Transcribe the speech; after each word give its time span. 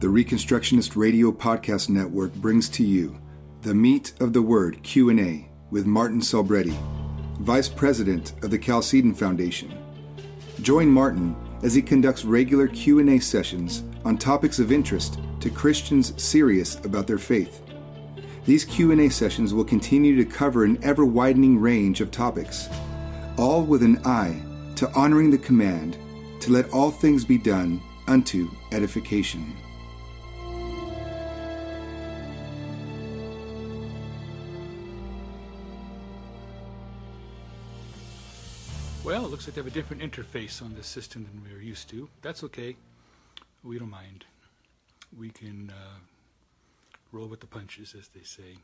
The 0.00 0.06
Reconstructionist 0.06 0.96
Radio 0.96 1.30
Podcast 1.30 1.90
Network 1.90 2.32
brings 2.32 2.70
to 2.70 2.82
you 2.82 3.20
the 3.60 3.74
Meat 3.74 4.14
of 4.18 4.32
the 4.32 4.40
Word 4.40 4.82
Q&A 4.82 5.46
with 5.70 5.84
Martin 5.84 6.22
Selbrede, 6.22 6.74
Vice 7.40 7.68
President 7.68 8.32
of 8.42 8.50
the 8.50 8.58
Chalcedon 8.58 9.12
Foundation. 9.14 9.70
Join 10.62 10.88
Martin 10.88 11.36
as 11.62 11.74
he 11.74 11.82
conducts 11.82 12.24
regular 12.24 12.66
Q&A 12.66 13.18
sessions 13.18 13.84
on 14.06 14.16
topics 14.16 14.58
of 14.58 14.72
interest 14.72 15.18
to 15.40 15.50
Christians 15.50 16.14
serious 16.16 16.76
about 16.76 17.06
their 17.06 17.18
faith. 17.18 17.60
These 18.46 18.64
Q&A 18.64 19.10
sessions 19.10 19.52
will 19.52 19.64
continue 19.64 20.16
to 20.16 20.24
cover 20.24 20.64
an 20.64 20.82
ever-widening 20.82 21.58
range 21.60 22.00
of 22.00 22.10
topics, 22.10 22.70
all 23.36 23.64
with 23.64 23.82
an 23.82 24.00
eye 24.06 24.40
to 24.76 24.90
honoring 24.94 25.30
the 25.30 25.36
command 25.36 25.98
to 26.40 26.52
let 26.52 26.72
all 26.72 26.90
things 26.90 27.22
be 27.22 27.36
done 27.36 27.82
unto 28.08 28.50
edification. 28.72 29.54
Looks 39.40 39.48
like 39.48 39.54
they 39.54 39.60
have 39.62 39.66
a 39.66 39.70
different 39.70 40.02
interface 40.02 40.60
on 40.60 40.74
this 40.74 40.86
system 40.86 41.24
than 41.24 41.42
we 41.42 41.58
are 41.58 41.62
used 41.62 41.88
to. 41.88 42.10
That's 42.20 42.44
okay. 42.44 42.76
We 43.64 43.78
don't 43.78 43.88
mind. 43.88 44.26
We 45.18 45.30
can 45.30 45.72
uh, 45.74 45.98
roll 47.10 47.26
with 47.26 47.40
the 47.40 47.46
punches, 47.46 47.94
as 47.98 48.08
they 48.08 48.22
say. 48.22 48.58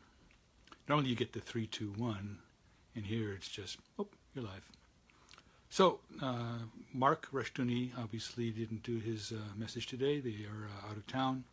Normally 0.86 1.08
you 1.08 1.16
get 1.16 1.32
the 1.32 1.40
three, 1.40 1.66
two, 1.66 1.94
one, 1.96 2.40
and 2.94 3.06
here 3.06 3.32
it's 3.32 3.48
just, 3.48 3.78
oh, 3.98 4.06
you're 4.34 4.44
live. 4.44 4.70
So, 5.70 6.00
uh, 6.20 6.58
Mark 6.92 7.28
Rushdoony 7.32 7.92
obviously 7.98 8.50
didn't 8.50 8.82
do 8.82 8.98
his 8.98 9.32
uh, 9.32 9.56
message 9.56 9.86
today. 9.86 10.20
They 10.20 10.44
are 10.44 10.66
uh, 10.66 10.90
out 10.90 10.98
of 10.98 11.06
town. 11.06 11.44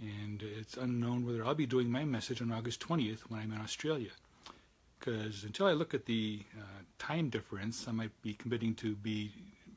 And 0.00 0.42
it's 0.42 0.76
unknown 0.76 1.24
whether 1.24 1.46
I'll 1.46 1.54
be 1.54 1.66
doing 1.66 1.92
my 1.92 2.04
message 2.04 2.42
on 2.42 2.50
August 2.50 2.80
20th 2.80 3.20
when 3.28 3.38
I'm 3.38 3.52
in 3.52 3.60
Australia. 3.60 4.10
Because 5.02 5.42
until 5.42 5.66
I 5.66 5.72
look 5.72 5.94
at 5.94 6.06
the 6.06 6.42
uh, 6.56 6.62
time 6.96 7.28
difference, 7.28 7.88
I 7.88 7.92
might 7.92 8.12
be 8.22 8.34
committing 8.34 8.74
to 8.76 8.94
be 8.94 9.32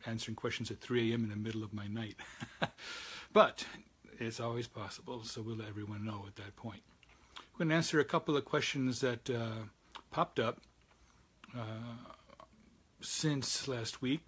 answering 0.06 0.36
questions 0.36 0.70
at 0.70 0.80
3 0.81 1.12
a.m. 1.12 1.23
in 1.23 1.30
the 1.31 1.36
middle 1.36 1.64
of 1.64 1.73
my 1.73 1.88
night. 1.88 2.16
but 3.34 3.66
it's 4.20 4.40
always 4.40 4.68
possible, 4.68 5.23
so 5.23 5.42
we'll 5.42 5.56
let 5.56 5.68
everyone 5.68 6.06
know 6.06 6.26
at 6.28 6.36
that 6.36 6.56
point. 6.56 6.81
I'm 7.40 7.58
going 7.58 7.70
to 7.70 7.76
answer 7.76 8.00
a 8.00 8.06
couple 8.06 8.38
of 8.38 8.46
questions 8.46 9.02
that 9.02 9.28
uh, 9.28 9.64
popped 10.12 10.40
up 10.40 10.59
uh, 11.58 11.96
since 13.02 13.68
last 13.68 14.03
week, 14.03 14.28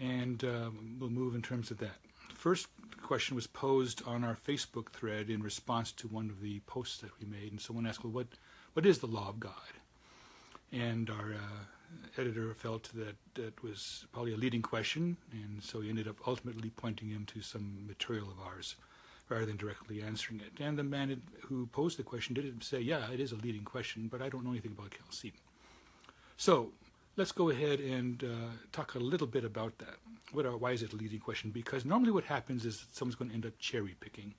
and 0.00 0.42
uh, 0.44 0.70
we'll 0.98 1.10
move 1.10 1.34
in 1.34 1.42
terms 1.42 1.70
of 1.70 1.76
that. 1.78 1.96
First 2.32 2.68
question 3.02 3.34
was 3.34 3.46
posed 3.46 4.02
on 4.06 4.24
our 4.24 4.34
Facebook 4.34 4.92
thread 4.92 5.28
in 5.28 5.42
response 5.42 5.92
to 5.92 6.08
one 6.08 6.30
of 6.30 6.40
the 6.40 6.60
posts 6.60 6.98
that 7.02 7.10
we 7.20 7.26
made, 7.26 7.52
and 7.52 7.60
someone 7.60 7.86
asked, 7.86 8.02
"Well, 8.02 8.12
what 8.12 8.28
what 8.78 8.86
is 8.86 9.00
the 9.00 9.08
law 9.08 9.28
of 9.28 9.40
God?" 9.40 9.72
And 10.70 11.10
our 11.10 11.32
uh, 11.34 11.62
editor 12.16 12.54
felt 12.54 12.84
that 12.94 13.16
that 13.34 13.60
was 13.60 14.06
probably 14.12 14.34
a 14.34 14.36
leading 14.36 14.62
question, 14.62 15.16
and 15.32 15.60
so 15.60 15.80
he 15.80 15.88
ended 15.90 16.06
up 16.06 16.18
ultimately 16.28 16.70
pointing 16.70 17.08
him 17.08 17.24
to 17.32 17.42
some 17.42 17.88
material 17.88 18.28
of 18.30 18.38
ours 18.38 18.76
rather 19.28 19.46
than 19.46 19.56
directly 19.56 20.00
answering 20.00 20.38
it. 20.46 20.62
And 20.62 20.78
the 20.78 20.84
man 20.84 21.20
who 21.46 21.66
posed 21.66 21.98
the 21.98 22.04
question 22.04 22.34
did 22.34 22.62
say, 22.62 22.80
"Yeah, 22.80 23.10
it 23.10 23.18
is 23.18 23.32
a 23.32 23.36
leading 23.46 23.64
question, 23.64 24.06
but 24.06 24.22
I 24.22 24.28
don't 24.28 24.44
know 24.44 24.52
anything 24.52 24.76
about 24.78 24.94
Chalcedon." 24.96 25.40
So 26.36 26.70
let's 27.16 27.32
go 27.32 27.50
ahead 27.50 27.80
and 27.80 28.22
uh, 28.22 28.50
talk 28.70 28.94
a 28.94 29.00
little 29.00 29.26
bit 29.26 29.44
about 29.44 29.72
that. 29.78 29.96
Are, 30.46 30.56
why 30.56 30.70
is 30.70 30.84
it 30.84 30.92
a 30.92 30.96
leading 31.02 31.18
question? 31.18 31.50
Because 31.50 31.84
normally 31.84 32.12
what 32.12 32.26
happens 32.36 32.64
is 32.64 32.86
someone's 32.92 33.16
going 33.16 33.30
to 33.30 33.34
end 33.34 33.44
up 33.44 33.58
cherry 33.58 33.96
picking 33.98 34.34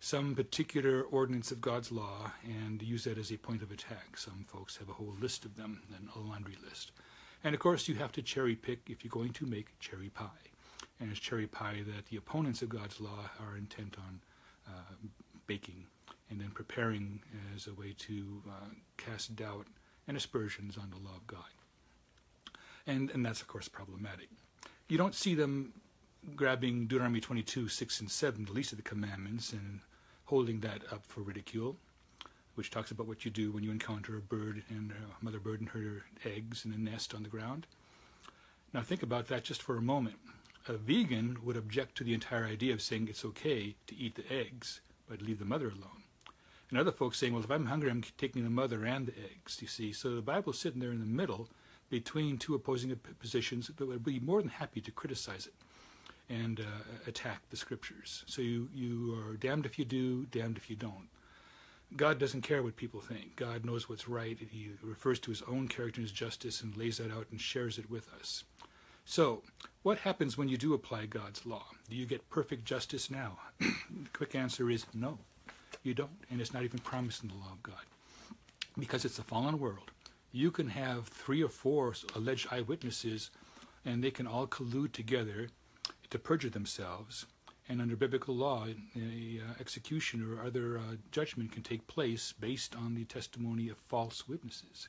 some 0.00 0.34
particular 0.34 1.02
ordinance 1.02 1.52
of 1.52 1.60
God's 1.60 1.92
law 1.92 2.32
and 2.42 2.82
use 2.82 3.04
that 3.04 3.18
as 3.18 3.30
a 3.30 3.36
point 3.36 3.62
of 3.62 3.70
attack. 3.70 4.16
Some 4.16 4.44
folks 4.48 4.78
have 4.78 4.88
a 4.88 4.94
whole 4.94 5.14
list 5.20 5.44
of 5.44 5.56
them, 5.56 5.82
a 6.14 6.18
laundry 6.18 6.56
list. 6.64 6.90
And 7.44 7.54
of 7.54 7.60
course, 7.60 7.86
you 7.86 7.94
have 7.96 8.12
to 8.12 8.22
cherry 8.22 8.56
pick 8.56 8.88
if 8.88 9.04
you're 9.04 9.10
going 9.10 9.32
to 9.34 9.46
make 9.46 9.78
cherry 9.78 10.08
pie. 10.08 10.48
And 10.98 11.10
it's 11.10 11.20
cherry 11.20 11.46
pie 11.46 11.82
that 11.94 12.06
the 12.06 12.16
opponents 12.16 12.62
of 12.62 12.68
God's 12.70 13.00
law 13.00 13.30
are 13.40 13.56
intent 13.56 13.96
on 13.98 14.20
uh, 14.66 15.08
baking 15.46 15.86
and 16.30 16.40
then 16.40 16.50
preparing 16.50 17.20
as 17.54 17.66
a 17.66 17.74
way 17.74 17.94
to 17.98 18.42
uh, 18.48 18.70
cast 18.96 19.36
doubt 19.36 19.66
and 20.08 20.16
aspersions 20.16 20.76
on 20.76 20.90
the 20.90 20.96
law 20.96 21.16
of 21.16 21.26
God 21.26 21.44
and 22.86 23.10
and 23.10 23.24
that's 23.24 23.40
of 23.40 23.48
course 23.48 23.68
problematic. 23.68 24.28
You 24.88 24.98
don't 24.98 25.14
see 25.14 25.34
them 25.34 25.72
grabbing 26.34 26.86
Deuteronomy 26.86 27.20
22, 27.20 27.68
6 27.68 28.00
and 28.00 28.10
7, 28.10 28.44
the 28.44 28.52
least 28.52 28.72
of 28.72 28.76
the 28.76 28.82
commandments, 28.82 29.52
and 29.52 29.80
holding 30.30 30.60
that 30.60 30.80
up 30.92 31.04
for 31.06 31.22
ridicule, 31.22 31.76
which 32.54 32.70
talks 32.70 32.92
about 32.92 33.08
what 33.08 33.24
you 33.24 33.30
do 33.32 33.50
when 33.50 33.64
you 33.64 33.70
encounter 33.72 34.16
a 34.16 34.20
bird 34.20 34.62
and 34.70 34.92
a 34.92 35.24
mother 35.24 35.40
bird 35.40 35.58
and 35.58 35.70
her 35.70 36.04
eggs 36.24 36.64
in 36.64 36.72
a 36.72 36.78
nest 36.78 37.12
on 37.12 37.24
the 37.24 37.28
ground. 37.28 37.66
Now 38.72 38.80
think 38.80 39.02
about 39.02 39.26
that 39.26 39.42
just 39.42 39.60
for 39.60 39.76
a 39.76 39.82
moment. 39.82 40.16
A 40.68 40.74
vegan 40.74 41.38
would 41.42 41.56
object 41.56 41.96
to 41.96 42.04
the 42.04 42.14
entire 42.14 42.44
idea 42.44 42.72
of 42.72 42.80
saying 42.80 43.08
it's 43.08 43.24
okay 43.24 43.74
to 43.88 43.96
eat 43.96 44.14
the 44.14 44.32
eggs, 44.32 44.80
but 45.08 45.20
leave 45.20 45.40
the 45.40 45.44
mother 45.44 45.66
alone. 45.66 46.04
And 46.68 46.78
other 46.78 46.92
folks 46.92 47.18
saying, 47.18 47.32
well, 47.32 47.42
if 47.42 47.50
I'm 47.50 47.66
hungry, 47.66 47.90
I'm 47.90 48.04
taking 48.16 48.44
the 48.44 48.50
mother 48.50 48.84
and 48.84 49.06
the 49.06 49.18
eggs, 49.18 49.58
you 49.60 49.66
see. 49.66 49.92
So 49.92 50.14
the 50.14 50.22
Bible's 50.22 50.60
sitting 50.60 50.78
there 50.80 50.92
in 50.92 51.00
the 51.00 51.06
middle, 51.06 51.48
between 51.88 52.38
two 52.38 52.54
opposing 52.54 52.94
positions 53.18 53.66
that 53.66 53.84
would 53.84 54.04
be 54.04 54.20
more 54.20 54.40
than 54.40 54.50
happy 54.50 54.80
to 54.80 54.92
criticize 54.92 55.48
it 55.48 55.54
and 56.30 56.60
uh, 56.60 56.64
attack 57.06 57.42
the 57.50 57.56
scriptures. 57.56 58.24
So 58.26 58.40
you, 58.40 58.68
you 58.72 59.18
are 59.18 59.36
damned 59.36 59.66
if 59.66 59.78
you 59.78 59.84
do, 59.84 60.24
damned 60.26 60.56
if 60.56 60.70
you 60.70 60.76
don't. 60.76 61.08
God 61.96 62.18
doesn't 62.18 62.42
care 62.42 62.62
what 62.62 62.76
people 62.76 63.00
think. 63.00 63.34
God 63.36 63.64
knows 63.64 63.88
what's 63.88 64.08
right. 64.08 64.38
He 64.38 64.70
refers 64.82 65.18
to 65.20 65.30
his 65.30 65.42
own 65.42 65.66
character 65.66 66.00
and 66.00 66.08
his 66.08 66.16
justice 66.16 66.62
and 66.62 66.76
lays 66.76 66.98
that 66.98 67.10
out 67.10 67.26
and 67.30 67.40
shares 67.40 67.78
it 67.78 67.90
with 67.90 68.08
us. 68.18 68.44
So, 69.04 69.42
what 69.82 69.98
happens 69.98 70.38
when 70.38 70.48
you 70.48 70.56
do 70.56 70.72
apply 70.72 71.06
God's 71.06 71.44
law? 71.44 71.64
Do 71.88 71.96
you 71.96 72.06
get 72.06 72.30
perfect 72.30 72.64
justice 72.64 73.10
now? 73.10 73.38
the 73.58 73.74
quick 74.12 74.36
answer 74.36 74.70
is 74.70 74.86
no, 74.94 75.18
you 75.82 75.94
don't. 75.94 76.10
And 76.30 76.40
it's 76.40 76.54
not 76.54 76.62
even 76.62 76.78
promised 76.78 77.24
in 77.24 77.28
the 77.28 77.34
law 77.34 77.50
of 77.52 77.62
God. 77.62 77.74
Because 78.78 79.04
it's 79.04 79.18
a 79.18 79.24
fallen 79.24 79.58
world 79.58 79.90
you 80.32 80.50
can 80.50 80.68
have 80.68 81.08
three 81.08 81.42
or 81.42 81.48
four 81.48 81.94
alleged 82.14 82.48
eyewitnesses, 82.50 83.30
and 83.84 84.02
they 84.02 84.10
can 84.10 84.26
all 84.26 84.46
collude 84.46 84.92
together 84.92 85.48
to 86.10 86.18
perjure 86.18 86.50
themselves. 86.50 87.26
And 87.68 87.80
under 87.80 87.96
biblical 87.96 88.34
law, 88.34 88.66
a 88.66 89.40
uh, 89.40 89.54
execution 89.60 90.26
or 90.26 90.44
other 90.44 90.78
uh, 90.78 90.96
judgment 91.12 91.52
can 91.52 91.62
take 91.62 91.86
place 91.86 92.32
based 92.32 92.74
on 92.74 92.94
the 92.94 93.04
testimony 93.04 93.68
of 93.68 93.78
false 93.78 94.28
witnesses. 94.28 94.88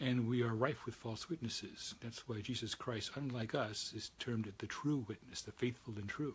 And 0.00 0.26
we 0.28 0.42
are 0.42 0.54
rife 0.54 0.86
with 0.86 0.94
false 0.94 1.28
witnesses. 1.28 1.94
That's 2.02 2.26
why 2.26 2.40
Jesus 2.40 2.74
Christ, 2.74 3.12
unlike 3.14 3.54
us, 3.54 3.92
is 3.94 4.10
termed 4.18 4.52
the 4.58 4.66
true 4.66 5.04
witness, 5.06 5.42
the 5.42 5.52
faithful 5.52 5.94
and 5.96 6.08
true 6.08 6.34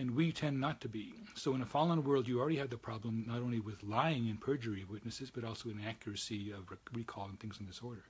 and 0.00 0.16
we 0.16 0.32
tend 0.32 0.58
not 0.58 0.80
to 0.80 0.88
be. 0.88 1.12
So 1.34 1.54
in 1.54 1.60
a 1.60 1.66
fallen 1.66 2.02
world, 2.02 2.26
you 2.26 2.40
already 2.40 2.56
have 2.56 2.70
the 2.70 2.78
problem 2.78 3.24
not 3.26 3.38
only 3.38 3.60
with 3.60 3.82
lying 3.82 4.28
and 4.28 4.40
perjury 4.40 4.82
of 4.82 4.90
witnesses, 4.90 5.30
but 5.30 5.44
also 5.44 5.68
inaccuracy 5.68 6.50
of 6.52 6.70
recall 6.92 7.26
and 7.26 7.38
things 7.38 7.58
in 7.60 7.66
this 7.66 7.80
order. 7.82 8.04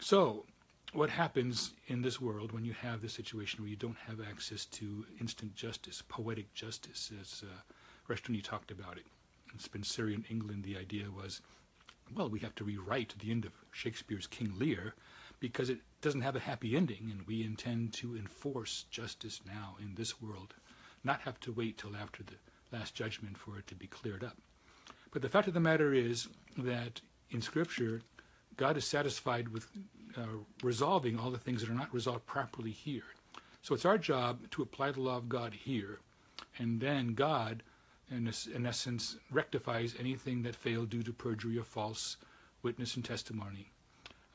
So 0.00 0.44
what 0.92 1.10
happens 1.10 1.72
in 1.86 2.02
this 2.02 2.20
world 2.20 2.52
when 2.52 2.64
you 2.64 2.72
have 2.72 3.02
this 3.02 3.12
situation 3.12 3.60
where 3.60 3.70
you 3.70 3.76
don't 3.76 3.98
have 4.06 4.20
access 4.20 4.64
to 4.66 5.04
instant 5.20 5.54
justice, 5.54 6.02
poetic 6.08 6.52
justice, 6.54 7.10
as 7.20 7.42
uh, 7.44 8.12
Rushdoony 8.12 8.42
talked 8.42 8.70
about 8.70 8.96
it. 8.96 9.04
In 9.52 9.58
Spenserian 9.58 10.24
England, 10.30 10.64
the 10.64 10.76
idea 10.76 11.10
was, 11.10 11.40
well, 12.14 12.28
we 12.28 12.40
have 12.40 12.54
to 12.56 12.64
rewrite 12.64 13.14
the 13.18 13.30
end 13.30 13.44
of 13.44 13.52
Shakespeare's 13.70 14.26
King 14.26 14.54
Lear 14.58 14.94
because 15.40 15.68
it 15.68 15.78
doesn't 16.00 16.22
have 16.22 16.36
a 16.36 16.40
happy 16.40 16.76
ending, 16.76 17.08
and 17.10 17.26
we 17.26 17.44
intend 17.44 17.92
to 17.94 18.16
enforce 18.16 18.86
justice 18.90 19.40
now 19.46 19.76
in 19.80 19.94
this 19.94 20.20
world 20.20 20.54
not 21.04 21.20
have 21.20 21.38
to 21.40 21.52
wait 21.52 21.78
till 21.78 21.96
after 21.96 22.22
the 22.22 22.76
last 22.76 22.94
judgment 22.94 23.38
for 23.38 23.58
it 23.58 23.66
to 23.66 23.74
be 23.74 23.86
cleared 23.86 24.24
up. 24.24 24.36
But 25.12 25.22
the 25.22 25.28
fact 25.28 25.48
of 25.48 25.54
the 25.54 25.60
matter 25.60 25.94
is 25.94 26.28
that 26.56 27.00
in 27.30 27.40
Scripture, 27.40 28.02
God 28.58 28.76
is 28.76 28.84
satisfied 28.84 29.48
with 29.48 29.66
uh, 30.16 30.42
resolving 30.62 31.18
all 31.18 31.30
the 31.30 31.38
things 31.38 31.62
that 31.62 31.70
are 31.70 31.74
not 31.74 31.94
resolved 31.94 32.26
properly 32.26 32.70
here. 32.70 33.04
So 33.62 33.74
it's 33.74 33.86
our 33.86 33.96
job 33.96 34.50
to 34.50 34.62
apply 34.62 34.92
the 34.92 35.00
law 35.00 35.16
of 35.16 35.30
God 35.30 35.54
here, 35.54 36.00
and 36.58 36.80
then 36.80 37.14
God, 37.14 37.62
in, 38.10 38.30
in 38.54 38.66
essence, 38.66 39.16
rectifies 39.30 39.94
anything 39.98 40.42
that 40.42 40.54
failed 40.54 40.90
due 40.90 41.02
to 41.02 41.12
perjury 41.12 41.56
or 41.56 41.64
false 41.64 42.18
witness 42.62 42.96
and 42.96 43.04
testimony 43.04 43.70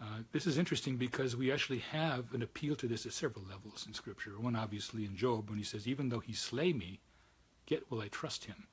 uh, 0.04 0.20
this 0.34 0.46
is 0.46 0.58
interesting 0.58 0.98
because 0.98 1.36
we 1.36 1.52
actually 1.52 1.78
have 1.78 2.34
an 2.34 2.42
appeal 2.42 2.75
to 2.75 2.88
this 2.88 3.06
at 3.06 3.14
several 3.14 3.46
levels 3.46 3.86
in 3.88 3.94
Scripture. 3.94 4.31
One, 4.31 4.56
obviously, 4.56 5.06
in 5.06 5.16
Job, 5.16 5.50
when 5.50 5.58
he 5.58 5.64
says, 5.64 5.88
Even 5.88 6.10
though 6.10 6.20
he 6.20 6.34
slay 6.34 6.74
me, 6.74 7.00
yet 7.68 7.84
will 7.90 8.02
I 8.02 8.10
trust 8.10 8.46
him. 8.46 8.68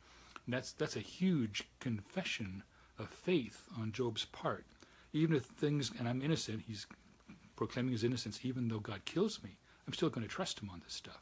And 0.44 0.54
that's, 0.54 0.72
that's 0.72 0.96
a 0.96 1.00
huge 1.00 1.68
confession 1.78 2.64
of 2.98 3.10
faith 3.10 3.68
on 3.78 3.92
Job's 3.92 4.24
part. 4.24 4.64
Even 5.12 5.36
if 5.36 5.44
things, 5.44 5.90
and 5.98 6.08
I'm 6.08 6.22
innocent, 6.22 6.64
he's 6.66 6.86
proclaiming 7.56 7.92
his 7.92 8.04
innocence, 8.04 8.40
even 8.44 8.68
though 8.68 8.80
God 8.80 9.04
kills 9.04 9.42
me, 9.42 9.56
I'm 9.86 9.92
still 9.94 10.10
going 10.10 10.26
to 10.26 10.32
trust 10.32 10.60
him 10.60 10.70
on 10.70 10.80
this 10.84 10.94
stuff. 10.94 11.20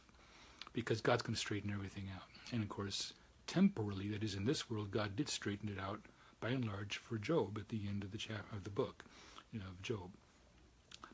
because 0.72 1.00
God's 1.00 1.22
going 1.22 1.34
to 1.34 1.40
straighten 1.40 1.72
everything 1.72 2.04
out. 2.14 2.24
And 2.52 2.62
of 2.62 2.68
course, 2.68 3.12
temporally, 3.46 4.08
that 4.10 4.22
is 4.22 4.34
in 4.34 4.44
this 4.44 4.70
world, 4.70 4.90
God 4.90 5.16
did 5.16 5.28
straighten 5.28 5.68
it 5.68 5.78
out 5.80 6.00
by 6.40 6.50
and 6.50 6.64
large 6.64 6.98
for 6.98 7.18
Job 7.18 7.58
at 7.58 7.68
the 7.68 7.82
end 7.88 8.04
of 8.04 8.12
the 8.12 8.18
chap- 8.18 8.52
of 8.52 8.64
the 8.64 8.70
book, 8.70 9.04
you 9.52 9.58
know, 9.60 9.66
of 9.66 9.82
Job. 9.82 10.10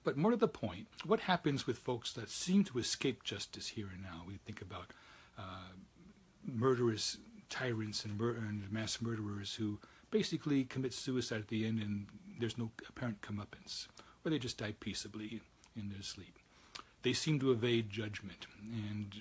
But 0.05 0.17
more 0.19 0.33
to 0.33 0.37
the 0.37 0.49
point, 0.49 0.87
what 1.07 1.21
happens 1.21 1.67
with 1.67 1.79
folks 1.79 2.13
that 2.13 2.29
seem 2.31 2.65
to 2.65 2.79
escape 2.79 3.25
justice 3.25 3.69
here 3.69 3.89
and 3.93 4.03
now? 4.03 4.23
We 4.27 4.35
think 4.45 4.61
about 4.61 4.91
uh, 5.39 5.73
murderous 6.45 7.19
tyrants 7.49 8.05
and, 8.05 8.19
mur- 8.19 8.37
and 8.37 8.71
mass 8.71 9.01
murderers 9.01 9.55
who 9.55 9.79
basically 10.15 10.63
commit 10.63 10.95
suicide 10.95 11.41
at 11.41 11.49
the 11.49 11.67
end 11.67 11.83
and 11.83 12.07
there's 12.39 12.57
no 12.57 12.71
apparent 12.89 13.21
comeuppance, 13.21 13.89
or 14.25 14.31
they 14.31 14.39
just 14.39 14.59
die 14.59 14.73
peaceably 14.79 15.41
in 15.77 15.89
their 15.89 16.03
sleep. 16.03 16.39
They 17.03 17.13
seem 17.13 17.41
to 17.41 17.51
evade 17.51 17.91
judgment, 17.91 18.47
and 18.63 19.13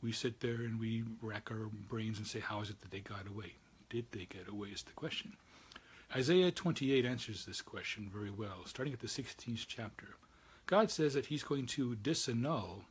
we 0.00 0.12
sit 0.12 0.38
there 0.38 0.54
and 0.54 0.78
we 0.78 1.02
rack 1.20 1.50
our 1.50 1.68
brains 1.88 2.18
and 2.18 2.28
say, 2.28 2.38
How 2.38 2.60
is 2.60 2.70
it 2.70 2.80
that 2.80 2.92
they 2.92 3.00
got 3.00 3.26
away? 3.28 3.54
Did 3.90 4.06
they 4.12 4.26
get 4.26 4.48
away? 4.48 4.68
Is 4.68 4.84
the 4.84 4.92
question. 4.92 5.32
Isaiah 6.14 6.52
28 6.52 7.04
answers 7.04 7.44
this 7.44 7.60
question 7.60 8.08
very 8.12 8.30
well, 8.30 8.66
starting 8.66 8.94
at 8.94 9.00
the 9.00 9.08
16th 9.08 9.64
chapter. 9.66 10.14
God 10.66 10.92
says 10.92 11.14
that 11.14 11.26
He's 11.26 11.42
going 11.42 11.66
to 11.66 11.96
disannul 11.96 12.82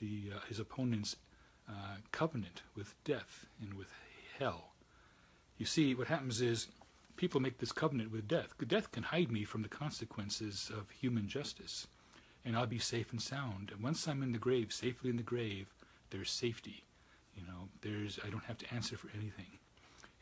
the, 0.00 0.30
uh, 0.36 0.38
His 0.48 0.60
opponent's 0.60 1.16
uh, 1.68 1.96
covenant 2.12 2.62
with 2.76 2.94
death 3.02 3.46
and 3.60 3.74
with 3.74 3.92
hell. 4.38 4.71
You 5.58 5.66
see, 5.66 5.94
what 5.94 6.08
happens 6.08 6.40
is 6.40 6.68
people 7.16 7.40
make 7.40 7.58
this 7.58 7.72
covenant 7.72 8.10
with 8.10 8.28
death. 8.28 8.54
Death 8.66 8.90
can 8.90 9.04
hide 9.04 9.30
me 9.30 9.44
from 9.44 9.62
the 9.62 9.68
consequences 9.68 10.70
of 10.74 10.90
human 10.90 11.28
justice, 11.28 11.86
and 12.44 12.56
I'll 12.56 12.66
be 12.66 12.78
safe 12.78 13.12
and 13.12 13.20
sound. 13.22 13.70
And 13.72 13.82
once 13.82 14.08
I'm 14.08 14.22
in 14.22 14.32
the 14.32 14.38
grave, 14.38 14.72
safely 14.72 15.10
in 15.10 15.16
the 15.16 15.22
grave, 15.22 15.66
there's 16.10 16.30
safety. 16.30 16.84
You 17.36 17.42
know, 17.46 17.68
there's 17.80 18.18
I 18.24 18.30
don't 18.30 18.44
have 18.44 18.58
to 18.58 18.74
answer 18.74 18.96
for 18.96 19.08
anything. 19.14 19.58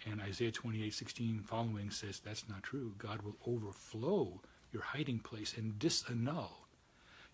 And 0.07 0.21
Isaiah 0.21 0.53
28:16 0.53 1.43
following 1.45 1.91
says 1.91 2.21
that's 2.21 2.49
not 2.49 2.63
true. 2.63 2.95
God 2.99 3.23
will 3.23 3.37
overflow 3.47 4.41
your 4.73 4.83
hiding 4.83 5.19
place 5.19 5.55
and 5.57 5.79
disannul 5.79 6.51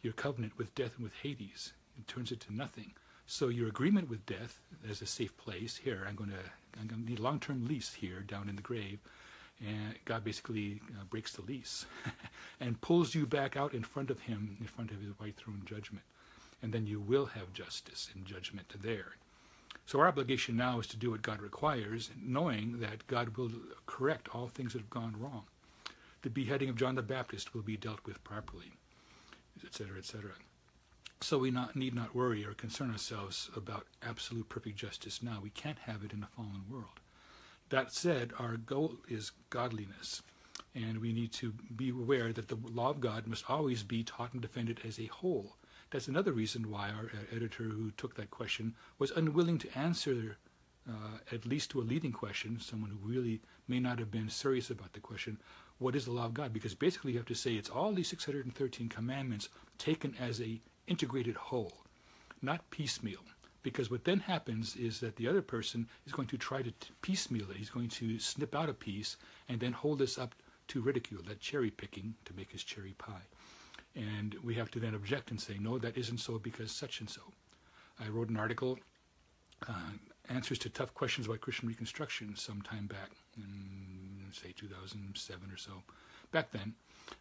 your 0.03 0.13
covenant 0.13 0.57
with 0.57 0.75
death 0.75 0.95
and 0.97 1.05
with 1.05 1.15
Hades. 1.23 1.73
It 1.99 2.07
turns 2.07 2.33
it 2.33 2.41
to 2.41 2.55
nothing. 2.55 2.95
So 3.29 3.49
your 3.49 3.69
agreement 3.69 4.09
with 4.09 4.25
death 4.25 4.61
as 4.89 5.03
a 5.03 5.07
safe 5.07 5.37
place 5.37 5.77
here, 5.77 6.07
I'm 6.09 6.15
going 6.15 6.31
to 6.31 6.81
I'm 6.81 6.87
going 6.87 7.03
to 7.03 7.11
need 7.11 7.19
a 7.19 7.23
long-term 7.23 7.67
lease 7.67 7.95
here 7.95 8.21
down 8.21 8.49
in 8.49 8.57
the 8.57 8.63
grave, 8.63 9.01
and 9.61 9.95
God 10.05 10.23
basically 10.25 10.81
uh, 10.91 11.05
breaks 11.05 11.33
the 11.33 11.43
lease 11.43 11.87
and 12.61 12.81
pulls 12.81 13.15
you 13.15 13.27
back 13.27 13.57
out 13.57 13.73
in 13.73 13.83
front 13.83 14.11
of 14.11 14.21
Him, 14.21 14.57
in 14.61 14.67
front 14.67 14.91
of 14.91 15.01
His 15.01 15.11
white 15.19 15.37
throne 15.37 15.63
judgment, 15.65 16.05
and 16.63 16.73
then 16.73 16.87
you 16.87 17.01
will 17.01 17.27
have 17.27 17.53
justice 17.53 18.11
and 18.15 18.27
judgment 18.27 18.73
there. 18.81 19.17
So 19.87 20.01
our 20.01 20.09
obligation 20.09 20.57
now 20.57 20.79
is 20.81 20.87
to 20.89 20.97
do 20.97 21.11
what 21.11 21.23
God 21.23 21.41
requires, 21.41 22.11
knowing 22.23 22.81
that 22.81 23.07
God 23.07 23.37
will 23.37 23.51
correct 23.87 24.29
all 24.35 24.49
things 24.49 24.73
that 24.75 24.81
have 24.81 24.91
gone 24.91 25.17
wrong. 25.19 25.45
The 26.23 26.31
beheading 26.31 26.69
of 26.69 26.77
John 26.77 26.95
the 26.95 27.03
Baptist 27.03 27.55
will 27.55 27.63
be 27.63 27.77
dealt 27.77 28.05
with 28.05 28.23
properly, 28.23 28.73
etc., 29.65 29.99
etc. 29.99 30.33
So 31.21 31.39
we 31.39 31.51
not, 31.51 31.75
need 31.75 31.95
not 31.95 32.15
worry 32.15 32.45
or 32.45 32.53
concern 32.53 32.91
ourselves 32.91 33.51
about 33.57 33.87
absolute 34.03 34.49
perfect 34.49 34.77
justice 34.77 35.23
now. 35.23 35.41
We 35.43 35.51
can't 35.51 35.79
have 35.81 36.05
it 36.05 36.13
in 36.13 36.23
a 36.23 36.27
fallen 36.27 36.65
world. 36.71 37.01
That 37.71 37.93
said, 37.93 38.33
our 38.39 38.57
goal 38.57 38.97
is 39.09 39.33
godliness, 39.51 40.23
and 40.75 40.99
we 40.99 41.13
need 41.13 41.33
to 41.33 41.53
be 41.75 41.91
aware 41.91 42.33
that 42.33 42.49
the 42.49 42.59
law 42.71 42.91
of 42.91 43.01
God 43.01 43.27
must 43.27 43.51
always 43.51 43.83
be 43.83 44.05
taught 44.05 44.35
and 44.35 44.43
defended 44.43 44.81
as 44.85 45.01
a 45.01 45.07
whole 45.07 45.57
that's 45.91 46.09
another 46.09 46.33
reason 46.33 46.71
why 46.71 46.91
our 46.91 47.11
editor 47.35 47.65
who 47.65 47.91
took 47.93 48.17
that 48.17 48.31
question 48.31 48.75
was 48.99 49.13
unwilling 49.13 49.59
to 49.59 49.79
answer, 49.79 50.37
uh, 50.89 51.19
at 51.33 51.47
least 51.47 51.71
to 51.71 51.81
a 51.81 51.83
leading 51.83 52.13
question, 52.13 52.59
someone 52.61 52.91
who 52.91 53.09
really 53.09 53.41
may 53.69 53.79
not 53.79 53.99
have 53.99 54.11
been 54.11 54.29
serious 54.29 54.69
about 54.69 54.93
the 54.95 55.01
question, 55.01 55.39
what 55.79 55.95
is 55.95 56.07
the 56.07 56.11
law 56.11 56.27
of 56.27 56.35
God? 56.35 56.53
Because 56.53 56.75
basically 56.75 57.13
you 57.13 57.19
have 57.19 57.27
to 57.27 57.35
say 57.35 57.55
it's 57.55 57.71
all 57.71 57.93
these 57.93 58.09
613 58.09 58.89
commandments 58.89 59.49
taken 59.79 60.15
as 60.19 60.41
a 60.41 60.61
integrated 60.87 61.37
whole, 61.37 61.73
not 62.43 62.71
piecemeal. 62.71 63.21
Because 63.63 63.91
what 63.91 64.05
then 64.05 64.21
happens 64.21 64.77
is 64.77 65.01
that 65.01 65.17
the 65.17 65.27
other 65.27 65.43
person 65.43 65.89
is 66.07 66.13
going 66.13 66.29
to 66.29 66.39
try 66.39 66.63
to 66.63 66.73
piecemeal 67.03 67.51
it. 67.51 67.57
He's 67.57 67.71
going 67.71 67.89
to 67.89 68.19
snip 68.21 68.55
out 68.55 68.69
a 68.69 68.75
piece 68.75 69.17
and 69.49 69.59
then 69.59 69.73
hold 69.73 69.99
this 69.99 70.19
up 70.19 70.35
to 70.69 70.81
ridicule, 70.81 71.23
that 71.27 71.41
cherry 71.41 71.71
picking 71.71 72.15
to 72.25 72.35
make 72.35 72.53
his 72.53 72.63
cherry 72.63 72.95
pie. 72.99 73.27
And 73.97 74.37
we 74.45 74.55
have 74.55 74.71
to 74.73 74.81
then 74.81 74.95
object 74.95 75.31
and 75.31 75.41
say, 75.41 75.57
no, 75.59 75.79
that 75.79 75.97
isn't 75.97 76.19
so 76.19 76.39
because 76.39 76.71
such 76.71 77.01
and 77.01 77.11
so. 77.11 77.23
I 77.99 78.09
wrote 78.09 78.29
an 78.29 78.37
article, 78.37 78.79
uh, 79.67 79.73
Answers 80.29 80.59
to 80.61 80.69
Tough 80.69 80.93
Questions 80.93 81.27
about 81.27 81.41
Christian 81.41 81.69
Reconstruction, 81.69 82.37
some 82.37 82.61
time 82.63 82.87
back, 82.87 83.11
in 83.37 84.33
say 84.33 84.53
2007 84.57 85.51
or 85.51 85.57
so, 85.57 85.83
back 86.31 86.51
then. 86.51 86.75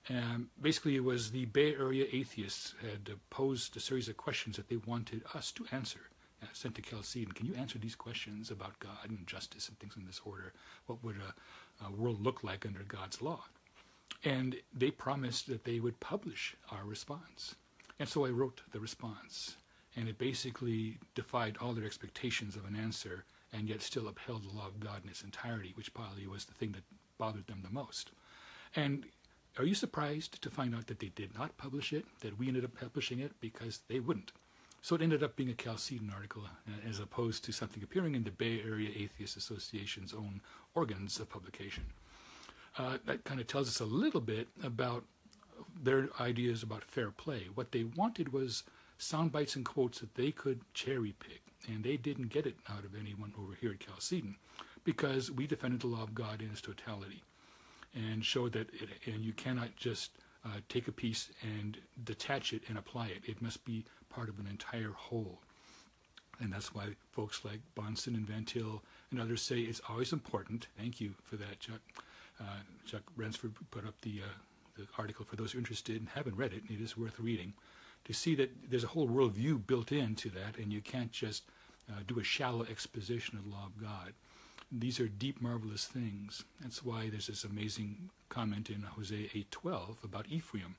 And 0.07 0.47
basically, 0.61 0.95
it 0.95 1.03
was 1.03 1.31
the 1.31 1.45
Bay 1.45 1.73
Area 1.75 2.05
atheists 2.11 2.75
had 2.81 3.11
posed 3.29 3.75
a 3.75 3.79
series 3.79 4.07
of 4.07 4.17
questions 4.17 4.57
that 4.57 4.69
they 4.69 4.77
wanted 4.77 5.23
us 5.33 5.51
to 5.53 5.65
answer. 5.71 6.09
Uh, 6.43 6.47
sent 6.53 6.75
to 6.75 6.81
Chalcedon, 6.81 7.33
can 7.33 7.45
you 7.45 7.55
answer 7.55 7.79
these 7.79 7.95
questions 7.95 8.51
about 8.51 8.79
God 8.79 9.09
and 9.09 9.25
justice 9.25 9.69
and 9.69 9.79
things 9.79 9.95
in 9.95 10.05
this 10.05 10.21
order? 10.25 10.53
What 10.85 11.03
would 11.03 11.15
a, 11.17 11.85
a 11.85 11.91
world 11.91 12.21
look 12.21 12.43
like 12.43 12.65
under 12.65 12.83
God's 12.83 13.21
law? 13.21 13.45
And 14.23 14.55
they 14.73 14.91
promised 14.91 15.47
that 15.47 15.63
they 15.63 15.79
would 15.79 15.99
publish 15.99 16.55
our 16.71 16.83
response. 16.83 17.55
And 17.99 18.09
so 18.09 18.25
I 18.25 18.29
wrote 18.29 18.61
the 18.71 18.79
response. 18.79 19.57
And 19.95 20.09
it 20.09 20.17
basically 20.17 20.97
defied 21.13 21.57
all 21.61 21.73
their 21.73 21.85
expectations 21.85 22.55
of 22.55 22.65
an 22.65 22.75
answer 22.75 23.23
and 23.53 23.69
yet 23.69 23.81
still 23.81 24.07
upheld 24.07 24.43
the 24.43 24.55
law 24.55 24.67
of 24.67 24.79
God 24.79 25.03
in 25.03 25.09
its 25.09 25.21
entirety, 25.21 25.71
which 25.75 25.93
probably 25.93 26.27
was 26.27 26.45
the 26.45 26.53
thing 26.53 26.73
that 26.73 26.83
bothered 27.17 27.47
them 27.47 27.61
the 27.63 27.73
most. 27.73 28.11
And 28.75 29.05
are 29.57 29.65
you 29.65 29.75
surprised 29.75 30.41
to 30.41 30.49
find 30.49 30.75
out 30.75 30.87
that 30.87 30.99
they 30.99 31.11
did 31.15 31.37
not 31.37 31.57
publish 31.57 31.93
it, 31.93 32.05
that 32.21 32.37
we 32.37 32.47
ended 32.47 32.65
up 32.65 32.75
publishing 32.79 33.19
it 33.19 33.31
because 33.39 33.79
they 33.87 33.99
wouldn't? 33.99 34.31
So 34.81 34.95
it 34.95 35.01
ended 35.01 35.23
up 35.23 35.35
being 35.35 35.49
a 35.49 35.53
Chalcedon 35.53 36.11
article 36.13 36.43
uh, 36.45 36.89
as 36.89 36.99
opposed 36.99 37.43
to 37.45 37.51
something 37.51 37.81
appearing 37.81 38.15
in 38.15 38.23
the 38.23 38.31
Bay 38.31 38.61
Area 38.61 38.89
Atheist 38.95 39.35
Association's 39.35 40.13
own 40.13 40.41
organs 40.75 41.19
of 41.19 41.29
publication 41.29 41.85
uh, 42.77 42.97
that 43.05 43.23
kind 43.23 43.39
of 43.39 43.47
tells 43.47 43.67
us 43.67 43.79
a 43.79 43.85
little 43.85 44.21
bit 44.21 44.47
about 44.63 45.03
their 45.81 46.09
ideas 46.19 46.63
about 46.63 46.83
fair 46.83 47.11
play. 47.11 47.47
What 47.53 47.71
they 47.71 47.83
wanted 47.83 48.33
was 48.33 48.63
sound 48.97 49.31
bites 49.31 49.55
and 49.55 49.65
quotes 49.65 49.99
that 49.99 50.15
they 50.15 50.31
could 50.31 50.61
cherry 50.73 51.15
pick, 51.19 51.41
and 51.67 51.83
they 51.83 51.97
didn't 51.97 52.29
get 52.29 52.45
it 52.45 52.55
out 52.69 52.83
of 52.83 52.95
anyone 52.99 53.33
over 53.39 53.53
here 53.59 53.71
at 53.71 53.79
Chalcedon 53.79 54.35
because 54.83 55.31
we 55.31 55.47
defended 55.47 55.81
the 55.81 55.87
law 55.87 56.03
of 56.03 56.13
God 56.13 56.41
in 56.41 56.49
its 56.51 56.61
totality 56.61 57.23
and 57.95 58.23
showed 58.23 58.53
that 58.53 58.69
it, 58.73 58.89
and 59.05 59.23
you 59.23 59.33
cannot 59.33 59.75
just 59.75 60.11
uh, 60.45 60.59
take 60.69 60.87
a 60.87 60.91
piece 60.91 61.29
and 61.41 61.77
detach 62.03 62.53
it 62.53 62.63
and 62.67 62.77
apply 62.77 63.07
it. 63.07 63.23
It 63.25 63.41
must 63.41 63.65
be 63.65 63.85
part 64.09 64.29
of 64.29 64.39
an 64.39 64.47
entire 64.47 64.91
whole. 64.91 65.39
And 66.39 66.51
that's 66.51 66.75
why 66.75 66.89
folks 67.11 67.45
like 67.45 67.61
Bahnsen 67.77 68.15
and 68.15 68.27
Van 68.27 68.43
Til 68.43 68.83
and 69.09 69.21
others 69.21 69.41
say 69.41 69.61
it's 69.61 69.81
always 69.89 70.11
important. 70.11 70.67
Thank 70.77 70.99
you 70.99 71.13
for 71.23 71.37
that, 71.37 71.59
Chuck 71.61 71.79
uh, 72.39 72.59
Chuck 72.85 73.03
Ransford 73.15 73.53
put 73.71 73.85
up 73.85 73.99
the, 74.01 74.21
uh, 74.23 74.31
the 74.77 74.87
article 74.97 75.25
for 75.25 75.35
those 75.35 75.51
who 75.51 75.57
are 75.57 75.59
interested 75.59 75.97
and 75.97 76.09
haven't 76.09 76.35
read 76.35 76.53
it. 76.53 76.63
It 76.69 76.81
is 76.81 76.97
worth 76.97 77.19
reading 77.19 77.53
to 78.05 78.13
see 78.13 78.35
that 78.35 78.51
there's 78.69 78.83
a 78.83 78.87
whole 78.87 79.07
worldview 79.07 79.65
built 79.65 79.91
into 79.91 80.29
that, 80.29 80.57
and 80.57 80.71
you 80.71 80.81
can't 80.81 81.11
just 81.11 81.43
uh, 81.89 82.01
do 82.07 82.19
a 82.19 82.23
shallow 82.23 82.65
exposition 82.69 83.37
of 83.37 83.45
the 83.45 83.51
law 83.51 83.65
of 83.65 83.81
God. 83.81 84.13
These 84.71 84.99
are 84.99 85.07
deep, 85.07 85.41
marvelous 85.41 85.85
things. 85.85 86.43
That's 86.59 86.83
why 86.83 87.09
there's 87.09 87.27
this 87.27 87.43
amazing 87.43 88.09
comment 88.29 88.69
in 88.69 88.81
Hosea 88.81 89.29
8:12 89.33 90.03
about 90.03 90.27
Ephraim. 90.27 90.75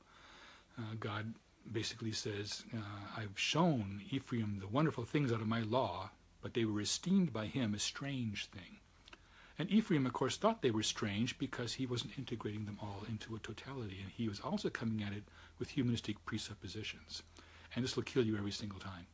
Uh, 0.77 0.95
God 0.99 1.35
basically 1.71 2.13
says, 2.13 2.65
uh, 2.75 3.09
"I've 3.17 3.39
shown 3.39 4.03
Ephraim 4.11 4.59
the 4.59 4.69
wonderful 4.69 5.05
things 5.05 5.33
out 5.33 5.41
of 5.41 5.49
my 5.49 5.61
law, 5.61 6.11
but 6.41 6.55
they 6.55 6.65
were 6.65 6.81
esteemed 6.81 7.33
by 7.33 7.47
him 7.47 7.75
a 7.75 7.79
strange 7.79 8.47
thing." 8.47 8.81
And 9.59 9.71
Ephraim, 9.71 10.05
of 10.05 10.13
course, 10.13 10.37
thought 10.37 10.61
they 10.61 10.71
were 10.71 10.83
strange 10.83 11.39
because 11.39 11.75
he 11.75 11.87
wasn't 11.87 12.19
integrating 12.19 12.67
them 12.67 12.79
all 12.83 13.05
into 13.09 13.35
a 13.35 13.39
totality, 13.39 14.01
and 14.03 14.11
he 14.11 14.29
was 14.29 14.41
also 14.41 14.69
coming 14.69 15.03
at 15.03 15.15
it 15.15 15.25
with 15.59 15.71
humanistic 15.71 16.23
presuppositions. 16.27 17.23
And 17.75 17.83
this 17.83 17.97
will 17.97 18.03
kill 18.03 18.27
you 18.27 18.37
every 18.37 18.53
single 18.53 18.79
time. 18.79 19.07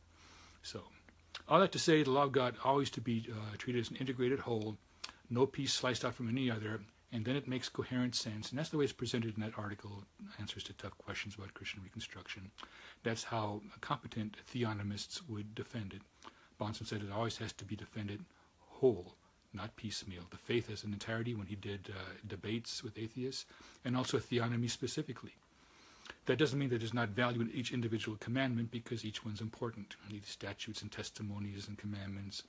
So, 0.61 0.89
all 1.47 1.59
that 1.59 1.71
to 1.73 1.79
say, 1.79 2.03
the 2.03 2.11
law 2.11 2.23
of 2.23 2.31
God 2.31 2.55
always 2.63 2.89
to 2.91 3.01
be 3.01 3.27
uh, 3.31 3.55
treated 3.57 3.81
as 3.81 3.89
an 3.89 3.97
integrated 3.97 4.39
whole, 4.39 4.77
no 5.29 5.45
piece 5.45 5.73
sliced 5.73 6.05
out 6.05 6.15
from 6.15 6.29
any 6.29 6.49
other, 6.49 6.81
and 7.11 7.25
then 7.25 7.35
it 7.35 7.47
makes 7.47 7.69
coherent 7.69 8.15
sense. 8.15 8.49
And 8.49 8.57
that's 8.57 8.69
the 8.69 8.77
way 8.77 8.85
it's 8.85 8.93
presented 8.93 9.35
in 9.35 9.41
that 9.43 9.57
article, 9.57 10.03
Answers 10.39 10.63
to 10.65 10.73
Tough 10.73 10.97
Questions 10.97 11.35
about 11.35 11.53
Christian 11.53 11.81
Reconstruction. 11.83 12.51
That's 13.03 13.25
how 13.25 13.61
competent 13.81 14.37
theonomists 14.51 15.21
would 15.29 15.53
defend 15.53 15.93
it. 15.93 16.01
Bahnsen 16.59 16.87
said 16.87 17.01
it 17.01 17.11
always 17.11 17.37
has 17.37 17.53
to 17.53 17.65
be 17.65 17.75
defended 17.75 18.25
whole 18.59 19.15
not 19.53 19.75
piecemeal. 19.75 20.23
The 20.29 20.37
faith 20.37 20.69
as 20.71 20.83
an 20.83 20.93
entirety 20.93 21.35
when 21.35 21.47
he 21.47 21.55
did 21.55 21.91
uh, 21.91 22.13
debates 22.27 22.83
with 22.83 22.97
atheists, 22.97 23.45
and 23.85 23.95
also 23.95 24.17
theonomy 24.17 24.69
specifically. 24.69 25.35
That 26.25 26.37
doesn't 26.37 26.57
mean 26.57 26.69
that 26.69 26.79
there's 26.79 26.93
not 26.93 27.09
value 27.09 27.41
in 27.41 27.51
each 27.51 27.73
individual 27.73 28.17
commandment 28.17 28.71
because 28.71 29.03
each 29.03 29.25
one's 29.25 29.41
important. 29.41 29.95
These 30.09 30.27
statutes 30.27 30.81
and 30.81 30.91
testimonies 30.91 31.67
and 31.67 31.77
commandments 31.77 32.43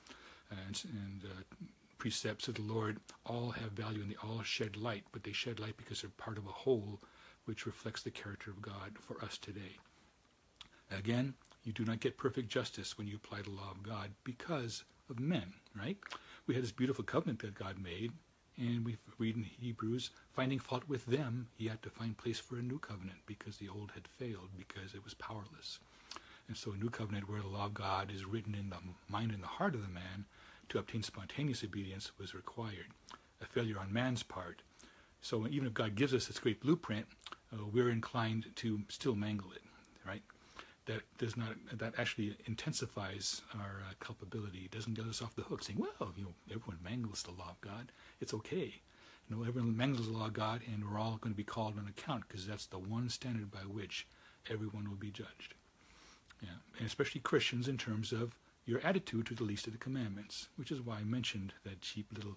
and, 0.51 0.81
and 0.85 1.23
uh, 1.25 1.67
precepts 1.99 2.47
of 2.49 2.55
the 2.55 2.63
Lord 2.63 3.01
all 3.27 3.51
have 3.51 3.73
value 3.73 4.01
and 4.01 4.11
they 4.11 4.17
all 4.23 4.43
shed 4.43 4.77
light, 4.77 5.05
but 5.11 5.25
they 5.25 5.33
shed 5.33 5.59
light 5.59 5.77
because 5.77 6.03
they're 6.03 6.11
part 6.17 6.39
of 6.39 6.47
a 6.47 6.53
whole 6.53 7.01
which 7.47 7.67
reflects 7.67 8.03
the 8.03 8.11
character 8.11 8.51
of 8.51 8.63
God 8.63 8.93
for 9.01 9.23
us 9.25 9.39
today. 9.39 9.79
Again, 10.97 11.35
you 11.65 11.73
do 11.73 11.85
not 11.85 12.01
get 12.01 12.17
perfect 12.19 12.49
justice 12.49 12.97
when 12.97 13.07
you 13.07 13.17
apply 13.17 13.43
the 13.43 13.51
law 13.51 13.71
of 13.71 13.83
God 13.83 14.11
because 14.23 14.85
of 15.11 15.19
men, 15.19 15.55
right? 15.79 15.97
We 16.47 16.55
had 16.55 16.63
this 16.63 16.73
beautiful 16.73 17.05
covenant 17.05 17.41
that 17.41 17.55
God 17.55 17.79
made, 17.83 18.13
and 18.57 18.85
we 18.85 18.97
read 19.19 19.37
in 19.37 19.45
Hebrews, 19.45 20.11
finding 20.33 20.59
fault 20.59 20.85
with 20.89 21.07
them, 21.07 21.49
he 21.57 21.67
had 21.67 21.83
to 21.83 21.91
find 21.91 22.17
place 22.17 22.39
for 22.39 22.57
a 22.57 22.63
new 22.63 22.79
covenant 22.79 23.19
because 23.27 23.57
the 23.57 23.69
old 23.69 23.93
had 23.95 24.07
failed, 24.07 24.51
because 24.57 24.95
it 24.95 25.05
was 25.05 25.15
powerless. 25.15 25.81
And 26.47 26.57
so 26.57 26.73
a 26.73 26.77
new 26.77 26.91
covenant 26.91 27.29
where 27.29 27.41
the 27.41 27.49
law 27.49 27.67
of 27.67 27.75
God 27.75 28.11
is 28.15 28.25
written 28.25 28.55
in 28.55 28.71
the 28.71 28.77
mind 29.09 29.33
and 29.33 29.43
the 29.43 29.49
heart 29.49 29.75
of 29.75 29.83
the 29.83 29.89
man 29.89 30.27
to 30.69 30.79
obtain 30.79 31.03
spontaneous 31.03 31.65
obedience 31.65 32.13
was 32.19 32.35
required. 32.35 32.87
A 33.41 33.47
failure 33.47 33.79
on 33.79 33.93
man's 33.93 34.23
part. 34.23 34.63
So 35.21 35.47
even 35.47 35.67
if 35.67 35.75
God 35.75 35.95
gives 35.95 36.15
us 36.15 36.27
this 36.27 36.39
great 36.39 36.61
blueprint, 36.61 37.07
uh, 37.53 37.65
we're 37.73 37.91
inclined 37.91 38.47
to 38.57 38.81
still 38.89 39.15
mangle 39.15 39.53
it, 39.53 39.63
right? 40.07 40.23
That 40.87 41.03
does 41.19 41.37
not. 41.37 41.55
That 41.73 41.95
actually 41.99 42.37
intensifies 42.47 43.43
our 43.55 43.83
uh, 43.89 43.95
culpability. 44.01 44.63
It 44.67 44.71
doesn't 44.71 44.95
get 44.95 45.07
us 45.07 45.23
off 45.23 45.35
the 45.35 45.43
hook, 45.43 45.63
saying, 45.63 45.79
"Well, 45.79 46.13
you 46.17 46.25
know, 46.25 46.35
everyone 46.51 46.79
mangles 46.85 47.23
the 47.23 47.31
law 47.31 47.51
of 47.51 47.61
God. 47.61 47.91
It's 48.21 48.35
okay." 48.35 48.83
You 49.29 49.37
know, 49.37 49.45
everyone 49.45 49.77
mangles 49.77 50.07
the 50.07 50.13
law 50.13 50.27
of 50.27 50.35
God, 50.35 50.61
and 50.71 50.85
we're 50.85 50.99
all 50.99 51.17
going 51.19 51.33
to 51.33 51.37
be 51.37 51.45
called 51.45 51.79
on 51.79 51.89
account 51.89 52.29
because 52.29 52.47
that's 52.47 52.67
the 52.67 52.79
one 52.79 53.09
standard 53.09 53.51
by 53.51 53.61
which 53.61 54.07
everyone 54.51 54.89
will 54.91 54.97
be 54.97 55.11
judged. 55.11 55.55
Yeah, 56.43 56.59
and 56.79 56.87
especially 56.87 57.23
Christians 57.23 57.67
in 57.67 57.79
terms 57.79 58.13
of 58.13 58.39
your 58.67 58.81
attitude 58.81 59.27
to 59.27 59.35
the 59.35 59.45
least 59.45 59.67
of 59.67 59.73
the 59.73 59.79
commandments, 59.79 60.49
which 60.57 60.71
is 60.71 60.83
why 60.83 60.99
I 60.99 61.05
mentioned 61.05 61.55
that 61.65 61.81
cheap 61.81 62.07
little 62.15 62.37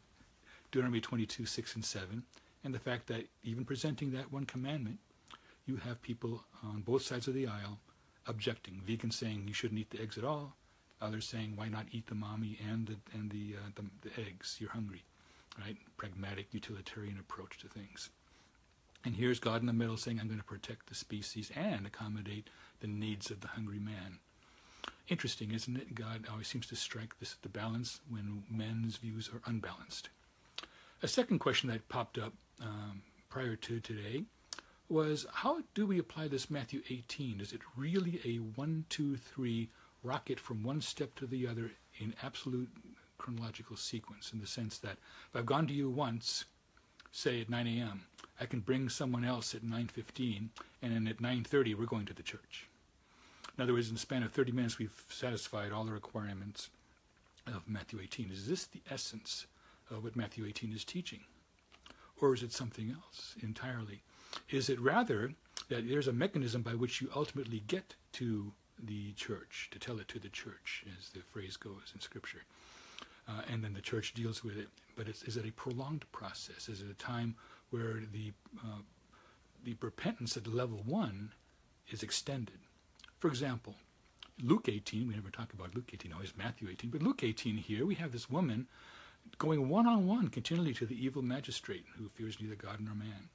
Deuteronomy 0.72 1.02
22, 1.02 1.46
6 1.46 1.76
and 1.76 1.84
7, 1.84 2.24
and 2.64 2.74
the 2.74 2.80
fact 2.80 3.08
that 3.08 3.28
even 3.44 3.66
presenting 3.66 4.12
that 4.12 4.32
one 4.32 4.46
commandment 4.46 5.00
you 5.66 5.76
have 5.78 6.02
people 6.02 6.46
on 6.64 6.82
both 6.82 7.02
sides 7.02 7.28
of 7.28 7.34
the 7.34 7.46
aisle 7.46 7.80
objecting. 8.28 8.82
Vegans 8.88 9.14
saying 9.14 9.46
you 9.48 9.54
shouldn't 9.54 9.80
eat 9.80 9.90
the 9.90 10.02
eggs 10.02 10.18
at 10.18 10.24
all. 10.24 10.56
Others 11.02 11.28
saying 11.28 11.54
why 11.56 11.70
not 11.70 11.86
eat 11.92 12.08
the 12.08 12.16
mommy 12.16 12.58
and 12.70 12.88
the 12.88 12.96
and 13.14 13.30
the, 13.30 13.56
uh, 13.58 13.70
the, 13.76 14.10
the 14.10 14.22
eggs? 14.22 14.58
You're 14.60 14.72
hungry, 14.72 15.04
right? 15.60 15.78
Pragmatic, 15.96 16.54
utilitarian 16.54 17.20
approach 17.20 17.60
to 17.60 17.68
things. 17.68 18.10
And 19.06 19.16
here's 19.16 19.40
God 19.40 19.62
in 19.62 19.68
the 19.68 19.74
middle 19.74 19.96
saying, 19.96 20.20
I'm 20.20 20.28
going 20.28 20.40
to 20.40 20.44
protect 20.44 20.88
the 20.88 20.96
species 20.96 21.52
and 21.56 21.86
accommodate 21.86 22.50
the 22.80 22.88
needs 22.88 23.32
of 23.32 23.42
the 23.42 23.48
hungry 23.48 23.80
man. 23.80 24.20
Interesting, 25.08 25.52
isn't 25.52 25.78
it? 25.78 25.96
God 25.96 26.26
always 26.30 26.48
seems 26.48 26.68
to 26.68 26.76
strike 26.76 27.18
this 27.20 27.36
the 27.42 27.50
balance 27.50 28.02
when 28.10 28.44
men's 28.50 28.98
views 28.98 29.30
are 29.34 29.42
unbalanced. 29.46 30.10
A 31.02 31.08
second 31.08 31.40
question 31.40 31.70
that 31.70 31.88
popped 31.90 32.18
up 32.18 32.34
um, 32.62 33.04
prior 33.30 33.56
to 33.56 33.80
today 33.80 34.24
was 34.90 35.26
how 35.32 35.62
do 35.74 35.86
we 35.86 36.00
apply 36.00 36.28
this 36.28 36.50
Matthew 36.50 36.82
18? 36.90 37.42
Is 37.42 37.54
it 37.54 37.62
really 37.76 38.20
a 38.26 38.38
one, 38.38 38.86
two, 38.90 39.18
three 39.18 39.70
rocket 40.04 40.40
from 40.40 40.64
one 40.64 40.82
step 40.82 41.16
to 41.16 41.26
the 41.26 41.48
other 41.48 41.72
in 42.00 42.14
absolute 42.24 42.70
chronological 43.18 43.76
sequence 43.76 44.32
in 44.32 44.40
the 44.40 44.48
sense 44.48 44.78
that 44.78 44.98
if 45.30 45.36
I've 45.36 45.46
gone 45.46 45.68
to 45.68 45.74
you 45.74 45.90
once, 45.90 46.46
say 47.12 47.42
at 47.42 47.50
9 47.50 47.68
a.m., 47.68 48.06
I 48.40 48.46
can 48.46 48.60
bring 48.60 48.90
someone 48.90 49.26
else 49.26 49.56
at 49.56 49.64
9.15, 49.64 50.50
and 50.82 50.94
then 50.94 51.08
at 51.08 51.18
9.30 51.18 51.76
we're 51.76 51.86
going 51.86 52.06
to 52.06 52.14
the 52.14 52.24
church. 52.24 52.68
In 53.58 53.64
other 53.64 53.74
words, 53.74 53.88
in 53.88 53.96
the 53.96 54.00
span 54.00 54.22
of 54.22 54.32
30 54.32 54.52
minutes, 54.52 54.78
we've 54.78 55.04
satisfied 55.10 55.72
all 55.72 55.84
the 55.84 55.92
requirements 55.92 56.70
of 57.48 57.68
Matthew 57.68 58.00
18. 58.02 58.30
Is 58.32 58.48
this 58.48 58.66
the 58.66 58.82
essence 58.90 59.48
of 59.90 60.04
what 60.04 60.16
Matthew 60.16 60.46
18 60.46 60.72
is 60.74 60.84
teaching? 60.84 61.22
Or 62.22 62.34
is 62.34 62.44
it 62.44 62.52
something 62.54 62.92
else 62.92 63.36
entirely? 63.42 64.02
Is 64.50 64.70
it 64.70 64.80
rather 64.80 65.34
that 65.70 65.88
there's 65.88 66.08
a 66.08 66.14
mechanism 66.14 66.62
by 66.62 66.74
which 66.74 67.02
you 67.02 67.10
ultimately 67.16 67.64
get 67.68 67.96
to 68.14 68.54
the 68.82 69.12
church, 69.14 69.70
to 69.72 69.80
tell 69.80 70.00
it 70.00 70.08
to 70.10 70.20
the 70.20 70.30
church, 70.30 70.86
as 70.98 71.10
the 71.10 71.20
phrase 71.20 71.58
goes 71.58 71.92
in 71.94 72.00
Scripture, 72.00 72.44
uh, 73.28 73.42
and 73.52 73.64
then 73.64 73.74
the 73.74 73.82
church 73.82 74.14
deals 74.14 74.44
with 74.44 74.58
it. 74.58 74.70
But 74.96 75.08
is 75.08 75.38
it 75.38 75.46
a 75.46 75.52
prolonged 75.52 76.06
process? 76.12 76.70
Is 76.70 76.82
it 76.82 76.90
a 76.90 76.94
time 76.94 77.36
where 77.70 78.02
the 78.12 78.34
uh, 78.64 78.82
the 79.64 79.76
repentance 79.82 80.38
at 80.38 80.48
level 80.48 80.82
one 80.86 81.34
is 81.90 82.04
extended? 82.04 82.60
For 83.20 83.28
example, 83.28 83.76
Luke 84.42 84.70
18, 84.70 85.08
we 85.08 85.16
never 85.16 85.32
talk 85.32 85.52
about 85.54 85.76
Luke 85.76 85.90
18, 85.92 86.14
always 86.14 86.38
Matthew 86.38 86.70
18, 86.70 86.92
but 86.92 87.02
Luke 87.02 87.24
18 87.24 87.58
here, 87.58 87.86
we 87.86 87.96
have 87.96 88.12
this 88.12 88.30
woman 88.30 88.68
going 89.40 89.68
one 89.68 89.88
on 89.88 90.08
one 90.08 90.28
continually 90.30 90.74
to 90.76 90.86
the 90.86 91.04
evil 91.04 91.22
magistrate 91.22 91.86
who 91.98 92.10
fears 92.10 92.40
neither 92.40 92.56
God 92.56 92.80
nor 92.80 92.94
man. 92.94 93.30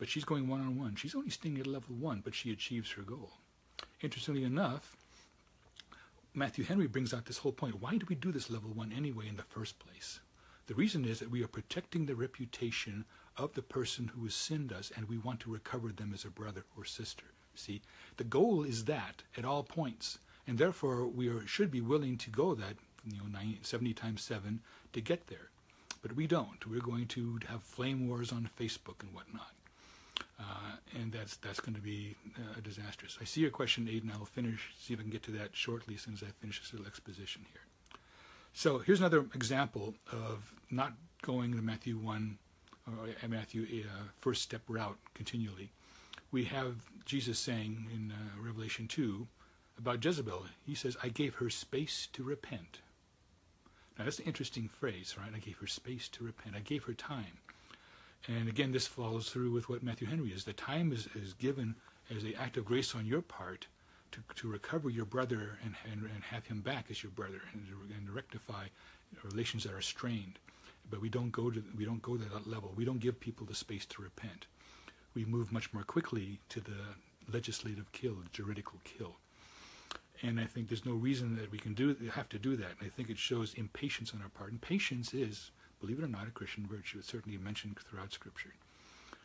But 0.00 0.08
she's 0.08 0.24
going 0.24 0.48
one 0.48 0.62
on 0.62 0.78
one. 0.78 0.96
She's 0.96 1.14
only 1.14 1.28
staying 1.28 1.58
at 1.58 1.66
level 1.66 1.94
one, 1.94 2.22
but 2.24 2.34
she 2.34 2.50
achieves 2.50 2.92
her 2.92 3.02
goal. 3.02 3.32
Interestingly 4.00 4.44
enough, 4.44 4.96
Matthew 6.32 6.64
Henry 6.64 6.86
brings 6.86 7.12
out 7.12 7.26
this 7.26 7.36
whole 7.38 7.52
point. 7.52 7.82
Why 7.82 7.98
do 7.98 8.06
we 8.08 8.14
do 8.14 8.32
this 8.32 8.48
level 8.48 8.70
one 8.70 8.92
anyway 8.96 9.28
in 9.28 9.36
the 9.36 9.42
first 9.42 9.78
place? 9.78 10.20
The 10.68 10.74
reason 10.74 11.04
is 11.04 11.18
that 11.18 11.30
we 11.30 11.44
are 11.44 11.48
protecting 11.48 12.06
the 12.06 12.14
reputation 12.14 13.04
of 13.36 13.52
the 13.52 13.62
person 13.62 14.12
who 14.14 14.24
has 14.24 14.34
sinned 14.34 14.72
us, 14.72 14.90
and 14.96 15.06
we 15.06 15.18
want 15.18 15.40
to 15.40 15.52
recover 15.52 15.92
them 15.92 16.12
as 16.14 16.24
a 16.24 16.30
brother 16.30 16.64
or 16.78 16.86
sister. 16.86 17.26
See, 17.54 17.82
the 18.16 18.24
goal 18.24 18.64
is 18.64 18.86
that 18.86 19.22
at 19.36 19.44
all 19.44 19.62
points, 19.62 20.18
and 20.46 20.56
therefore 20.56 21.06
we 21.06 21.28
are, 21.28 21.46
should 21.46 21.70
be 21.70 21.82
willing 21.82 22.16
to 22.18 22.30
go 22.30 22.54
that 22.54 22.76
you 23.04 23.18
know 23.18 23.26
90, 23.30 23.58
70 23.60 23.92
times 23.92 24.22
seven 24.22 24.60
to 24.94 25.02
get 25.02 25.26
there. 25.26 25.50
But 26.00 26.16
we 26.16 26.26
don't. 26.26 26.66
We're 26.66 26.80
going 26.80 27.06
to 27.08 27.38
have 27.48 27.62
flame 27.62 28.08
wars 28.08 28.32
on 28.32 28.48
Facebook 28.58 29.02
and 29.02 29.12
whatnot. 29.12 29.52
Uh, 30.38 30.76
and 30.98 31.12
that's 31.12 31.36
that's 31.36 31.60
going 31.60 31.74
to 31.74 31.80
be 31.80 32.16
uh, 32.36 32.60
disastrous. 32.62 33.18
I 33.20 33.24
see 33.24 33.40
your 33.40 33.50
question, 33.50 33.86
Aiden. 33.86 34.12
I'll 34.12 34.24
finish, 34.24 34.72
see 34.78 34.94
if 34.94 35.00
I 35.00 35.02
can 35.02 35.10
get 35.10 35.22
to 35.24 35.30
that 35.32 35.50
shortly 35.52 35.94
as 35.94 36.02
soon 36.02 36.14
as 36.14 36.22
I 36.22 36.28
finish 36.40 36.60
this 36.60 36.72
little 36.72 36.86
exposition 36.86 37.44
here. 37.52 37.62
So 38.52 38.78
here's 38.78 39.00
another 39.00 39.26
example 39.34 39.94
of 40.12 40.52
not 40.70 40.92
going 41.22 41.56
the 41.56 41.62
Matthew 41.62 41.96
1 41.96 42.38
or 42.86 43.08
uh, 43.08 43.28
Matthew 43.28 43.84
uh, 43.84 44.04
first 44.18 44.42
step 44.42 44.62
route 44.68 44.98
continually. 45.14 45.72
We 46.32 46.44
have 46.44 46.76
Jesus 47.04 47.38
saying 47.38 47.88
in 47.92 48.12
uh, 48.12 48.42
Revelation 48.42 48.88
2 48.88 49.26
about 49.78 50.04
Jezebel. 50.04 50.46
He 50.66 50.74
says, 50.74 50.96
I 51.02 51.08
gave 51.08 51.36
her 51.36 51.50
space 51.50 52.08
to 52.12 52.22
repent. 52.22 52.80
Now 53.98 54.04
that's 54.04 54.18
an 54.18 54.26
interesting 54.26 54.68
phrase, 54.68 55.16
right? 55.18 55.32
I 55.34 55.38
gave 55.38 55.58
her 55.58 55.66
space 55.66 56.08
to 56.08 56.24
repent. 56.24 56.56
I 56.56 56.60
gave 56.60 56.84
her 56.84 56.94
time. 56.94 57.38
And 58.28 58.48
again, 58.48 58.72
this 58.72 58.86
follows 58.86 59.30
through 59.30 59.52
with 59.52 59.68
what 59.68 59.82
Matthew 59.82 60.06
Henry 60.06 60.30
is. 60.30 60.44
The 60.44 60.52
time 60.52 60.92
is, 60.92 61.08
is 61.14 61.32
given 61.34 61.74
as 62.14 62.22
an 62.22 62.34
act 62.38 62.56
of 62.56 62.64
grace 62.64 62.94
on 62.94 63.06
your 63.06 63.22
part 63.22 63.66
to, 64.12 64.20
to 64.36 64.48
recover 64.48 64.90
your 64.90 65.04
brother 65.04 65.58
and, 65.64 65.74
and, 65.90 66.02
and 66.02 66.22
have 66.24 66.46
him 66.46 66.60
back 66.60 66.86
as 66.90 67.02
your 67.02 67.12
brother 67.12 67.40
and, 67.52 67.66
and 67.96 68.06
to 68.06 68.12
rectify 68.12 68.66
relations 69.22 69.64
that 69.64 69.72
are 69.72 69.80
strained. 69.80 70.38
But 70.90 71.00
we 71.00 71.08
don't 71.08 71.30
go 71.30 71.50
to 71.50 71.62
we 71.76 71.84
don't 71.84 72.02
go 72.02 72.16
to 72.16 72.24
that 72.24 72.48
level. 72.48 72.72
We 72.74 72.84
don't 72.84 72.98
give 72.98 73.20
people 73.20 73.46
the 73.46 73.54
space 73.54 73.86
to 73.86 74.02
repent. 74.02 74.46
We 75.14 75.24
move 75.24 75.52
much 75.52 75.72
more 75.72 75.84
quickly 75.84 76.40
to 76.48 76.60
the 76.60 76.76
legislative 77.32 77.90
kill, 77.92 78.14
the 78.14 78.28
juridical 78.32 78.80
kill. 78.84 79.16
And 80.22 80.38
I 80.38 80.44
think 80.44 80.68
there's 80.68 80.84
no 80.84 80.92
reason 80.92 81.36
that 81.36 81.50
we 81.50 81.58
can 81.58 81.74
do 81.74 81.96
have 82.12 82.28
to 82.30 82.38
do 82.38 82.56
that. 82.56 82.70
And 82.78 82.86
I 82.86 82.88
think 82.88 83.08
it 83.08 83.18
shows 83.18 83.54
impatience 83.54 84.12
on 84.14 84.20
our 84.20 84.28
part. 84.28 84.50
And 84.50 84.60
patience 84.60 85.14
is 85.14 85.50
believe 85.80 85.98
it 85.98 86.04
or 86.04 86.08
not, 86.08 86.28
a 86.28 86.30
Christian 86.30 86.66
virtue. 86.66 86.98
It's 86.98 87.08
certainly 87.08 87.38
mentioned 87.38 87.78
throughout 87.78 88.12
Scripture. 88.12 88.52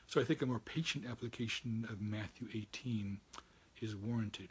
So 0.07 0.21
I 0.21 0.23
think 0.23 0.41
a 0.41 0.45
more 0.45 0.59
patient 0.59 1.05
application 1.09 1.87
of 1.89 2.01
Matthew 2.01 2.47
18 2.53 3.19
is 3.81 3.95
warranted. 3.95 4.49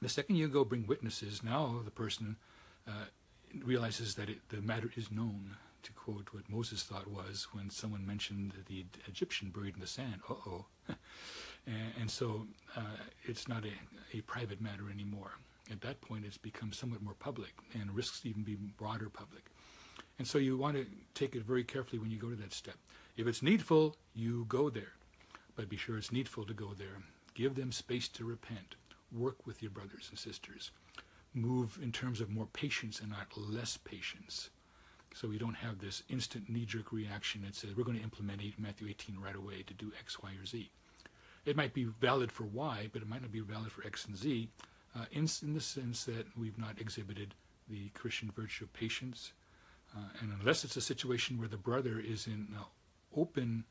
The 0.00 0.08
second 0.08 0.36
you 0.36 0.48
go 0.48 0.64
bring 0.64 0.86
witnesses, 0.86 1.42
now 1.42 1.80
the 1.84 1.90
person 1.90 2.36
uh, 2.86 3.06
realizes 3.64 4.14
that 4.14 4.28
it, 4.28 4.38
the 4.48 4.60
matter 4.60 4.90
is 4.96 5.10
known. 5.10 5.56
To 5.84 5.92
quote 5.92 6.28
what 6.32 6.50
Moses 6.50 6.82
thought 6.82 7.06
was 7.06 7.46
when 7.52 7.70
someone 7.70 8.04
mentioned 8.04 8.52
the 8.66 8.84
Egyptian 9.06 9.50
buried 9.50 9.74
in 9.74 9.80
the 9.80 9.86
sand. 9.86 10.20
Uh 10.28 10.34
oh. 10.46 10.64
and, 11.66 11.92
and, 12.00 12.10
so 12.10 12.46
uh, 12.76 12.96
it's 13.24 13.46
not 13.46 13.64
a, 13.64 14.16
a 14.16 14.20
private 14.22 14.60
matter 14.60 14.90
anymore. 14.92 15.30
At 15.70 15.80
that 15.82 16.00
point, 16.00 16.24
it's 16.26 16.36
become 16.36 16.72
somewhat 16.72 17.00
more 17.00 17.14
public 17.14 17.52
and 17.74 17.94
risks 17.94 18.26
even 18.26 18.42
be 18.42 18.56
broader 18.56 19.08
public. 19.08 19.44
And 20.18 20.26
so 20.26 20.38
you 20.38 20.56
want 20.56 20.76
to 20.76 20.86
take 21.14 21.34
it 21.36 21.44
very 21.44 21.64
carefully 21.64 21.98
when 21.98 22.10
you 22.10 22.18
go 22.18 22.30
to 22.30 22.36
that 22.36 22.52
step. 22.52 22.76
If 23.16 23.26
it's 23.26 23.42
needful, 23.42 23.96
you 24.14 24.46
go 24.48 24.68
there. 24.70 24.92
But 25.54 25.68
be 25.68 25.76
sure 25.76 25.96
it's 25.96 26.12
needful 26.12 26.44
to 26.46 26.54
go 26.54 26.72
there. 26.76 27.02
Give 27.34 27.54
them 27.54 27.72
space 27.72 28.08
to 28.08 28.24
repent. 28.24 28.74
Work 29.12 29.46
with 29.46 29.62
your 29.62 29.70
brothers 29.70 30.08
and 30.10 30.18
sisters. 30.18 30.70
Move 31.34 31.78
in 31.82 31.92
terms 31.92 32.20
of 32.20 32.30
more 32.30 32.46
patience 32.46 33.00
and 33.00 33.10
not 33.10 33.36
less 33.36 33.76
patience. 33.76 34.50
So 35.14 35.28
we 35.28 35.38
don't 35.38 35.54
have 35.54 35.78
this 35.78 36.02
instant 36.08 36.48
knee 36.48 36.64
jerk 36.64 36.92
reaction 36.92 37.42
that 37.42 37.54
says 37.54 37.76
we're 37.76 37.84
going 37.84 37.96
to 37.96 38.02
implement 38.02 38.42
Matthew 38.58 38.88
18 38.88 39.18
right 39.18 39.34
away 39.34 39.62
to 39.66 39.74
do 39.74 39.92
X, 39.98 40.22
Y, 40.22 40.30
or 40.40 40.46
Z. 40.46 40.70
It 41.44 41.56
might 41.56 41.72
be 41.72 41.84
valid 41.84 42.30
for 42.30 42.44
Y, 42.44 42.88
but 42.92 43.02
it 43.02 43.08
might 43.08 43.22
not 43.22 43.32
be 43.32 43.40
valid 43.40 43.72
for 43.72 43.86
X 43.86 44.04
and 44.04 44.16
Z, 44.16 44.48
uh, 44.94 45.04
in, 45.12 45.28
in 45.42 45.54
the 45.54 45.60
sense 45.60 46.04
that 46.04 46.26
we've 46.36 46.58
not 46.58 46.80
exhibited 46.80 47.34
the 47.68 47.88
Christian 47.90 48.30
virtue 48.30 48.64
of 48.64 48.72
patience. 48.72 49.32
Uh, 49.96 50.00
and 50.20 50.32
unless 50.38 50.64
it's 50.64 50.76
a 50.76 50.80
situation 50.80 51.38
where 51.38 51.48
the 51.48 51.56
brother 51.56 51.98
is 51.98 52.26
in 52.26 52.48
open 53.16 53.64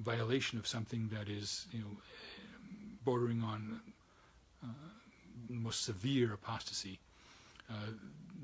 violation 0.00 0.58
of 0.58 0.66
something 0.66 1.10
that 1.12 1.28
is, 1.28 1.66
you 1.72 1.80
know, 1.80 1.96
bordering 3.04 3.42
on 3.42 3.80
uh, 4.62 4.66
most 5.48 5.84
severe 5.84 6.32
apostasy, 6.32 6.98
uh, 7.70 7.90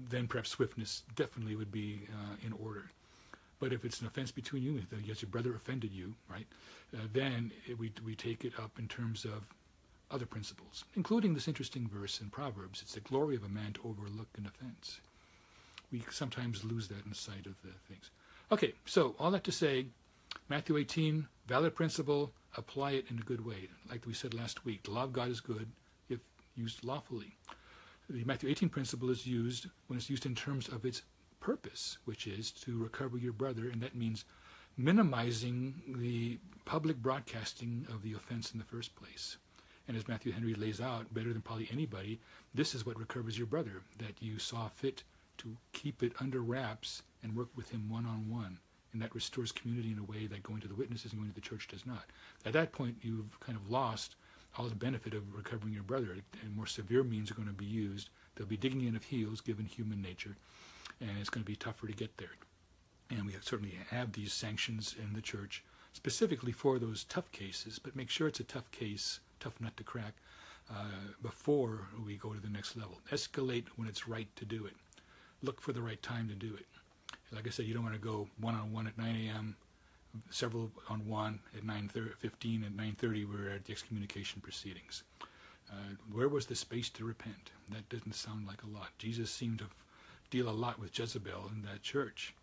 then 0.09 0.27
perhaps 0.27 0.51
swiftness 0.51 1.03
definitely 1.15 1.57
would 1.57 1.73
be 1.73 2.01
uh, 2.13 2.37
in 2.47 2.53
order. 2.53 2.91
But 3.59 3.73
if 3.73 3.85
it's 3.85 4.01
an 4.01 4.07
offense 4.07 4.31
between 4.33 4.63
you, 4.63 4.83
yes, 5.05 5.23
your 5.23 5.31
brother 5.31 5.55
offended 5.55 5.93
you, 5.93 6.15
right? 6.29 6.47
Uh, 6.95 7.03
then 7.13 7.53
it, 7.67 7.79
we 7.79 7.93
we 8.05 8.15
take 8.15 8.45
it 8.45 8.53
up 8.59 8.79
in 8.79 8.89
terms 8.89 9.25
of 9.25 9.45
other 10.11 10.27
principles, 10.27 10.85
including 10.97 11.35
this 11.35 11.47
interesting 11.47 11.87
verse 11.87 12.21
in 12.21 12.31
Proverbs. 12.31 12.81
It's 12.83 12.95
the 12.95 13.01
glory 13.01 13.37
of 13.37 13.45
a 13.45 13.49
man 13.49 13.73
to 13.75 13.81
overlook 13.85 14.29
an 14.37 14.47
offense. 14.47 15.01
We 15.91 16.03
sometimes 16.11 16.65
lose 16.65 16.89
that 16.89 17.05
in 17.07 17.15
sight 17.15 17.47
of 17.47 17.61
the 17.63 17.73
things. 17.89 18.11
Okay, 18.53 18.75
so 18.85 19.15
all 19.19 19.31
that 19.33 19.45
to 19.45 19.53
say, 19.53 19.87
Matthew 20.49 20.77
18, 20.77 21.27
valid 21.47 21.75
principle, 21.75 22.33
apply 22.57 22.93
it 22.93 23.07
in 23.11 23.19
a 23.19 23.23
good 23.23 23.45
way. 23.45 23.69
Like 23.89 24.07
we 24.07 24.15
said 24.15 24.35
last 24.35 24.65
week, 24.65 24.85
the 24.85 24.91
law 24.91 25.05
of 25.05 25.13
God 25.13 25.29
is 25.29 25.41
good 25.41 25.69
if 26.09 26.21
used 26.57 26.85
lawfully. 26.85 27.37
The 28.09 28.25
Matthew 28.25 28.49
18 28.49 28.69
principle 28.69 29.11
is 29.11 29.27
used 29.27 29.67
when 29.87 29.97
it's 29.97 30.11
used 30.11 30.27
in 30.27 30.35
terms 30.35 30.69
of 30.69 30.85
its 30.85 31.03
purpose, 31.39 31.99
which 32.05 32.27
is 32.27 32.51
to 32.51 32.77
recover 32.77 33.17
your 33.17 33.33
brother, 33.33 33.69
and 33.69 33.81
that 33.83 33.95
means 33.95 34.25
minimizing 34.77 35.83
the 35.99 36.39
public 36.65 36.97
broadcasting 36.97 37.87
of 37.89 38.03
the 38.03 38.13
offense 38.15 38.53
in 38.53 38.59
the 38.59 38.65
first 38.65 38.95
place. 38.97 39.37
And 39.87 39.97
as 39.97 40.09
Matthew 40.09 40.33
Henry 40.33 40.55
lays 40.55 40.81
out, 40.81 41.13
better 41.13 41.33
than 41.33 41.43
probably 41.43 41.69
anybody, 41.73 42.21
this 42.55 42.75
is 42.75 42.87
what 42.87 42.99
recovers 42.99 43.37
your 43.37 43.47
brother, 43.47 43.83
that 43.99 44.21
you 44.21 44.39
saw 44.39 44.69
fit 44.69 45.03
to 45.41 45.57
keep 45.73 46.03
it 46.03 46.13
under 46.21 46.41
wraps 46.41 47.03
and 47.23 47.37
work 47.37 47.49
with 47.57 47.71
him 47.71 47.91
one 47.91 48.07
on 48.07 48.31
one. 48.31 48.59
And 48.93 49.01
that 49.03 49.15
restores 49.15 49.53
community 49.53 49.93
in 49.93 49.99
a 49.99 50.05
way 50.05 50.27
that 50.27 50.43
going 50.43 50.61
to 50.61 50.69
the 50.69 50.75
witnesses 50.75 51.13
and 51.13 51.21
going 51.21 51.31
to 51.31 51.35
the 51.35 51.41
church 51.41 51.69
does 51.69 51.87
not. 51.87 52.05
At 52.45 52.55
that 52.55 52.73
point, 52.73 52.97
you've 53.03 53.39
kind 53.41 53.57
of 53.57 53.71
lost 53.71 54.17
all 54.59 54.67
the 54.67 54.75
benefit 54.75 55.15
of 55.15 55.35
recovering 55.35 55.75
your 55.75 55.85
brother. 55.85 56.17
And 56.43 56.57
more 56.57 56.67
severe 56.67 57.05
means 57.05 57.31
are 57.31 57.35
going 57.35 57.47
to 57.49 57.55
be 57.55 57.65
used. 57.65 58.11
They'll 58.35 58.47
be 58.47 58.57
digging 58.57 58.85
in 58.85 58.97
of 58.97 59.05
heels, 59.05 59.41
given 59.41 59.67
human 59.67 60.03
nature, 60.03 60.37
and 61.01 61.11
it's 61.21 61.31
going 61.31 61.45
to 61.45 61.51
be 61.51 61.57
tougher 61.57 61.87
to 61.87 61.93
get 61.93 62.17
there. 62.17 62.37
And 63.11 63.27
we 63.27 63.35
certainly 63.43 63.75
have 63.91 64.13
these 64.13 64.33
sanctions 64.33 64.95
in 64.99 65.13
the 65.13 65.21
church 65.21 65.65
specifically 65.93 66.53
for 66.53 66.79
those 66.79 67.05
tough 67.05 67.31
cases, 67.33 67.79
but 67.79 67.97
make 67.97 68.11
sure 68.11 68.29
it's 68.29 68.41
a 68.41 68.45
tough 68.45 68.71
case, 68.71 69.21
tough 69.41 69.61
nut 69.61 69.77
to 69.77 69.85
crack, 69.85 70.15
uh, 70.71 70.85
before 71.21 71.89
we 72.05 72.17
go 72.17 72.33
to 72.33 72.41
the 72.41 72.49
next 72.49 72.77
level. 72.77 73.01
Escalate 73.11 73.67
when 73.77 73.89
it's 73.89 74.07
right 74.07 74.29
to 74.37 74.45
do 74.45 74.65
it. 74.67 74.75
Look 75.43 75.61
for 75.61 75.73
the 75.73 75.83
right 75.83 76.03
time 76.03 76.29
to 76.29 76.35
do 76.35 76.55
it. 76.55 76.67
Like 77.33 77.47
I 77.47 77.51
said, 77.51 77.67
you 77.67 77.75
don't 77.75 77.85
want 77.85 77.95
to 77.95 78.01
go 78.01 78.29
one 78.41 78.55
on 78.55 78.73
one 78.73 78.87
at 78.87 78.99
9 78.99 79.29
a.m., 79.29 79.57
several 80.31 80.71
on 80.89 81.07
one 81.07 81.41
at 81.57 81.65
9:15 81.65 82.65
at 82.65 82.77
9:30. 82.77 83.25
We're 83.25 83.51
at 83.51 83.65
the 83.65 83.73
excommunication 83.73 84.41
proceedings. 84.41 85.03
Uh, 85.71 85.95
where 86.13 86.29
was 86.29 86.47
the 86.47 86.57
space 86.57 86.91
to 86.91 87.05
repent? 87.05 87.53
That 87.69 87.89
doesn't 87.89 88.15
sound 88.15 88.47
like 88.47 88.63
a 88.63 88.67
lot. 88.67 88.91
Jesus 88.99 89.31
seemed 89.31 89.61
to 89.61 89.67
deal 90.31 90.49
a 90.49 90.51
lot 90.51 90.79
with 90.79 90.99
Jezebel 90.99 91.51
in 91.55 91.63
that 91.63 91.83
church, 91.83 92.35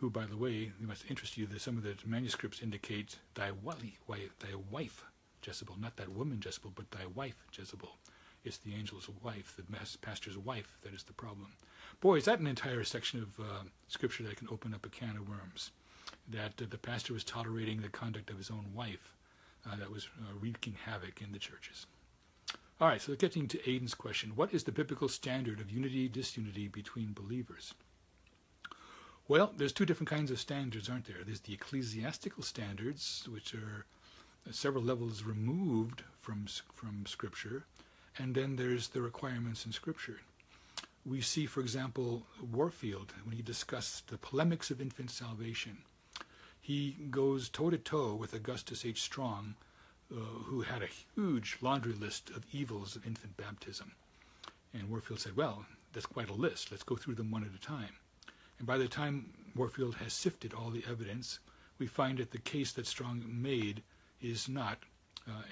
who, 0.00 0.10
by 0.10 0.26
the 0.26 0.36
way, 0.36 0.72
it 0.80 0.88
must 0.88 1.08
interest 1.08 1.38
you 1.38 1.46
that 1.46 1.60
some 1.60 1.76
of 1.76 1.84
the 1.84 1.94
manuscripts 2.04 2.60
indicate 2.60 3.18
thy 3.34 3.52
thy 4.40 4.54
wife 4.70 5.04
Jezebel, 5.44 5.76
not 5.78 5.96
that 5.96 6.08
woman 6.08 6.40
Jezebel, 6.44 6.72
but 6.74 6.90
thy 6.90 7.06
wife 7.06 7.36
Jezebel. 7.52 7.96
It's 8.44 8.58
the 8.58 8.74
angel's 8.74 9.08
wife, 9.22 9.54
the 9.56 9.96
pastor's 10.02 10.36
wife, 10.36 10.76
that 10.82 10.94
is 10.94 11.04
the 11.04 11.12
problem. 11.12 11.52
Boy, 12.00 12.16
is 12.16 12.26
that 12.26 12.40
an 12.40 12.46
entire 12.46 12.84
section 12.84 13.22
of 13.22 13.40
uh, 13.40 13.62
scripture 13.88 14.22
that 14.24 14.36
can 14.36 14.48
open 14.50 14.74
up 14.74 14.84
a 14.84 14.90
can 14.90 15.16
of 15.16 15.28
worms. 15.28 15.70
That 16.28 16.60
uh, 16.60 16.66
the 16.68 16.78
pastor 16.78 17.14
was 17.14 17.24
tolerating 17.24 17.80
the 17.80 17.88
conduct 17.88 18.30
of 18.30 18.36
his 18.36 18.50
own 18.50 18.66
wife 18.74 19.14
uh, 19.66 19.76
that 19.76 19.90
was 19.90 20.08
uh, 20.20 20.34
wreaking 20.38 20.76
havoc 20.84 21.22
in 21.22 21.32
the 21.32 21.38
churches. 21.38 21.86
All 22.80 22.88
right, 22.88 23.00
so 23.00 23.14
getting 23.14 23.48
to 23.48 23.58
Aiden's 23.58 23.94
question 23.94 24.32
what 24.34 24.52
is 24.52 24.64
the 24.64 24.72
biblical 24.72 25.08
standard 25.08 25.60
of 25.60 25.70
unity 25.70 26.08
disunity 26.08 26.68
between 26.68 27.12
believers? 27.12 27.72
Well, 29.26 29.54
there's 29.56 29.72
two 29.72 29.86
different 29.86 30.10
kinds 30.10 30.30
of 30.30 30.38
standards, 30.38 30.90
aren't 30.90 31.06
there? 31.06 31.24
There's 31.24 31.40
the 31.40 31.54
ecclesiastical 31.54 32.42
standards, 32.42 33.26
which 33.30 33.54
are 33.54 33.86
several 34.50 34.84
levels 34.84 35.22
removed 35.22 36.02
from 36.20 36.46
from 36.74 37.06
Scripture, 37.06 37.64
and 38.18 38.34
then 38.34 38.56
there's 38.56 38.88
the 38.88 39.02
requirements 39.02 39.66
in 39.66 39.72
Scripture 39.72 40.20
we 41.06 41.20
see, 41.20 41.46
for 41.46 41.60
example, 41.60 42.26
Warfield, 42.40 43.12
when 43.24 43.36
he 43.36 43.42
discussed 43.42 44.08
the 44.08 44.16
polemics 44.16 44.70
of 44.70 44.80
infant 44.80 45.10
salvation, 45.10 45.78
he 46.60 46.96
goes 47.10 47.48
toe 47.48 47.70
to 47.70 47.78
toe 47.78 48.14
with 48.14 48.32
Augustus 48.32 48.86
H. 48.86 49.02
Strong, 49.02 49.54
uh, 50.10 50.16
who 50.46 50.62
had 50.62 50.82
a 50.82 50.88
huge 51.14 51.58
laundry 51.60 51.92
list 51.92 52.30
of 52.30 52.46
evils 52.52 52.96
of 52.96 53.06
infant 53.06 53.36
baptism. 53.36 53.92
And 54.72 54.88
Warfield 54.88 55.20
said, 55.20 55.36
Well, 55.36 55.66
that's 55.92 56.06
quite 56.06 56.30
a 56.30 56.34
list. 56.34 56.70
Let's 56.70 56.82
go 56.82 56.96
through 56.96 57.16
them 57.16 57.30
one 57.30 57.44
at 57.44 57.54
a 57.54 57.60
time. 57.60 57.96
And 58.58 58.66
by 58.66 58.78
the 58.78 58.88
time 58.88 59.30
Warfield 59.54 59.96
has 59.96 60.12
sifted 60.14 60.54
all 60.54 60.70
the 60.70 60.84
evidence, 60.88 61.38
we 61.78 61.86
find 61.86 62.18
that 62.18 62.30
the 62.30 62.38
case 62.38 62.72
that 62.72 62.86
Strong 62.86 63.24
made 63.28 63.82
is 64.22 64.48
not 64.48 64.78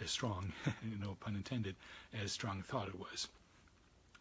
as 0.02 0.10
strong, 0.10 0.52
no 1.00 1.16
pun 1.20 1.36
intended, 1.36 1.76
as 2.22 2.32
Strong 2.32 2.62
thought 2.62 2.88
it 2.88 2.98
was. 2.98 3.28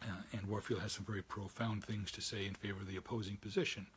Uh, 0.02 0.22
and 0.34 0.48
Warfield 0.48 0.82
has 0.82 0.94
some 0.94 1.06
very 1.06 1.22
profound 1.22 1.84
things 1.84 2.12
to 2.14 2.22
say 2.22 2.46
in 2.46 2.56
favor 2.56 2.82
of 2.82 2.88
the 2.88 2.98
opposing 2.98 3.38
position. 3.38 3.88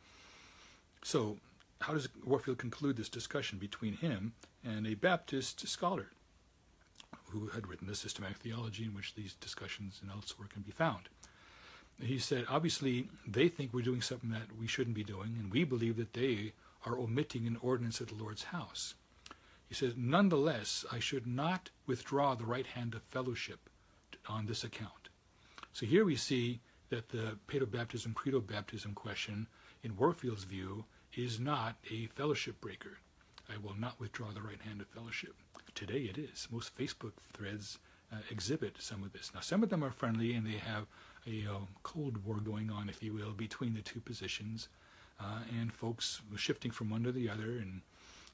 So, 1.02 1.38
how 1.80 1.94
does 1.94 2.08
Warfield 2.24 2.58
conclude 2.58 2.96
this 2.96 3.08
discussion 3.08 3.58
between 3.58 3.94
him 3.94 4.32
and 4.64 4.86
a 4.86 4.94
Baptist 4.94 5.66
scholar 5.66 6.08
who 7.30 7.48
had 7.48 7.66
written 7.66 7.86
the 7.86 7.94
systematic 7.94 8.38
theology 8.38 8.84
in 8.84 8.94
which 8.94 9.14
these 9.14 9.34
discussions 9.34 10.00
and 10.02 10.10
elsewhere 10.10 10.48
can 10.52 10.62
be 10.62 10.72
found? 10.72 11.08
He 12.00 12.18
said, 12.18 12.46
obviously, 12.48 13.08
they 13.26 13.48
think 13.48 13.72
we're 13.72 13.82
doing 13.82 14.02
something 14.02 14.30
that 14.30 14.58
we 14.58 14.66
shouldn't 14.66 14.96
be 14.96 15.04
doing, 15.04 15.36
and 15.38 15.52
we 15.52 15.64
believe 15.64 15.96
that 15.96 16.12
they 16.12 16.52
are 16.84 16.98
omitting 16.98 17.46
an 17.46 17.58
ordinance 17.62 18.00
at 18.00 18.08
the 18.08 18.14
Lord's 18.14 18.44
house. 18.44 18.94
He 19.68 19.74
says, 19.74 19.94
nonetheless, 19.96 20.84
I 20.92 20.98
should 20.98 21.26
not 21.26 21.70
withdraw 21.86 22.34
the 22.34 22.46
right 22.46 22.66
hand 22.66 22.94
of 22.94 23.02
fellowship 23.02 23.68
on 24.28 24.46
this 24.46 24.64
account. 24.64 25.08
So 25.72 25.86
here 25.86 26.04
we 26.04 26.16
see 26.16 26.60
that 26.90 27.08
the 27.08 27.38
paedobaptism, 27.48 28.14
credo 28.14 28.40
baptism 28.40 28.94
question, 28.94 29.48
in 29.82 29.96
Warfield's 29.96 30.44
view, 30.44 30.84
is 31.14 31.40
not 31.40 31.76
a 31.90 32.06
fellowship 32.06 32.60
breaker. 32.60 32.98
I 33.52 33.58
will 33.58 33.74
not 33.78 34.00
withdraw 34.00 34.30
the 34.30 34.42
right 34.42 34.60
hand 34.60 34.80
of 34.80 34.86
fellowship. 34.88 35.34
Today 35.74 36.02
it 36.02 36.18
is. 36.18 36.46
Most 36.50 36.76
Facebook 36.76 37.12
threads 37.32 37.78
uh, 38.12 38.16
exhibit 38.30 38.76
some 38.78 39.02
of 39.02 39.12
this. 39.12 39.32
Now, 39.34 39.40
some 39.40 39.62
of 39.62 39.70
them 39.70 39.82
are 39.82 39.90
friendly 39.90 40.34
and 40.34 40.46
they 40.46 40.58
have 40.58 40.86
a 41.26 41.50
uh, 41.50 41.58
cold 41.82 42.24
war 42.24 42.36
going 42.36 42.70
on, 42.70 42.88
if 42.88 43.02
you 43.02 43.12
will, 43.12 43.32
between 43.32 43.74
the 43.74 43.82
two 43.82 44.00
positions, 44.00 44.68
uh, 45.20 45.40
and 45.58 45.72
folks 45.72 46.22
shifting 46.36 46.70
from 46.70 46.90
one 46.90 47.02
to 47.04 47.12
the 47.12 47.28
other, 47.28 47.58
and 47.58 47.80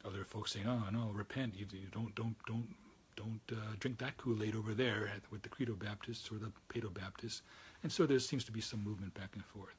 other 0.04 0.24
folks 0.24 0.52
saying, 0.52 0.66
"Oh 0.66 0.82
no, 0.90 1.10
repent! 1.12 1.54
You, 1.56 1.66
you 1.72 1.88
don't, 1.92 2.14
don't, 2.14 2.36
don't 2.46 2.68
don't 3.16 3.40
uh, 3.52 3.72
drink 3.78 3.98
that 3.98 4.16
Kool-Aid 4.16 4.56
over 4.56 4.72
there 4.72 5.10
with 5.30 5.42
the 5.42 5.48
Credo 5.48 5.74
Baptists 5.74 6.30
or 6.30 6.38
the 6.38 6.52
Paedo 6.72 6.92
Baptists. 6.92 7.42
And 7.82 7.92
so 7.92 8.06
there 8.06 8.18
seems 8.18 8.44
to 8.44 8.52
be 8.52 8.60
some 8.60 8.82
movement 8.82 9.14
back 9.14 9.30
and 9.34 9.44
forth. 9.44 9.74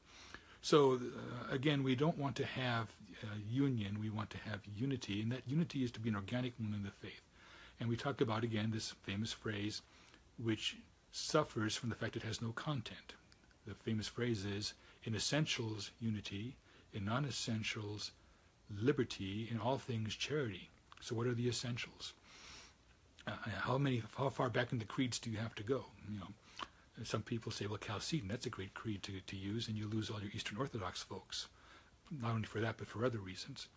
So 0.61 0.93
uh, 0.93 1.53
again, 1.53 1.83
we 1.83 1.95
don't 1.95 2.17
want 2.17 2.35
to 2.35 2.45
have 2.45 2.89
uh, 3.23 3.35
union, 3.49 3.99
we 3.99 4.09
want 4.09 4.29
to 4.31 4.37
have 4.37 4.59
unity, 4.75 5.21
and 5.21 5.31
that 5.31 5.41
unity 5.47 5.83
is 5.83 5.91
to 5.91 5.99
be 5.99 6.09
an 6.09 6.15
organic 6.15 6.53
one 6.59 6.73
in 6.73 6.83
the 6.83 6.91
faith. 6.91 7.21
And 7.79 7.89
we 7.89 7.95
talk 7.95 8.21
about, 8.21 8.43
again, 8.43 8.69
this 8.71 8.93
famous 9.03 9.31
phrase, 9.33 9.81
which 10.37 10.77
suffers 11.11 11.75
from 11.75 11.89
the 11.89 11.95
fact 11.95 12.15
it 12.15 12.23
has 12.23 12.41
no 12.41 12.51
content. 12.51 13.15
The 13.65 13.73
famous 13.73 14.07
phrase 14.07 14.45
is, 14.45 14.73
in 15.03 15.15
essentials, 15.15 15.91
unity, 15.99 16.55
in 16.93 17.05
non-essentials, 17.05 18.11
liberty, 18.79 19.47
in 19.51 19.59
all 19.59 19.77
things, 19.77 20.15
charity. 20.15 20.69
So 20.99 21.15
what 21.15 21.27
are 21.27 21.33
the 21.33 21.47
essentials? 21.47 22.13
uh, 23.27 23.31
how 23.59 23.77
many, 23.77 24.03
how 24.17 24.29
far 24.29 24.49
back 24.49 24.71
in 24.71 24.79
the 24.79 24.85
creeds 24.85 25.19
do 25.19 25.29
you 25.29 25.37
have 25.37 25.55
to 25.55 25.63
go? 25.63 25.85
You 26.11 26.19
know, 26.19 26.27
some 27.03 27.21
people 27.21 27.51
say, 27.51 27.67
well, 27.67 27.77
Chalcedon, 27.77 28.27
that's 28.27 28.45
a 28.45 28.49
great 28.49 28.73
creed 28.73 29.03
to, 29.03 29.13
to 29.27 29.35
use, 29.35 29.67
and 29.67 29.77
you 29.77 29.87
lose 29.87 30.09
all 30.09 30.21
your 30.21 30.31
Eastern 30.33 30.57
Orthodox 30.57 31.03
folks. 31.03 31.47
Not 32.21 32.31
only 32.31 32.47
for 32.47 32.59
that, 32.59 32.77
but 32.77 32.87
for 32.87 33.05
other 33.05 33.19
reasons. 33.19 33.67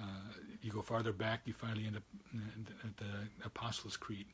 Uh, 0.00 0.32
you 0.62 0.70
go 0.70 0.82
farther 0.82 1.12
back, 1.12 1.40
you 1.44 1.52
finally 1.52 1.86
end 1.86 1.96
up 1.96 2.02
at 2.84 2.96
the 2.96 3.44
Apostles' 3.44 3.96
Creed. 3.96 4.26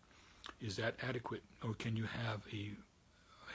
Is 0.60 0.76
that 0.76 0.94
adequate, 1.02 1.42
or 1.62 1.74
can 1.74 1.96
you 1.96 2.04
have 2.04 2.42
a 2.52 2.72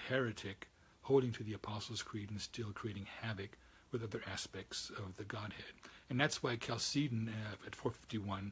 heretic 0.08 0.68
holding 1.02 1.32
to 1.34 1.44
the 1.44 1.54
Apostles' 1.54 2.02
Creed 2.02 2.32
and 2.32 2.42
still 2.42 2.72
creating 2.74 3.06
havoc 3.22 3.58
with 3.92 4.04
other 4.04 4.22
aspects 4.32 4.92
of 4.98 5.18
the 5.18 5.24
Godhead? 5.24 5.74
And 6.10 6.20
that's 6.20 6.42
why 6.42 6.56
Chalcedon 6.56 7.30
uh, 7.30 7.68
at 7.68 7.76
451 7.76 8.52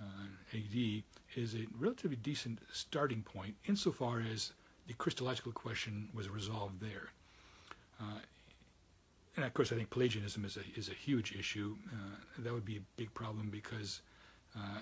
uh, 0.00 0.04
AD 0.52 1.02
is 1.36 1.54
a 1.54 1.66
relatively 1.78 2.16
decent 2.16 2.58
starting 2.72 3.22
point 3.22 3.54
insofar 3.66 4.20
as 4.20 4.52
the 4.86 4.94
Christological 4.94 5.52
question 5.52 6.08
was 6.14 6.28
resolved 6.28 6.80
there. 6.80 7.10
Uh, 8.00 8.18
and 9.36 9.44
of 9.44 9.54
course, 9.54 9.72
I 9.72 9.76
think 9.76 9.90
Pelagianism 9.90 10.44
is 10.44 10.56
a 10.56 10.78
is 10.78 10.88
a 10.88 10.94
huge 10.94 11.34
issue. 11.34 11.76
Uh, 11.92 12.16
that 12.38 12.52
would 12.52 12.64
be 12.64 12.76
a 12.76 12.82
big 12.96 13.12
problem 13.14 13.48
because 13.50 14.00
uh, 14.56 14.78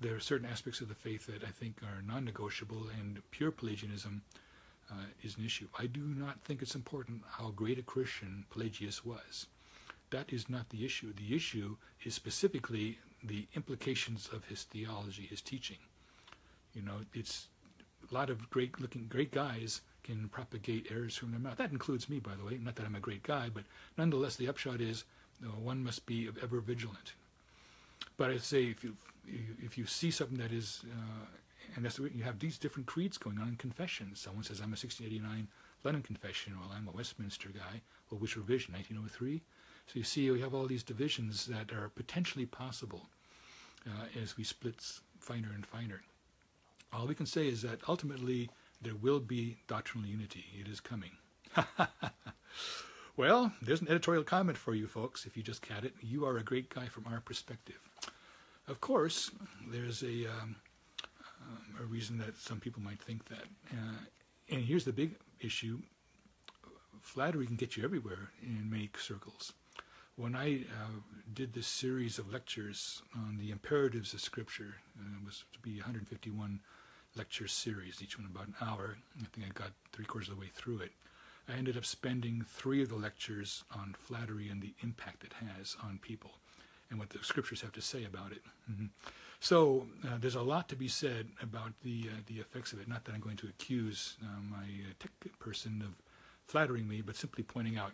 there 0.00 0.14
are 0.14 0.20
certain 0.20 0.48
aspects 0.48 0.80
of 0.80 0.88
the 0.88 0.94
faith 0.94 1.26
that 1.26 1.42
I 1.42 1.50
think 1.50 1.82
are 1.82 2.02
non-negotiable, 2.02 2.86
and 2.98 3.20
pure 3.30 3.50
Pelagianism 3.50 4.22
uh, 4.90 5.06
is 5.22 5.36
an 5.36 5.44
issue. 5.44 5.66
I 5.78 5.86
do 5.86 6.00
not 6.02 6.40
think 6.42 6.62
it's 6.62 6.74
important 6.74 7.22
how 7.28 7.50
great 7.50 7.78
a 7.78 7.82
Christian 7.82 8.44
Pelagius 8.50 9.04
was. 9.04 9.46
That 10.14 10.32
is 10.32 10.48
not 10.48 10.70
the 10.70 10.84
issue. 10.84 11.12
The 11.12 11.34
issue 11.34 11.76
is 12.04 12.14
specifically 12.14 12.98
the 13.24 13.48
implications 13.56 14.28
of 14.32 14.44
his 14.44 14.62
theology, 14.62 15.26
his 15.28 15.40
teaching. 15.40 15.78
You 16.72 16.82
know, 16.82 16.98
it's 17.12 17.48
a 18.08 18.14
lot 18.14 18.30
of 18.30 18.48
great 18.48 18.80
looking, 18.80 19.06
great 19.08 19.32
guys 19.32 19.80
can 20.04 20.28
propagate 20.28 20.86
errors 20.88 21.16
from 21.16 21.32
their 21.32 21.40
mouth. 21.40 21.56
That 21.56 21.72
includes 21.72 22.08
me, 22.08 22.20
by 22.20 22.36
the 22.36 22.44
way. 22.44 22.60
Not 22.62 22.76
that 22.76 22.86
I'm 22.86 22.94
a 22.94 23.00
great 23.00 23.24
guy, 23.24 23.50
but 23.52 23.64
nonetheless, 23.98 24.36
the 24.36 24.46
upshot 24.46 24.80
is 24.80 25.02
you 25.40 25.48
know, 25.48 25.54
one 25.54 25.82
must 25.82 26.06
be 26.06 26.28
ever 26.40 26.60
vigilant. 26.60 27.14
But 28.16 28.30
I'd 28.30 28.42
say 28.42 28.66
if 28.66 28.84
you 28.84 28.96
if 29.64 29.76
you 29.76 29.84
see 29.84 30.12
something 30.12 30.38
that 30.38 30.52
is, 30.52 30.84
uh, 30.92 31.26
and 31.74 31.84
that's 31.84 31.98
you 31.98 32.22
have 32.22 32.38
these 32.38 32.56
different 32.56 32.86
creeds 32.86 33.18
going 33.18 33.40
on 33.40 33.48
in 33.48 33.56
confessions. 33.56 34.20
Someone 34.20 34.44
says 34.44 34.60
I'm 34.60 34.66
a 34.66 34.78
1689 34.78 35.48
London 35.82 36.04
confession, 36.04 36.52
well 36.60 36.70
I'm 36.72 36.86
a 36.86 36.92
Westminster 36.92 37.48
guy. 37.48 37.82
Well, 38.10 38.20
which 38.20 38.36
revision? 38.36 38.74
1903. 38.74 39.42
So 39.86 39.98
you 39.98 40.04
see, 40.04 40.30
we 40.30 40.40
have 40.40 40.54
all 40.54 40.66
these 40.66 40.82
divisions 40.82 41.46
that 41.46 41.72
are 41.72 41.88
potentially 41.88 42.46
possible 42.46 43.08
uh, 43.86 44.20
as 44.22 44.36
we 44.36 44.44
split 44.44 44.76
finer 45.18 45.50
and 45.54 45.66
finer. 45.66 46.02
All 46.92 47.06
we 47.06 47.14
can 47.14 47.26
say 47.26 47.48
is 47.48 47.62
that 47.62 47.80
ultimately 47.88 48.50
there 48.80 48.94
will 48.94 49.20
be 49.20 49.56
doctrinal 49.66 50.08
unity. 50.08 50.44
It 50.58 50.68
is 50.68 50.80
coming. 50.80 51.10
well, 53.16 53.52
there's 53.62 53.80
an 53.80 53.88
editorial 53.88 54.24
comment 54.24 54.58
for 54.58 54.74
you 54.74 54.86
folks. 54.86 55.26
If 55.26 55.36
you 55.36 55.42
just 55.42 55.62
cat 55.62 55.84
it, 55.84 55.94
you 56.00 56.24
are 56.24 56.36
a 56.38 56.42
great 56.42 56.72
guy 56.72 56.86
from 56.86 57.06
our 57.10 57.20
perspective. 57.20 57.78
Of 58.68 58.80
course, 58.80 59.30
there's 59.70 60.02
a 60.02 60.26
um, 60.26 60.56
um, 61.42 61.82
a 61.82 61.84
reason 61.84 62.18
that 62.18 62.36
some 62.38 62.60
people 62.60 62.82
might 62.82 63.00
think 63.00 63.26
that. 63.26 63.44
Uh, 63.70 64.04
and 64.50 64.62
here's 64.62 64.84
the 64.84 64.92
big 64.92 65.16
issue: 65.40 65.80
flattery 67.00 67.46
can 67.46 67.56
get 67.56 67.76
you 67.76 67.84
everywhere 67.84 68.30
in 68.42 68.70
many 68.70 68.90
circles. 68.98 69.52
When 70.16 70.36
I 70.36 70.60
uh, 70.70 71.00
did 71.32 71.54
this 71.54 71.66
series 71.66 72.20
of 72.20 72.32
lectures 72.32 73.02
on 73.16 73.36
the 73.40 73.50
imperatives 73.50 74.14
of 74.14 74.20
Scripture, 74.20 74.76
uh, 74.96 75.18
it 75.20 75.26
was 75.26 75.42
to 75.52 75.58
be 75.58 75.80
151 75.80 76.60
lecture 77.16 77.48
series, 77.48 78.00
each 78.00 78.16
one 78.16 78.28
about 78.30 78.46
an 78.46 78.54
hour. 78.60 78.96
I 79.20 79.26
think 79.32 79.48
I 79.48 79.50
got 79.52 79.72
three 79.92 80.04
quarters 80.04 80.28
of 80.28 80.36
the 80.36 80.40
way 80.40 80.50
through 80.54 80.78
it. 80.80 80.92
I 81.48 81.54
ended 81.54 81.76
up 81.76 81.84
spending 81.84 82.44
three 82.48 82.80
of 82.80 82.90
the 82.90 82.94
lectures 82.94 83.64
on 83.74 83.96
flattery 83.98 84.48
and 84.48 84.62
the 84.62 84.74
impact 84.84 85.24
it 85.24 85.32
has 85.44 85.76
on 85.82 85.98
people 86.00 86.30
and 86.90 87.00
what 87.00 87.10
the 87.10 87.18
scriptures 87.22 87.60
have 87.62 87.72
to 87.72 87.82
say 87.82 88.04
about 88.04 88.30
it. 88.30 88.42
Mm-hmm. 88.70 88.86
So 89.40 89.86
uh, 90.06 90.18
there's 90.20 90.36
a 90.36 90.42
lot 90.42 90.68
to 90.68 90.76
be 90.76 90.88
said 90.88 91.26
about 91.42 91.72
the 91.82 92.08
uh, 92.10 92.20
the 92.26 92.38
effects 92.38 92.72
of 92.72 92.80
it. 92.80 92.88
Not 92.88 93.04
that 93.04 93.14
I'm 93.14 93.20
going 93.20 93.36
to 93.38 93.48
accuse 93.48 94.16
uh, 94.22 94.40
my 94.48 94.62
uh, 94.62 94.92
tech 95.00 95.38
person 95.40 95.82
of 95.84 95.94
flattering 96.46 96.88
me, 96.88 97.02
but 97.02 97.16
simply 97.16 97.42
pointing 97.42 97.76
out. 97.76 97.92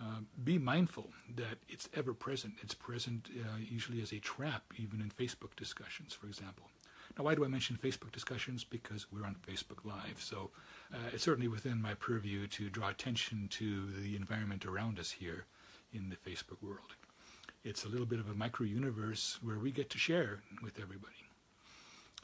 Uh, 0.00 0.20
be 0.44 0.58
mindful 0.58 1.10
that 1.34 1.58
it's 1.68 1.88
ever 1.94 2.14
present. 2.14 2.54
It's 2.62 2.74
present 2.74 3.28
uh, 3.40 3.58
usually 3.58 4.00
as 4.00 4.12
a 4.12 4.20
trap, 4.20 4.62
even 4.76 5.00
in 5.00 5.10
Facebook 5.10 5.56
discussions, 5.56 6.12
for 6.12 6.26
example. 6.26 6.68
Now, 7.16 7.24
why 7.24 7.34
do 7.34 7.44
I 7.44 7.48
mention 7.48 7.76
Facebook 7.76 8.12
discussions? 8.12 8.62
Because 8.62 9.06
we're 9.10 9.26
on 9.26 9.34
Facebook 9.46 9.84
Live. 9.84 10.20
So 10.20 10.50
uh, 10.94 10.98
it's 11.12 11.24
certainly 11.24 11.48
within 11.48 11.82
my 11.82 11.94
purview 11.94 12.46
to 12.46 12.70
draw 12.70 12.90
attention 12.90 13.48
to 13.52 13.86
the 14.00 14.14
environment 14.14 14.64
around 14.66 15.00
us 15.00 15.10
here 15.10 15.46
in 15.92 16.10
the 16.10 16.30
Facebook 16.30 16.62
world. 16.62 16.94
It's 17.64 17.84
a 17.84 17.88
little 17.88 18.06
bit 18.06 18.20
of 18.20 18.30
a 18.30 18.34
micro 18.34 18.66
universe 18.66 19.38
where 19.42 19.58
we 19.58 19.72
get 19.72 19.90
to 19.90 19.98
share 19.98 20.42
with 20.62 20.78
everybody. 20.80 21.14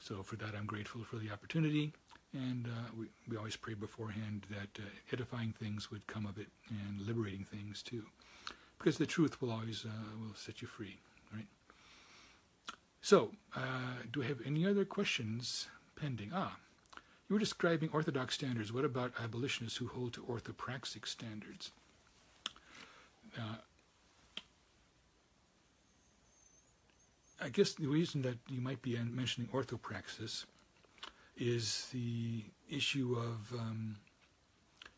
So 0.00 0.22
for 0.22 0.36
that, 0.36 0.54
I'm 0.56 0.66
grateful 0.66 1.02
for 1.02 1.16
the 1.16 1.30
opportunity. 1.30 1.92
And 2.34 2.66
uh, 2.66 2.90
we, 2.98 3.06
we 3.28 3.36
always 3.36 3.56
pray 3.56 3.74
beforehand 3.74 4.46
that 4.50 4.82
uh, 4.82 4.86
edifying 5.12 5.52
things 5.52 5.90
would 5.90 6.06
come 6.08 6.26
of 6.26 6.36
it 6.36 6.48
and 6.68 7.06
liberating 7.06 7.44
things 7.44 7.80
too. 7.80 8.02
Because 8.76 8.98
the 8.98 9.06
truth 9.06 9.40
will 9.40 9.52
always 9.52 9.84
uh, 9.84 10.18
will 10.20 10.34
set 10.34 10.60
you 10.60 10.66
free, 10.68 10.98
right? 11.32 11.46
So, 13.00 13.30
uh, 13.54 14.02
do 14.10 14.22
I 14.22 14.26
have 14.26 14.40
any 14.44 14.66
other 14.66 14.84
questions 14.84 15.68
pending? 15.94 16.32
Ah, 16.34 16.56
you 17.28 17.34
were 17.34 17.40
describing 17.40 17.88
orthodox 17.92 18.34
standards. 18.34 18.72
What 18.72 18.84
about 18.84 19.12
abolitionists 19.22 19.78
who 19.78 19.86
hold 19.86 20.12
to 20.14 20.22
orthopraxic 20.22 21.06
standards? 21.06 21.70
Uh, 23.38 23.56
I 27.40 27.48
guess 27.48 27.74
the 27.74 27.86
reason 27.86 28.22
that 28.22 28.38
you 28.48 28.60
might 28.60 28.82
be 28.82 28.98
mentioning 28.98 29.48
orthopraxis 29.52 30.44
is 31.36 31.88
the 31.92 32.44
issue 32.68 33.16
of 33.18 33.58
um, 33.58 33.96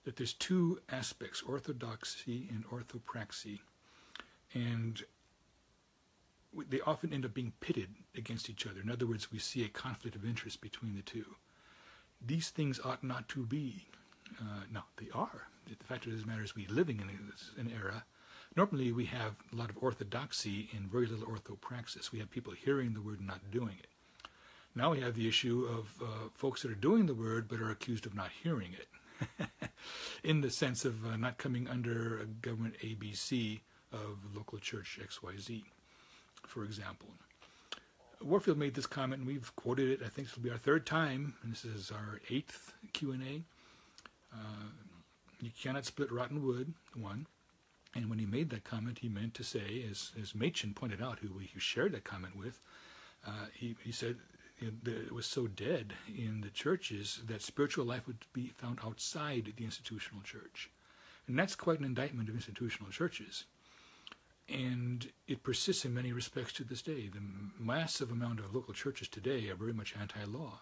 that 0.04 0.16
there's 0.16 0.32
two 0.32 0.80
aspects, 0.90 1.42
orthodoxy 1.42 2.48
and 2.50 2.64
orthopraxy. 2.68 3.60
And 4.54 5.02
they 6.70 6.80
often 6.80 7.12
end 7.12 7.24
up 7.24 7.34
being 7.34 7.52
pitted 7.60 7.88
against 8.16 8.48
each 8.48 8.66
other. 8.66 8.80
In 8.80 8.90
other 8.90 9.06
words, 9.06 9.32
we 9.32 9.38
see 9.38 9.64
a 9.64 9.68
conflict 9.68 10.16
of 10.16 10.24
interest 10.24 10.60
between 10.60 10.94
the 10.94 11.02
two. 11.02 11.36
These 12.24 12.50
things 12.50 12.80
ought 12.82 13.04
not 13.04 13.28
to 13.30 13.44
be. 13.44 13.86
Uh, 14.40 14.62
no, 14.72 14.80
they 14.96 15.08
are. 15.12 15.48
The 15.66 15.84
fact 15.84 16.06
of 16.06 16.18
the 16.18 16.26
matter 16.26 16.42
is, 16.42 16.54
we're 16.54 16.68
living 16.70 17.00
in 17.00 17.08
an 17.60 17.72
era. 17.74 18.04
Normally, 18.56 18.92
we 18.92 19.06
have 19.06 19.34
a 19.52 19.56
lot 19.56 19.70
of 19.70 19.76
orthodoxy 19.80 20.68
and 20.74 20.90
very 20.90 21.06
little 21.06 21.26
orthopraxis. 21.26 22.12
We 22.12 22.20
have 22.20 22.30
people 22.30 22.52
hearing 22.52 22.94
the 22.94 23.02
word 23.02 23.18
and 23.18 23.26
not 23.26 23.50
doing 23.50 23.76
it. 23.78 23.88
Now 24.76 24.92
we 24.92 25.00
have 25.00 25.14
the 25.14 25.26
issue 25.26 25.66
of 25.68 26.02
uh, 26.02 26.28
folks 26.34 26.62
that 26.62 26.70
are 26.70 26.74
doing 26.74 27.06
the 27.06 27.14
word 27.14 27.48
but 27.48 27.60
are 27.60 27.70
accused 27.70 28.06
of 28.06 28.14
not 28.14 28.30
hearing 28.42 28.74
it, 28.74 29.48
in 30.22 30.42
the 30.42 30.50
sense 30.50 30.84
of 30.84 31.04
uh, 31.04 31.16
not 31.16 31.38
coming 31.38 31.66
under 31.66 32.20
a 32.20 32.26
government 32.26 32.76
ABC 32.84 33.60
of 33.92 34.18
local 34.34 34.58
church 34.58 35.00
XYZ 35.02 35.62
for 36.46 36.64
example. 36.64 37.08
Warfield 38.22 38.58
made 38.58 38.74
this 38.74 38.86
comment, 38.86 39.20
and 39.20 39.28
we've 39.28 39.54
quoted 39.56 39.90
it. 39.90 40.00
I 40.04 40.08
think 40.08 40.28
this 40.28 40.36
will 40.36 40.44
be 40.44 40.50
our 40.50 40.56
third 40.56 40.86
time, 40.86 41.34
and 41.42 41.52
this 41.52 41.64
is 41.64 41.90
our 41.90 42.20
eighth 42.30 42.72
Q 42.92 43.12
and 43.12 43.22
A. 43.22 43.42
Uh, 44.34 44.68
you 45.42 45.50
cannot 45.60 45.84
split 45.84 46.10
rotten 46.10 46.42
wood. 46.42 46.72
One, 46.94 47.26
and 47.94 48.08
when 48.08 48.18
he 48.18 48.24
made 48.24 48.48
that 48.50 48.64
comment, 48.64 49.00
he 49.00 49.08
meant 49.08 49.34
to 49.34 49.44
say, 49.44 49.84
as 49.90 50.12
as 50.20 50.34
Machen 50.34 50.72
pointed 50.72 51.02
out, 51.02 51.18
who 51.18 51.32
we 51.32 51.50
shared 51.58 51.92
that 51.92 52.04
comment 52.04 52.36
with, 52.36 52.58
uh, 53.26 53.46
he 53.52 53.76
he 53.84 53.92
said 53.92 54.16
it 54.58 55.12
was 55.12 55.26
so 55.26 55.46
dead 55.46 55.94
in 56.08 56.40
the 56.40 56.50
churches 56.50 57.20
that 57.26 57.42
spiritual 57.42 57.84
life 57.84 58.06
would 58.06 58.24
be 58.32 58.48
found 58.56 58.80
outside 58.84 59.52
the 59.56 59.64
institutional 59.64 60.22
church, 60.22 60.70
and 61.26 61.38
that's 61.38 61.54
quite 61.54 61.78
an 61.78 61.84
indictment 61.84 62.28
of 62.28 62.34
institutional 62.34 62.90
churches 62.90 63.44
and 64.48 65.10
it 65.26 65.42
persists 65.42 65.84
in 65.84 65.94
many 65.94 66.12
respects 66.12 66.52
to 66.54 66.64
this 66.64 66.82
day. 66.82 67.08
The 67.08 67.20
massive 67.58 68.10
amount 68.10 68.40
of 68.40 68.54
local 68.54 68.74
churches 68.74 69.08
today 69.08 69.48
are 69.48 69.56
very 69.56 69.72
much 69.72 69.94
anti-law, 69.98 70.60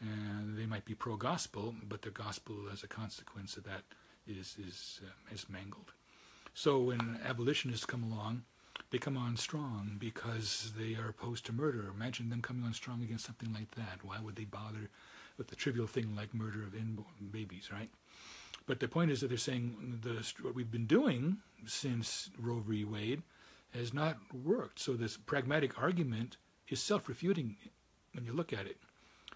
and 0.00 0.58
they 0.58 0.66
might 0.66 0.84
be 0.84 0.94
pro-gospel, 0.94 1.74
but 1.88 2.02
the 2.02 2.10
gospel, 2.10 2.56
as 2.72 2.82
a 2.82 2.88
consequence 2.88 3.56
of 3.56 3.64
that, 3.64 3.82
is 4.26 4.56
is 4.58 5.00
uh, 5.04 5.34
is 5.34 5.48
mangled. 5.48 5.92
So 6.52 6.80
when 6.80 7.20
abolitionists 7.24 7.86
come 7.86 8.02
along, 8.02 8.42
come 8.98 9.16
on 9.16 9.36
strong 9.36 9.96
because 9.98 10.72
they 10.78 10.94
are 10.94 11.08
opposed 11.08 11.46
to 11.46 11.52
murder. 11.52 11.86
Imagine 11.94 12.30
them 12.30 12.42
coming 12.42 12.64
on 12.64 12.72
strong 12.72 13.02
against 13.02 13.26
something 13.26 13.52
like 13.52 13.70
that. 13.74 14.04
Why 14.04 14.18
would 14.20 14.36
they 14.36 14.44
bother 14.44 14.90
with 15.38 15.48
the 15.48 15.56
trivial 15.56 15.86
thing 15.86 16.14
like 16.16 16.34
murder 16.34 16.62
of 16.62 16.74
inborn 16.74 17.28
babies, 17.30 17.70
right? 17.72 17.90
But 18.66 18.80
the 18.80 18.88
point 18.88 19.10
is 19.10 19.20
that 19.20 19.28
they're 19.28 19.38
saying 19.38 20.00
the, 20.02 20.26
what 20.42 20.54
we've 20.54 20.70
been 20.70 20.86
doing 20.86 21.38
since 21.66 22.30
Roe 22.38 22.60
v. 22.60 22.84
Wade 22.84 23.22
has 23.74 23.94
not 23.94 24.16
worked. 24.44 24.80
So 24.80 24.94
this 24.94 25.16
pragmatic 25.16 25.80
argument 25.80 26.36
is 26.68 26.82
self-refuting 26.82 27.56
when 28.12 28.24
you 28.24 28.32
look 28.32 28.52
at 28.52 28.66
it. 28.66 28.78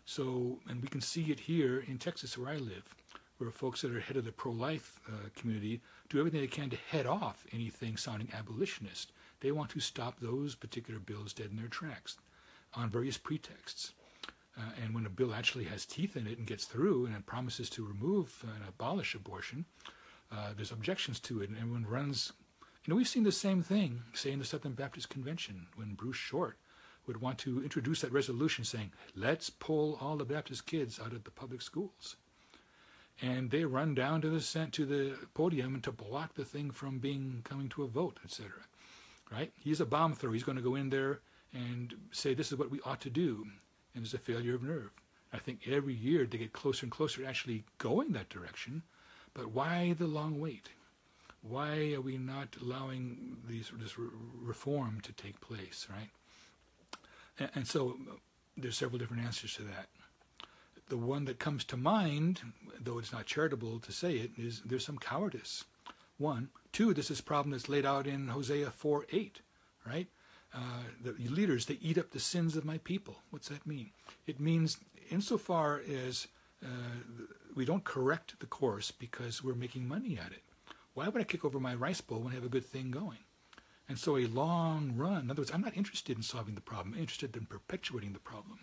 So, 0.05 0.59
and 0.68 0.83
we 0.83 0.88
can 0.88 1.01
see 1.01 1.31
it 1.31 1.40
here 1.40 1.85
in 1.87 1.99
Texas 1.99 2.37
where 2.37 2.51
I 2.51 2.57
live, 2.57 2.96
where 3.40 3.50
folks 3.50 3.81
that 3.81 3.94
are 3.94 4.00
head 4.00 4.16
of 4.16 4.24
the 4.24 4.33
pro-life 4.33 5.00
uh, 5.09 5.29
community 5.35 5.81
do 6.09 6.18
everything 6.18 6.40
they 6.40 6.46
can 6.46 6.68
to 6.68 6.76
head 6.76 7.07
off 7.07 7.46
anything 7.53 7.96
sounding 7.96 8.29
abolitionist. 8.37 9.12
They 9.40 9.50
want 9.50 9.70
to 9.70 9.81
stop 9.81 10.20
those 10.20 10.55
particular 10.55 11.00
bills 11.00 11.33
dead 11.33 11.48
in 11.50 11.57
their 11.57 11.68
tracks 11.68 12.18
on 12.74 12.90
various 12.90 13.16
pretexts. 13.16 13.94
Uh, 14.59 14.72
and 14.85 14.94
when 14.94 15.07
a 15.07 15.11
bill 15.11 15.33
actually 15.33 15.64
has 15.64 15.87
teeth 15.87 16.16
in 16.16 16.26
it 16.26 16.37
and 16.37 16.46
gets 16.46 16.66
through 16.66 17.07
and 17.07 17.14
it 17.14 17.24
promises 17.24 17.70
to 17.70 17.87
remove 17.87 18.44
and 18.55 18.68
abolish 18.68 19.14
abortion, 19.14 19.64
uh, 20.31 20.53
there's 20.55 20.72
objections 20.72 21.18
to 21.20 21.40
it, 21.40 21.48
and 21.48 21.59
everyone 21.59 21.87
runs. 21.87 22.33
You 22.85 22.92
know, 22.92 22.96
we've 22.96 23.09
seen 23.09 23.24
the 23.24 23.33
same 23.33 23.62
thing, 23.62 24.03
say, 24.12 24.33
in 24.33 24.38
the 24.38 24.44
Southern 24.44 24.72
Baptist 24.72 25.09
Convention 25.09 25.66
when 25.76 25.94
Bruce 25.94 26.16
Shortt 26.16 26.57
would 27.07 27.20
want 27.20 27.38
to 27.38 27.62
introduce 27.62 28.03
that 28.03 28.12
resolution 28.12 28.64
saying, 28.64 28.92
let's 29.14 29.50
pull 29.50 29.98
all 30.00 30.16
the 30.16 30.24
Baptist 30.24 30.66
kids 30.66 31.00
out 31.00 31.12
of 31.12 31.24
the 31.24 31.31
public 31.31 31.62
schools. 31.62 32.16
And 33.23 33.51
they 33.51 33.65
run 33.65 33.95
down 33.95 34.23
to 34.23 34.31
the 34.31 34.67
to 34.73 34.87
the 34.87 35.17
podium 35.35 35.75
and 35.75 35.85
to 35.85 35.93
block 35.93 36.35
the 36.35 36.45
thing 36.45 36.71
from 36.71 36.99
being 36.99 37.43
coming 37.45 37.69
to 37.71 37.83
a 37.83 37.87
vote, 37.87 38.19
etc. 38.25 38.51
Right? 39.31 39.53
He's 39.59 39.81
a 39.81 39.87
bomb 39.87 40.15
thrower. 40.15 40.33
He's 40.33 40.43
going 40.43 40.57
to 40.57 40.63
go 40.63 40.75
in 40.75 40.91
there 40.91 41.21
and 41.53 41.95
say 42.11 42.35
this 42.35 42.51
is 42.53 42.59
what 42.59 42.71
we 42.71 42.81
ought 42.81 43.01
to 43.03 43.11
do, 43.11 43.47
and 43.95 44.05
it's 44.05 44.15
a 44.15 44.19
failure 44.19 44.55
of 44.55 44.63
nerve. 44.63 44.91
I 45.33 45.39
think 45.39 45.69
every 45.69 45.95
year 45.95 46.27
they 46.27 46.39
get 46.39 46.53
closer 46.53 46.87
and 46.87 46.91
closer 46.91 47.23
to 47.23 47.29
actually 47.29 47.65
going 47.79 48.13
that 48.13 48.29
direction. 48.29 48.83
But 49.35 49.53
why 49.53 49.95
the 49.97 50.07
long 50.07 50.41
wait? 50.41 50.71
Why 51.43 51.95
are 51.95 52.01
we 52.01 52.19
not 52.19 52.57
allowing 52.61 53.37
these, 53.49 53.71
this 53.79 53.95
reform 53.99 55.01
to 55.03 55.13
take 55.13 55.41
place, 55.41 55.87
right? 55.91 56.11
And, 57.39 57.51
and 57.55 57.67
so 57.67 57.97
there's 58.57 58.77
several 58.77 58.99
different 58.99 59.25
answers 59.25 59.55
to 59.55 59.63
that. 59.63 59.87
The 60.90 60.96
one 60.96 61.24
that 61.26 61.38
comes 61.38 61.64
to 61.66 61.76
mind, 61.76 62.40
though 62.81 62.98
it's 62.98 63.12
not 63.12 63.24
charitable 63.24 63.79
to 63.79 63.92
say 63.92 64.16
it, 64.16 64.33
is 64.37 64.61
there's 64.64 64.85
some 64.85 64.98
cowardice. 64.98 65.64
One. 66.18 66.50
Two, 66.72 66.92
this 66.92 67.12
is 67.12 67.20
a 67.20 67.22
problem 67.22 67.53
that's 67.53 67.68
laid 67.68 67.87
out 67.87 68.09
in 68.09 68.26
Hosea 68.26 68.72
4 68.72 69.07
8, 69.09 69.40
right? 69.87 70.09
Uh, 70.53 70.83
the 71.00 71.12
leaders, 71.12 71.66
they 71.66 71.79
eat 71.81 71.96
up 71.96 72.11
the 72.11 72.18
sins 72.18 72.57
of 72.57 72.64
my 72.64 72.79
people. 72.79 73.18
What's 73.31 73.48
that 73.48 73.68
mean? 73.68 73.90
It 74.26 74.40
means 74.40 74.79
insofar 75.11 75.81
as 75.88 76.26
uh, 76.61 76.66
we 77.55 77.64
don't 77.64 77.85
correct 77.85 78.40
the 78.40 78.46
course 78.46 78.90
because 78.90 79.44
we're 79.44 79.55
making 79.55 79.87
money 79.87 80.18
at 80.18 80.33
it. 80.33 80.42
Why 80.94 81.09
would 81.09 81.20
I 81.20 81.24
kick 81.24 81.44
over 81.44 81.61
my 81.61 81.76
rice 81.76 82.00
bowl 82.00 82.18
when 82.18 82.33
I 82.33 82.35
have 82.35 82.44
a 82.44 82.48
good 82.48 82.66
thing 82.66 82.90
going? 82.90 83.18
And 83.88 83.96
so 83.96 84.16
a 84.16 84.26
long 84.26 84.94
run, 84.96 85.22
in 85.22 85.31
other 85.31 85.42
words, 85.42 85.53
I'm 85.55 85.62
not 85.62 85.76
interested 85.76 86.16
in 86.16 86.24
solving 86.24 86.57
the 86.57 86.61
problem, 86.61 86.94
I'm 86.94 87.00
interested 87.00 87.37
in 87.37 87.46
perpetuating 87.46 88.12
the 88.12 88.18
problem. 88.18 88.59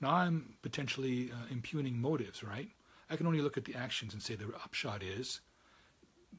Now 0.00 0.10
I'm 0.14 0.56
potentially 0.62 1.30
uh, 1.32 1.46
impugning 1.50 2.00
motives, 2.00 2.42
right? 2.42 2.68
I 3.08 3.16
can 3.16 3.26
only 3.26 3.40
look 3.40 3.56
at 3.56 3.64
the 3.64 3.74
actions 3.74 4.12
and 4.12 4.22
say 4.22 4.34
the 4.34 4.52
upshot 4.64 5.02
is 5.02 5.40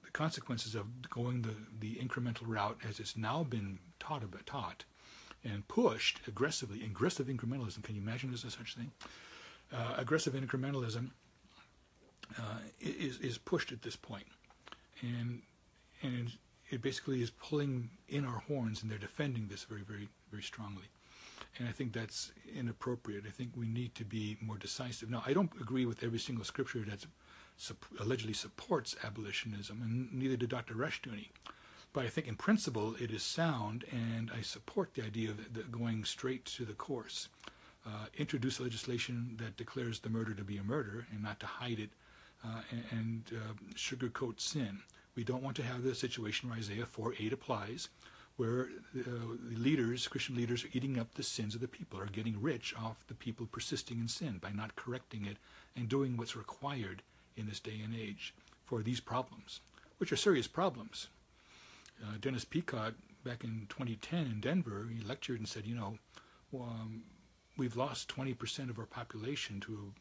the 0.04 0.12
consequences 0.12 0.76
of 0.76 1.10
going 1.10 1.42
the, 1.42 1.56
the 1.80 1.96
incremental 1.96 2.44
route 2.46 2.78
as 2.88 3.00
it's 3.00 3.18
now 3.18 3.44
been 3.44 3.80
taught, 4.00 4.24
about, 4.24 4.46
taught 4.46 4.84
and 5.44 5.68
pushed 5.68 6.20
aggressively. 6.28 6.84
Aggressive 6.84 7.28
incrementalism, 7.28 7.84
can 7.84 7.96
you 7.96 8.02
imagine 8.02 8.30
there's 8.30 8.44
a 8.44 8.52
such 8.52 8.76
thing? 8.76 8.92
Uh, 9.74 9.96
aggressive 9.98 10.34
incrementalism 10.34 11.12
uh, 12.38 12.60
is, 12.80 13.18
is 13.20 13.38
pushed 13.38 13.72
at 13.72 13.82
this 13.82 13.96
point. 13.96 14.28
And, 15.02 15.42
and 16.02 16.32
it 16.70 16.82
basically 16.82 17.22
is 17.22 17.30
pulling 17.30 17.90
in 18.10 18.26
our 18.26 18.40
horns 18.48 18.82
and 18.82 18.92
they're 18.92 18.98
defending 18.98 19.48
this 19.48 19.64
very, 19.64 19.82
very, 19.82 20.10
very 20.32 20.44
strongly. 20.44 20.86
And 21.60 21.68
I 21.68 21.72
think 21.72 21.94
that's 21.94 22.32
inappropriate. 22.56 23.24
I 23.28 23.32
think 23.32 23.52
we 23.56 23.68
need 23.68 23.96
to 23.96 24.06
be 24.06 24.38
more 24.42 24.58
decisive. 24.58 25.10
Now, 25.10 25.24
I 25.26 25.34
don't 25.34 25.52
agree 25.60 25.86
with 25.86 26.04
every 26.04 26.20
single 26.20 26.46
scripture 26.46 26.86
that 26.88 27.06
allegedly 28.00 28.34
supports 28.34 28.96
abolitionism, 29.04 29.82
and 29.82 30.14
neither 30.14 30.38
did 30.38 30.50
Dr. 30.50 30.76
Rushdoony. 30.76 31.30
But 31.94 32.06
I 32.06 32.10
think 32.10 32.28
in 32.28 32.36
principle 32.36 32.96
it 33.00 33.12
is 33.12 33.24
sound, 33.24 33.86
and 33.92 34.30
I 34.36 34.42
support 34.42 34.94
the 34.94 35.04
idea 35.04 35.32
of 35.32 35.72
going 35.72 36.04
straight 36.06 36.46
to 36.46 36.66
the 36.66 36.74
course. 36.74 37.30
Uh, 37.86 38.08
introduce 38.18 38.60
legislation 38.60 39.38
that 39.40 39.56
declares 39.56 40.00
the 40.00 40.10
murder 40.10 40.34
to 40.34 40.44
be 40.44 40.58
a 40.58 40.64
murder 40.64 41.08
and 41.12 41.24
not 41.24 41.40
to 41.40 41.46
hide 41.46 41.80
it 41.80 41.90
uh, 42.44 42.62
and, 42.70 42.84
and 42.92 43.32
uh, 43.34 43.54
sugarcoat 43.76 44.42
sin. 44.42 44.80
We 45.16 45.24
don't 45.24 45.42
want 45.42 45.56
to 45.58 45.64
have 45.64 45.84
the 45.84 45.96
situation 45.96 46.50
where 46.50 46.58
Isaiah 46.60 46.86
4 46.86 47.16
8 47.18 47.34
applies, 47.34 47.90
where 48.38 48.70
uh, 48.96 49.02
the 49.50 49.58
leaders, 49.58 50.08
Christian 50.08 50.36
leaders, 50.36 50.64
are 50.64 50.70
eating 50.72 51.00
up 51.00 51.14
the 51.14 51.24
sins 51.24 51.56
of 51.56 51.62
the 51.62 51.68
people, 51.68 52.00
are 52.00 52.06
getting 52.06 52.42
rich 52.42 52.74
off 52.80 53.06
the 53.08 53.14
people 53.14 53.48
persisting 53.52 54.00
in 54.00 54.08
sin 54.08 54.38
by 54.38 54.52
not 54.52 54.76
correcting 54.76 55.26
it 55.26 55.38
and 55.76 55.90
doing 55.90 56.16
what's 56.16 56.36
required 56.36 57.02
in 57.36 57.48
this 57.48 57.60
day 57.60 57.80
and 57.84 57.96
age 57.96 58.34
for 58.64 58.82
these 58.82 59.00
problems, 59.00 59.62
which 59.98 60.12
are 60.12 60.18
serious 60.18 60.48
problems. 60.48 61.08
Uh, 62.04 62.14
Dennis 62.20 62.46
Peacocke, 62.46 62.96
back 63.24 63.44
in 63.44 63.66
2010 63.70 64.20
in 64.26 64.40
Denver, 64.40 64.88
he 64.96 65.04
lectured 65.04 65.40
and 65.40 65.48
said, 65.48 65.66
you 65.66 65.76
know, 65.76 65.98
um, 66.54 67.04
we've 67.58 67.76
lost 67.76 68.14
20% 68.16 68.70
of 68.70 68.78
our 68.80 68.86
population 68.86 69.60
to 69.62 69.94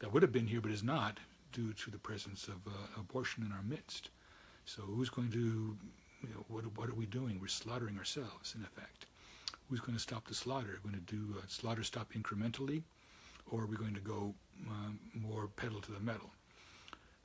that 0.00 0.12
would 0.12 0.22
have 0.22 0.32
been 0.32 0.46
here 0.46 0.60
but 0.60 0.70
is 0.70 0.84
not 0.84 1.18
due 1.52 1.72
to 1.72 1.90
the 1.90 1.98
presence 1.98 2.46
of 2.48 2.66
uh, 2.66 3.00
abortion 3.00 3.42
in 3.44 3.52
our 3.52 3.62
midst. 3.62 4.10
So 4.64 4.82
who's 4.82 5.08
going 5.08 5.30
to, 5.32 5.76
you 6.22 6.30
know, 6.30 6.44
what, 6.48 6.64
what 6.76 6.88
are 6.88 6.94
we 6.94 7.06
doing? 7.06 7.38
We're 7.40 7.48
slaughtering 7.48 7.98
ourselves, 7.98 8.54
in 8.56 8.62
effect. 8.64 9.06
Who's 9.68 9.80
going 9.80 9.94
to 9.94 10.02
stop 10.02 10.26
the 10.26 10.34
slaughter? 10.34 10.70
Are 10.70 10.80
we 10.84 10.90
going 10.90 11.04
to 11.04 11.14
do 11.14 11.38
uh, 11.38 11.42
slaughter 11.46 11.82
stop 11.82 12.12
incrementally, 12.14 12.82
or 13.50 13.62
are 13.62 13.66
we 13.66 13.76
going 13.76 13.94
to 13.94 14.00
go 14.00 14.34
um, 14.68 14.98
more 15.14 15.48
pedal 15.56 15.80
to 15.82 15.92
the 15.92 16.00
metal? 16.00 16.30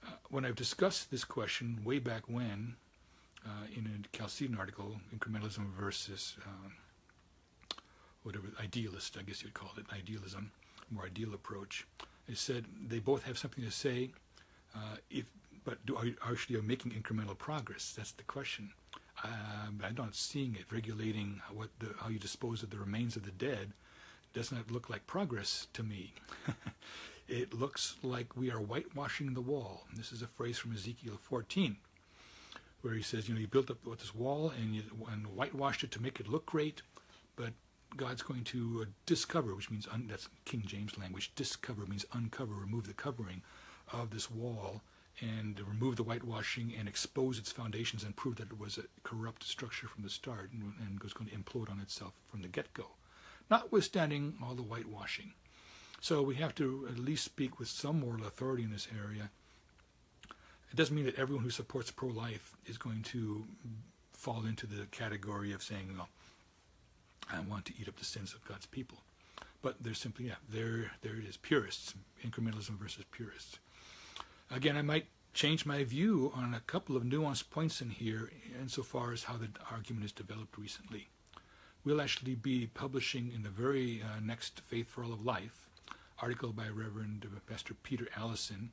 Uh, 0.05 0.11
when 0.29 0.45
I've 0.45 0.55
discussed 0.55 1.09
this 1.09 1.23
question 1.23 1.79
way 1.83 1.99
back 1.99 2.23
when, 2.27 2.75
uh, 3.45 3.65
in 3.75 3.85
a 3.85 4.17
Chalcedon 4.17 4.57
article, 4.57 4.97
incrementalism 5.15 5.71
versus 5.73 6.35
um, 6.45 6.73
whatever 8.23 8.47
idealist, 8.61 9.17
I 9.19 9.23
guess 9.23 9.41
you'd 9.41 9.53
call 9.53 9.71
it, 9.77 9.85
idealism, 9.93 10.51
more 10.91 11.05
ideal 11.05 11.33
approach. 11.33 11.87
It 12.27 12.37
said 12.37 12.65
they 12.87 12.99
both 12.99 13.23
have 13.23 13.37
something 13.37 13.63
to 13.63 13.71
say. 13.71 14.11
Uh, 14.75 14.97
if 15.09 15.25
but 15.65 15.85
do 15.85 15.95
are 15.95 16.05
are 16.31 16.61
making 16.61 16.91
incremental 16.91 17.37
progress? 17.37 17.93
That's 17.95 18.11
the 18.11 18.23
question. 18.23 18.71
Um, 19.23 19.81
I'm 19.83 19.95
not 19.95 20.15
seeing 20.15 20.55
it 20.55 20.71
regulating 20.71 21.41
what 21.53 21.69
the, 21.79 21.93
how 21.99 22.09
you 22.09 22.19
dispose 22.19 22.61
of 22.61 22.69
the 22.69 22.77
remains 22.77 23.15
of 23.15 23.23
the 23.23 23.31
dead. 23.31 23.71
Does 24.33 24.51
not 24.51 24.71
look 24.71 24.89
like 24.89 25.05
progress 25.07 25.67
to 25.73 25.83
me. 25.83 26.13
it 27.27 27.53
looks 27.53 27.95
like 28.01 28.35
we 28.35 28.51
are 28.51 28.57
whitewashing 28.57 29.33
the 29.33 29.41
wall. 29.41 29.85
This 29.95 30.11
is 30.11 30.21
a 30.21 30.27
phrase 30.27 30.57
from 30.57 30.73
Ezekiel 30.73 31.19
14 31.21 31.77
where 32.83 32.93
he 32.93 33.01
says, 33.01 33.29
you 33.29 33.33
know, 33.33 33.39
you 33.39 33.47
built 33.47 33.71
up 33.71 33.77
this 33.97 34.13
wall 34.13 34.51
and 34.59 34.75
you 34.75 34.83
and 35.11 35.25
whitewashed 35.27 35.83
it 35.83 35.91
to 35.91 36.01
make 36.01 36.19
it 36.19 36.27
look 36.27 36.45
great, 36.45 36.81
but 37.37 37.53
God's 37.95 38.21
going 38.21 38.43
to 38.45 38.81
uh, 38.81 38.85
discover, 39.05 39.55
which 39.55 39.71
means 39.71 39.87
un, 39.91 40.07
that's 40.09 40.27
King 40.43 40.63
James 40.65 40.97
language. 40.97 41.31
Discover 41.35 41.85
means 41.85 42.05
uncover, 42.11 42.53
remove 42.53 42.85
the 42.85 42.93
covering 42.93 43.41
of 43.91 44.09
this 44.09 44.29
wall, 44.29 44.81
and 45.21 45.59
remove 45.67 45.95
the 45.95 46.03
whitewashing 46.03 46.73
and 46.77 46.87
expose 46.87 47.37
its 47.37 47.51
foundations 47.51 48.03
and 48.03 48.15
prove 48.15 48.37
that 48.37 48.51
it 48.51 48.59
was 48.59 48.77
a 48.77 48.83
corrupt 49.03 49.43
structure 49.43 49.87
from 49.87 50.03
the 50.03 50.09
start 50.09 50.51
and, 50.51 50.73
and 50.79 51.01
was 51.01 51.13
going 51.13 51.29
to 51.29 51.35
implode 51.35 51.69
on 51.69 51.79
itself 51.79 52.13
from 52.29 52.41
the 52.41 52.47
get-go, 52.47 52.87
notwithstanding 53.49 54.35
all 54.43 54.55
the 54.55 54.63
whitewashing. 54.63 55.33
So 56.01 56.21
we 56.21 56.35
have 56.35 56.55
to 56.55 56.87
at 56.89 56.99
least 56.99 57.23
speak 57.23 57.59
with 57.59 57.67
some 57.67 57.99
moral 57.99 58.25
authority 58.25 58.63
in 58.63 58.71
this 58.71 58.87
area 58.93 59.29
it 60.73 60.77
doesn't 60.77 60.95
mean 60.95 61.05
that 61.05 61.19
everyone 61.19 61.43
who 61.43 61.51
supports 61.51 61.91
pro-life 61.91 62.57
is 62.65 62.79
going 62.79 63.03
to 63.03 63.45
fall 64.11 64.43
into 64.43 64.65
the 64.65 64.87
category 64.87 65.53
of 65.53 65.61
saying, 65.61 65.93
well, 65.95 66.09
I 67.31 67.39
want 67.41 67.65
to 67.65 67.73
eat 67.79 67.87
up 67.87 67.97
the 67.97 68.05
sins 68.05 68.33
of 68.33 68.43
God's 68.43 68.65
people. 68.65 68.97
But 69.61 69.75
there's 69.79 69.99
simply, 69.99 70.25
yeah, 70.25 70.35
there, 70.49 70.91
there 71.03 71.15
it 71.15 71.25
is, 71.25 71.37
purists, 71.37 71.93
incrementalism 72.25 72.79
versus 72.79 73.05
purists. 73.11 73.59
Again, 74.53 74.77
I 74.77 74.83
might 74.83 75.07
change 75.33 75.65
my 75.65 75.83
view 75.83 76.31
on 76.35 76.53
a 76.53 76.59
couple 76.59 76.95
of 76.95 77.01
nuanced 77.01 77.49
points 77.49 77.81
in 77.81 77.89
here 77.89 78.29
insofar 78.61 79.11
as 79.11 79.23
how 79.23 79.35
the 79.35 79.49
argument 79.71 80.05
is 80.05 80.11
developed 80.11 80.59
recently. 80.59 81.07
We'll 81.83 81.99
actually 81.99 82.35
be 82.35 82.67
publishing 82.67 83.31
in 83.33 83.41
the 83.41 83.49
very 83.49 84.03
uh, 84.03 84.19
next 84.21 84.61
Faith 84.61 84.91
for 84.91 85.03
All 85.03 85.11
of 85.11 85.25
Life 85.25 85.67
article 86.21 86.53
by 86.53 86.67
Reverend 86.67 87.27
Pastor 87.49 87.73
Peter 87.73 88.07
Allison 88.15 88.69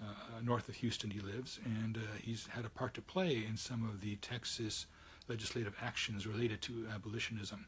uh, 0.00 0.40
north 0.42 0.70
of 0.70 0.76
Houston 0.76 1.10
he 1.10 1.20
lives, 1.20 1.60
and 1.66 1.98
uh, 1.98 2.16
he's 2.22 2.46
had 2.46 2.64
a 2.64 2.70
part 2.70 2.94
to 2.94 3.02
play 3.02 3.44
in 3.46 3.58
some 3.58 3.86
of 3.86 4.00
the 4.00 4.16
Texas 4.16 4.86
legislative 5.28 5.76
actions 5.82 6.26
related 6.26 6.62
to 6.62 6.88
abolitionism. 6.94 7.66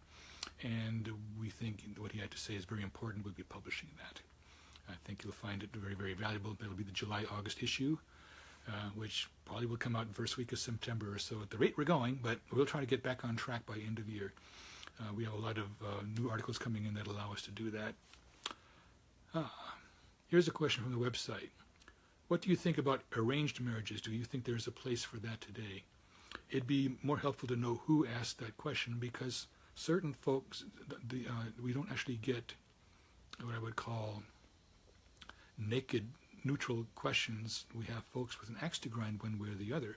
And 0.63 1.11
we 1.39 1.51
think 1.51 1.85
what 1.99 2.13
he 2.13 2.19
had 2.19 2.31
to 2.31 2.39
say 2.39 2.55
is 2.55 2.65
very 2.65 2.83
important. 2.83 3.27
We'll 3.27 3.35
be 3.35 3.43
publishing 3.43 3.91
that. 3.99 4.23
I 4.89 4.95
think 5.05 5.25
you'll 5.25 5.33
find 5.33 5.63
it 5.63 5.71
very, 5.75 5.95
very 5.95 6.15
valuable. 6.15 6.57
It'll 6.61 6.75
be 6.75 6.83
the 6.83 6.93
July-August 6.93 7.63
issue, 7.63 7.99
uh, 8.69 8.91
which 8.95 9.29
probably 9.45 9.67
will 9.67 9.77
come 9.77 9.97
out 9.97 10.07
in 10.07 10.13
first 10.13 10.37
week 10.37 10.53
of 10.53 10.59
September 10.59 11.15
or 11.15 11.19
so 11.19 11.41
at 11.43 11.51
the 11.51 11.57
rate 11.57 11.77
we're 11.77 11.85
going, 11.85 12.19
but 12.23 12.39
we'll 12.53 12.67
try 12.67 12.81
to 12.81 12.87
get 12.87 13.03
back 13.03 13.25
on 13.25 13.37
track 13.37 13.65
by 13.67 13.75
end 13.75 13.99
of 13.99 14.09
year. 14.09 14.33
Uh, 15.01 15.13
we 15.15 15.25
have 15.25 15.33
a 15.33 15.39
lot 15.39 15.59
of 15.59 15.67
uh, 15.83 16.03
new 16.19 16.29
articles 16.29 16.59
coming 16.59 16.85
in 16.85 16.95
that 16.95 17.07
allow 17.07 17.33
us 17.33 17.43
to 17.43 17.51
do 17.51 17.71
that. 17.71 17.95
Ah, 19.35 19.77
here's 20.29 20.49
a 20.49 20.53
question 20.53 20.83
from 20.83 20.93
the 20.93 21.11
website. 21.11 21.49
What 22.29 22.43
do 22.43 22.51
you 22.51 22.57
think 22.57 22.79
about 22.79 23.03
arranged 23.17 23.61
marriages? 23.61 24.01
Do 24.01 24.13
you 24.13 24.25
think 24.25 24.45
there's 24.45 24.67
a 24.67 24.73
place 24.73 25.05
for 25.05 25.17
that 25.19 25.41
today? 25.41 25.85
It'd 26.51 26.67
be 26.67 26.97
more 27.03 27.19
helpful 27.19 27.49
to 27.49 27.57
know 27.57 27.81
who 27.87 28.07
asked 28.07 28.39
that 28.39 28.57
question 28.57 28.97
because 28.99 29.47
certain 29.75 30.13
folks, 30.13 30.65
the, 31.09 31.27
uh, 31.29 31.45
we 31.63 31.73
don't 31.73 31.91
actually 31.91 32.17
get 32.17 32.55
what 33.43 33.55
I 33.55 33.59
would 33.59 33.77
call 33.77 34.23
naked, 35.59 36.09
neutral 36.45 36.87
questions. 36.95 37.67
We 37.75 37.87
have 37.87 38.05
folks 38.05 38.41
with 38.41 38.49
an 38.49 38.57
axe 38.63 38.79
to 38.81 38.89
grind 38.89 39.23
one 39.23 39.39
way 39.39 39.49
or 39.49 39.55
the 39.55 39.73
other. 39.73 39.97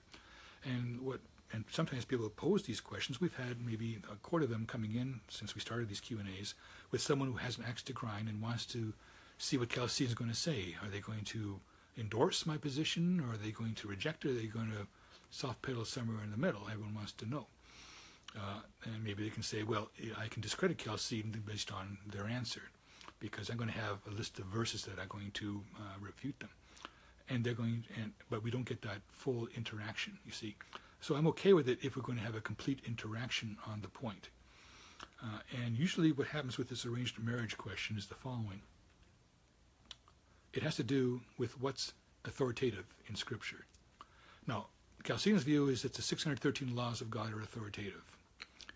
And 0.64 1.02
what 1.02 1.20
and 1.54 1.64
sometimes 1.72 2.06
people 2.06 2.28
pose 2.30 2.64
these 2.64 2.82
questions. 2.82 3.22
We've 3.22 3.36
had 3.36 3.66
maybe 3.66 4.00
a 4.12 4.16
quarter 4.16 4.46
of 4.46 4.52
them 4.52 4.66
coming 4.66 4.96
in 4.96 5.22
since 5.30 5.56
we 5.56 5.62
started 5.62 5.90
these 5.90 6.00
Q 6.00 6.20
and 6.20 6.28
A's 6.28 6.56
with 6.92 7.02
someone 7.02 7.32
who 7.32 7.38
has 7.38 7.58
an 7.58 7.66
axe 7.68 7.84
to 7.84 7.94
grind 7.94 8.28
and 8.28 8.42
wants 8.42 8.66
to 8.68 8.94
see 9.38 9.58
what 9.58 9.70
Chalcedon 9.70 10.10
is 10.10 10.16
going 10.16 10.30
to 10.30 10.36
say. 10.36 10.76
Are 10.84 10.90
they 10.90 11.00
going 11.00 11.24
to 11.26 11.60
endorse 11.98 12.46
my 12.46 12.58
position, 12.58 13.22
or 13.22 13.34
are 13.34 13.38
they 13.38 13.52
going 13.52 13.74
to 13.76 13.88
reject 13.88 14.26
it? 14.26 14.32
Are 14.32 14.34
they 14.34 14.48
going 14.48 14.72
to 14.72 14.88
soft 15.32 15.62
pedal 15.62 15.86
somewhere 15.86 16.24
in 16.24 16.32
the 16.32 16.38
middle? 16.38 16.68
Everyone 16.70 16.96
wants 16.96 17.14
to 17.14 17.30
know. 17.30 17.48
Uh, 18.36 18.62
and 18.84 19.04
maybe 19.04 19.24
they 19.24 19.30
can 19.30 19.44
say, 19.44 19.64
well, 19.64 19.90
I 20.20 20.28
can 20.28 20.42
discredit 20.42 20.78
Chalcedon 20.78 21.42
based 21.46 21.72
on 21.72 21.98
their 22.12 22.26
answer 22.26 22.64
because 23.20 23.50
I'm 23.50 23.58
going 23.58 23.70
to 23.70 23.78
have 23.80 24.00
a 24.10 24.14
list 24.14 24.40
of 24.40 24.46
verses 24.46 24.84
that 24.86 25.00
are 25.00 25.08
going 25.08 25.32
to 25.36 25.62
uh, 25.78 25.82
refute 26.00 26.40
them. 26.40 26.50
And 27.30 27.44
they're 27.44 27.54
going, 27.54 27.86
and 28.00 28.12
but 28.30 28.44
we 28.44 28.52
don't 28.52 28.66
get 28.66 28.82
that 28.84 29.02
full 29.10 29.48
interaction, 29.56 30.20
you 30.26 30.32
see. 30.32 30.56
So 31.02 31.16
I'm 31.16 31.28
okay 31.28 31.54
with 31.54 31.68
it 31.68 31.80
if 31.82 31.96
we're 31.96 32.04
going 32.04 32.18
to 32.20 32.24
have 32.24 32.36
a 32.36 32.42
complete 32.42 32.80
interaction 32.86 33.58
on 33.68 33.82
the 33.82 33.88
point. 33.88 34.30
Uh, 35.24 35.40
and 35.64 35.76
usually, 35.76 36.12
what 36.12 36.28
happens 36.28 36.58
with 36.58 36.70
this 36.70 36.86
arranged 36.86 37.18
marriage 37.20 37.58
question 37.58 37.98
is 37.98 38.08
the 38.08 38.16
following 38.16 38.62
it 40.56 40.64
has 40.64 40.78
to 40.78 40.84
do 40.84 41.22
with 41.38 41.60
what's 41.60 41.94
authoritative 42.24 42.86
in 43.08 43.16
Scripture. 43.16 43.66
Now, 44.48 44.68
Chalcedon's 45.04 45.44
view 45.44 45.68
is 45.68 45.82
that 45.82 45.94
the 45.94 46.02
613 46.02 46.74
laws 46.74 47.02
of 47.02 47.12
God 47.12 47.34
are 47.34 47.42
authoritative. 47.42 48.18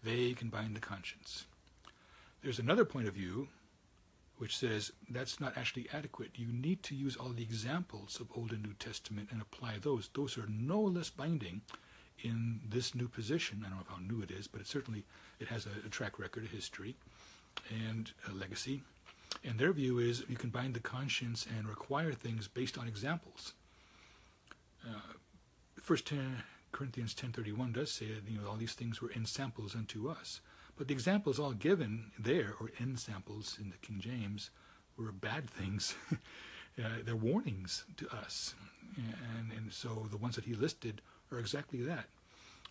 They 0.03 0.33
can 0.33 0.49
bind 0.49 0.75
the 0.75 0.81
conscience. 0.81 1.45
There's 2.43 2.59
another 2.59 2.85
point 2.85 3.07
of 3.07 3.13
view 3.13 3.47
which 4.39 4.57
says 4.57 4.91
that's 5.09 5.39
not 5.39 5.57
actually 5.57 5.87
adequate. 5.93 6.31
You 6.35 6.47
need 6.51 6.81
to 6.83 6.95
use 6.95 7.15
all 7.15 7.29
the 7.29 7.43
examples 7.43 8.19
of 8.19 8.27
Old 8.35 8.51
and 8.51 8.63
New 8.63 8.73
Testament 8.73 9.27
and 9.31 9.41
apply 9.41 9.75
those. 9.81 10.09
Those 10.13 10.37
are 10.37 10.47
no 10.47 10.79
less 10.79 11.09
binding 11.09 11.61
in 12.23 12.61
this 12.67 12.95
new 12.95 13.07
position. 13.07 13.63
I 13.65 13.69
don't 13.69 13.79
know 13.79 13.85
how 13.89 14.01
new 14.01 14.23
it 14.23 14.31
is, 14.31 14.47
but 14.47 14.61
it 14.61 14.67
certainly 14.67 15.03
it 15.39 15.49
has 15.49 15.65
a, 15.65 15.85
a 15.85 15.89
track 15.89 16.17
record, 16.17 16.45
a 16.45 16.55
history, 16.55 16.95
and 17.69 18.11
a 18.29 18.33
legacy. 18.33 18.81
And 19.43 19.59
their 19.59 19.73
view 19.73 19.99
is 19.99 20.23
you 20.27 20.37
can 20.37 20.49
bind 20.49 20.73
the 20.73 20.79
conscience 20.79 21.45
and 21.57 21.67
require 21.67 22.13
things 22.13 22.47
based 22.47 22.77
on 22.77 22.87
examples. 22.87 23.53
Uh, 24.83 25.13
First 25.81 26.07
10 26.07 26.43
Corinthians 26.71 27.13
10:31 27.13 27.73
does 27.73 27.91
say 27.91 28.07
that 28.07 28.29
you 28.29 28.39
know 28.39 28.47
all 28.47 28.55
these 28.55 28.73
things 28.73 29.01
were 29.01 29.11
in 29.11 29.25
samples 29.25 29.75
unto 29.75 30.09
us. 30.09 30.39
But 30.79 30.87
the 30.87 30.93
examples 30.93 31.39
all 31.39 31.51
given 31.51 32.11
there, 32.17 32.55
or 32.57 32.71
in 32.79 32.95
samples 32.95 33.57
in 33.59 33.69
the 33.69 33.75
King 33.85 33.99
James, 33.99 34.49
were 34.95 35.11
bad 35.11 35.49
things. 35.49 35.93
uh, 36.13 36.83
they're 37.03 37.17
warnings 37.17 37.83
to 37.97 38.07
us. 38.15 38.55
And, 38.95 39.51
and 39.51 39.73
so 39.73 40.07
the 40.09 40.15
ones 40.15 40.35
that 40.35 40.45
he 40.45 40.53
listed 40.53 41.01
are 41.33 41.39
exactly 41.39 41.81
that. 41.81 42.05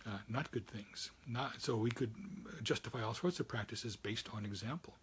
Uh, 0.07 0.17
not 0.27 0.49
good 0.49 0.65
things. 0.65 1.11
Not 1.27 1.61
so 1.61 1.75
we 1.75 1.91
could 1.91 2.11
justify 2.63 3.03
all 3.03 3.13
sorts 3.13 3.39
of 3.39 3.47
practices 3.47 3.95
based 3.95 4.27
on 4.33 4.43
example. 4.43 4.95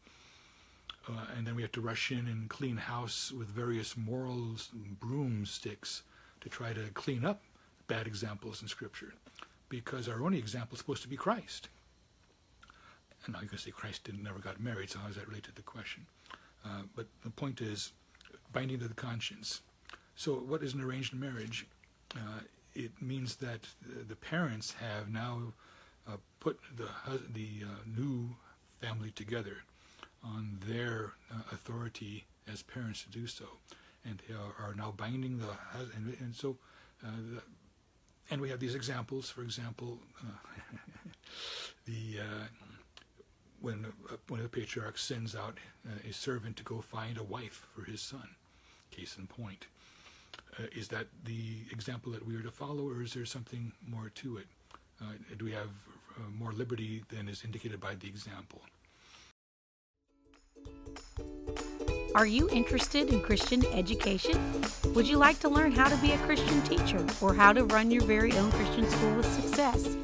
Uh, 1.08 1.26
and 1.36 1.46
then 1.46 1.54
we 1.54 1.62
have 1.62 1.72
to 1.72 1.80
rush 1.80 2.10
in 2.10 2.26
and 2.26 2.50
clean 2.50 2.76
house 2.76 3.30
with 3.30 3.46
various 3.46 3.96
moral 3.96 4.56
broomsticks 4.98 6.02
to 6.40 6.48
try 6.48 6.72
to 6.72 6.90
clean 6.94 7.24
up 7.24 7.40
bad 7.86 8.08
examples 8.08 8.62
in 8.62 8.68
Scripture, 8.68 9.14
because 9.68 10.08
our 10.08 10.24
only 10.24 10.38
example 10.38 10.74
is 10.74 10.80
supposed 10.80 11.02
to 11.02 11.08
be 11.08 11.16
Christ. 11.16 11.68
And 13.26 13.34
now 13.34 13.42
you 13.42 13.48
can 13.48 13.58
say 13.58 13.70
Christ 13.70 14.04
didn't 14.04 14.22
never 14.22 14.38
got 14.38 14.60
married, 14.60 14.90
so 14.90 15.00
how 15.00 15.08
does 15.08 15.16
that 15.16 15.28
relate 15.28 15.44
to 15.44 15.54
the 15.54 15.62
question? 15.62 16.06
Uh, 16.64 16.82
but 16.94 17.06
the 17.22 17.30
point 17.30 17.60
is 17.60 17.92
binding 18.52 18.78
to 18.78 18.88
the 18.88 18.94
conscience. 18.94 19.62
So, 20.14 20.34
what 20.34 20.62
is 20.62 20.74
an 20.74 20.80
arranged 20.80 21.12
marriage? 21.12 21.66
Uh, 22.14 22.40
it 22.74 22.92
means 23.00 23.36
that 23.36 23.60
the 24.08 24.16
parents 24.16 24.74
have 24.74 25.10
now 25.10 25.52
uh, 26.08 26.16
put 26.40 26.58
the 26.76 26.88
the 27.32 27.64
uh, 27.64 27.68
new 27.86 28.36
family 28.80 29.10
together 29.10 29.58
on 30.24 30.58
their 30.66 31.12
uh, 31.32 31.40
authority 31.52 32.24
as 32.50 32.62
parents 32.62 33.02
to 33.02 33.10
do 33.10 33.26
so, 33.26 33.44
and 34.04 34.22
they 34.28 34.34
are, 34.34 34.74
now 34.74 34.92
binding 34.96 35.38
the. 35.38 35.48
And, 36.20 36.34
so, 36.34 36.56
uh, 37.04 37.10
the, 37.34 37.42
and 38.30 38.40
we 38.40 38.50
have 38.50 38.60
these 38.60 38.74
examples. 38.74 39.30
For 39.30 39.42
example, 39.42 39.98
the 41.86 42.20
when 43.60 43.86
uh, 44.10 44.16
one 44.28 44.40
of 44.40 44.50
the 44.50 44.60
patriarchs 44.60 45.02
sends 45.02 45.34
out 45.34 45.58
uh, 45.86 46.08
a 46.08 46.12
servant 46.12 46.56
to 46.56 46.62
go 46.62 46.80
find 46.80 47.18
a 47.18 47.22
wife 47.22 47.66
for 47.74 47.84
his 47.84 48.00
son. 48.00 48.28
Case 48.90 49.16
in 49.18 49.26
point. 49.26 49.66
is 50.72 50.88
that 50.88 51.06
the 51.24 51.64
example 51.70 52.12
that 52.12 52.26
we 52.26 52.34
are 52.36 52.42
to 52.42 52.50
follow, 52.50 52.88
or 52.88 53.02
is 53.02 53.12
there 53.14 53.26
something 53.26 53.72
more 53.86 54.10
to 54.14 54.38
it? 54.38 54.46
do 55.36 55.44
we 55.44 55.52
have 55.52 55.68
more 56.34 56.52
liberty 56.52 57.04
than 57.10 57.28
is 57.28 57.44
indicated 57.44 57.78
by 57.78 57.94
the 57.94 58.06
example? 58.06 58.62
Are 62.14 62.26
you 62.26 62.48
interested 62.48 63.10
in 63.10 63.20
Christian 63.20 63.62
education? 63.74 64.40
Would 64.94 65.06
you 65.06 65.18
like 65.18 65.38
to 65.40 65.50
learn 65.50 65.70
how 65.70 65.88
to 65.88 65.96
be 65.98 66.12
a 66.12 66.18
Christian 66.18 66.62
teacher 66.62 67.04
or 67.20 67.34
how 67.34 67.52
to 67.52 67.64
run 67.64 67.90
your 67.90 68.04
very 68.04 68.32
own 68.32 68.50
Christian 68.52 68.88
school 68.88 69.16
with 69.16 69.26
success? 69.26 69.96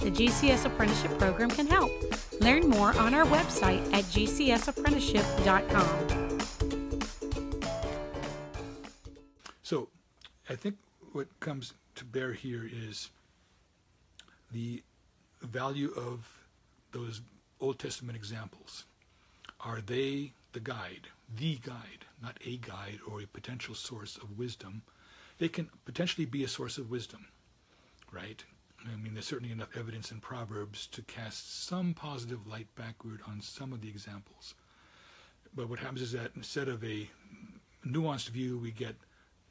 The 0.00 0.10
GCS 0.10 0.64
Apprenticeship 0.64 1.18
Program 1.18 1.50
can 1.50 1.66
help. 1.66 1.92
Learn 2.40 2.68
more 2.68 2.96
on 2.98 3.14
our 3.14 3.26
website 3.26 3.84
at 3.92 4.04
gcsapprenticeship.com. 4.04 6.38
So, 9.62 9.88
I 10.48 10.54
think 10.54 10.76
what 11.12 11.26
comes 11.40 11.74
to 11.96 12.04
bear 12.04 12.32
here 12.32 12.70
is 12.70 13.10
the 14.52 14.82
value 15.42 15.92
of 15.96 16.26
those 16.92 17.20
Old 17.60 17.78
Testament 17.78 18.16
examples. 18.16 18.84
Are 19.60 19.80
they 19.80 20.32
the 20.52 20.60
guide? 20.60 21.08
the 21.36 21.56
guide, 21.56 22.06
not 22.22 22.38
a 22.44 22.56
guide 22.56 23.00
or 23.06 23.20
a 23.20 23.26
potential 23.26 23.74
source 23.74 24.16
of 24.16 24.38
wisdom. 24.38 24.82
They 25.38 25.48
can 25.48 25.68
potentially 25.84 26.24
be 26.24 26.44
a 26.44 26.48
source 26.48 26.78
of 26.78 26.90
wisdom, 26.90 27.26
right? 28.10 28.42
I 28.86 28.96
mean, 28.96 29.14
there's 29.14 29.26
certainly 29.26 29.52
enough 29.52 29.76
evidence 29.76 30.10
in 30.12 30.20
Proverbs 30.20 30.86
to 30.88 31.02
cast 31.02 31.66
some 31.66 31.94
positive 31.94 32.46
light 32.46 32.68
backward 32.76 33.20
on 33.26 33.40
some 33.40 33.72
of 33.72 33.80
the 33.80 33.88
examples. 33.88 34.54
But 35.54 35.68
what 35.68 35.80
happens 35.80 36.02
is 36.02 36.12
that 36.12 36.30
instead 36.36 36.68
of 36.68 36.84
a 36.84 37.08
nuanced 37.86 38.28
view, 38.28 38.58
we 38.58 38.70
get 38.70 38.94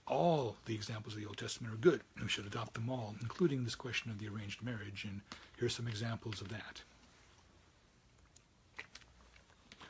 all 0.07 0.55
the 0.65 0.73
examples 0.73 1.15
of 1.15 1.19
the 1.19 1.27
Old 1.27 1.37
Testament 1.37 1.73
are 1.73 1.77
good. 1.77 2.01
We 2.21 2.29
should 2.29 2.45
adopt 2.45 2.75
them 2.75 2.89
all, 2.89 3.15
including 3.21 3.63
this 3.63 3.75
question 3.75 4.09
of 4.09 4.19
the 4.19 4.29
arranged 4.29 4.63
marriage. 4.63 5.03
And 5.03 5.21
here's 5.57 5.75
some 5.75 5.87
examples 5.87 6.39
of 6.39 6.47
that. 6.49 6.81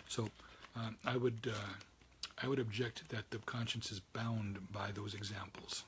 So, 0.07 0.29
um, 0.75 0.95
I 1.05 1.17
would 1.17 1.51
uh, 1.51 1.73
I 2.41 2.47
would 2.47 2.59
object 2.59 3.09
that 3.09 3.29
the 3.31 3.39
conscience 3.39 3.91
is 3.91 3.99
bound 3.99 4.71
by 4.71 4.91
those 4.91 5.13
examples. 5.13 5.83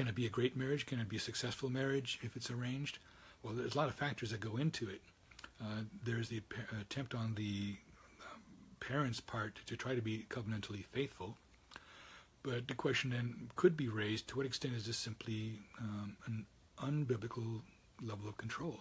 Can 0.00 0.08
it 0.08 0.14
be 0.14 0.24
a 0.24 0.30
great 0.30 0.56
marriage? 0.56 0.86
Can 0.86 0.98
it 0.98 1.10
be 1.10 1.18
a 1.18 1.20
successful 1.20 1.68
marriage 1.68 2.18
if 2.22 2.34
it's 2.34 2.50
arranged? 2.50 3.00
Well, 3.42 3.52
there's 3.52 3.74
a 3.74 3.76
lot 3.76 3.90
of 3.90 3.94
factors 3.94 4.30
that 4.30 4.40
go 4.40 4.56
into 4.56 4.88
it. 4.88 5.02
Uh, 5.60 5.82
there's 6.06 6.30
the 6.30 6.40
attempt 6.80 7.14
on 7.14 7.34
the 7.34 7.76
um, 8.22 8.40
parents' 8.80 9.20
part 9.20 9.58
to 9.66 9.76
try 9.76 9.94
to 9.94 10.00
be 10.00 10.24
covenantally 10.30 10.86
faithful. 10.86 11.36
But 12.42 12.66
the 12.66 12.72
question 12.72 13.10
then 13.10 13.50
could 13.56 13.76
be 13.76 13.88
raised 13.88 14.26
to 14.28 14.38
what 14.38 14.46
extent 14.46 14.72
is 14.72 14.86
this 14.86 14.96
simply 14.96 15.58
um, 15.78 16.16
an 16.24 16.46
unbiblical 16.78 17.60
level 18.02 18.26
of 18.26 18.38
control? 18.38 18.80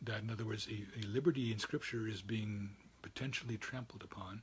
That, 0.00 0.22
in 0.22 0.30
other 0.30 0.44
words, 0.44 0.68
a, 0.70 1.00
a 1.00 1.02
liberty 1.04 1.50
in 1.50 1.58
Scripture 1.58 2.06
is 2.06 2.22
being 2.22 2.76
potentially 3.02 3.56
trampled 3.56 4.04
upon. 4.04 4.42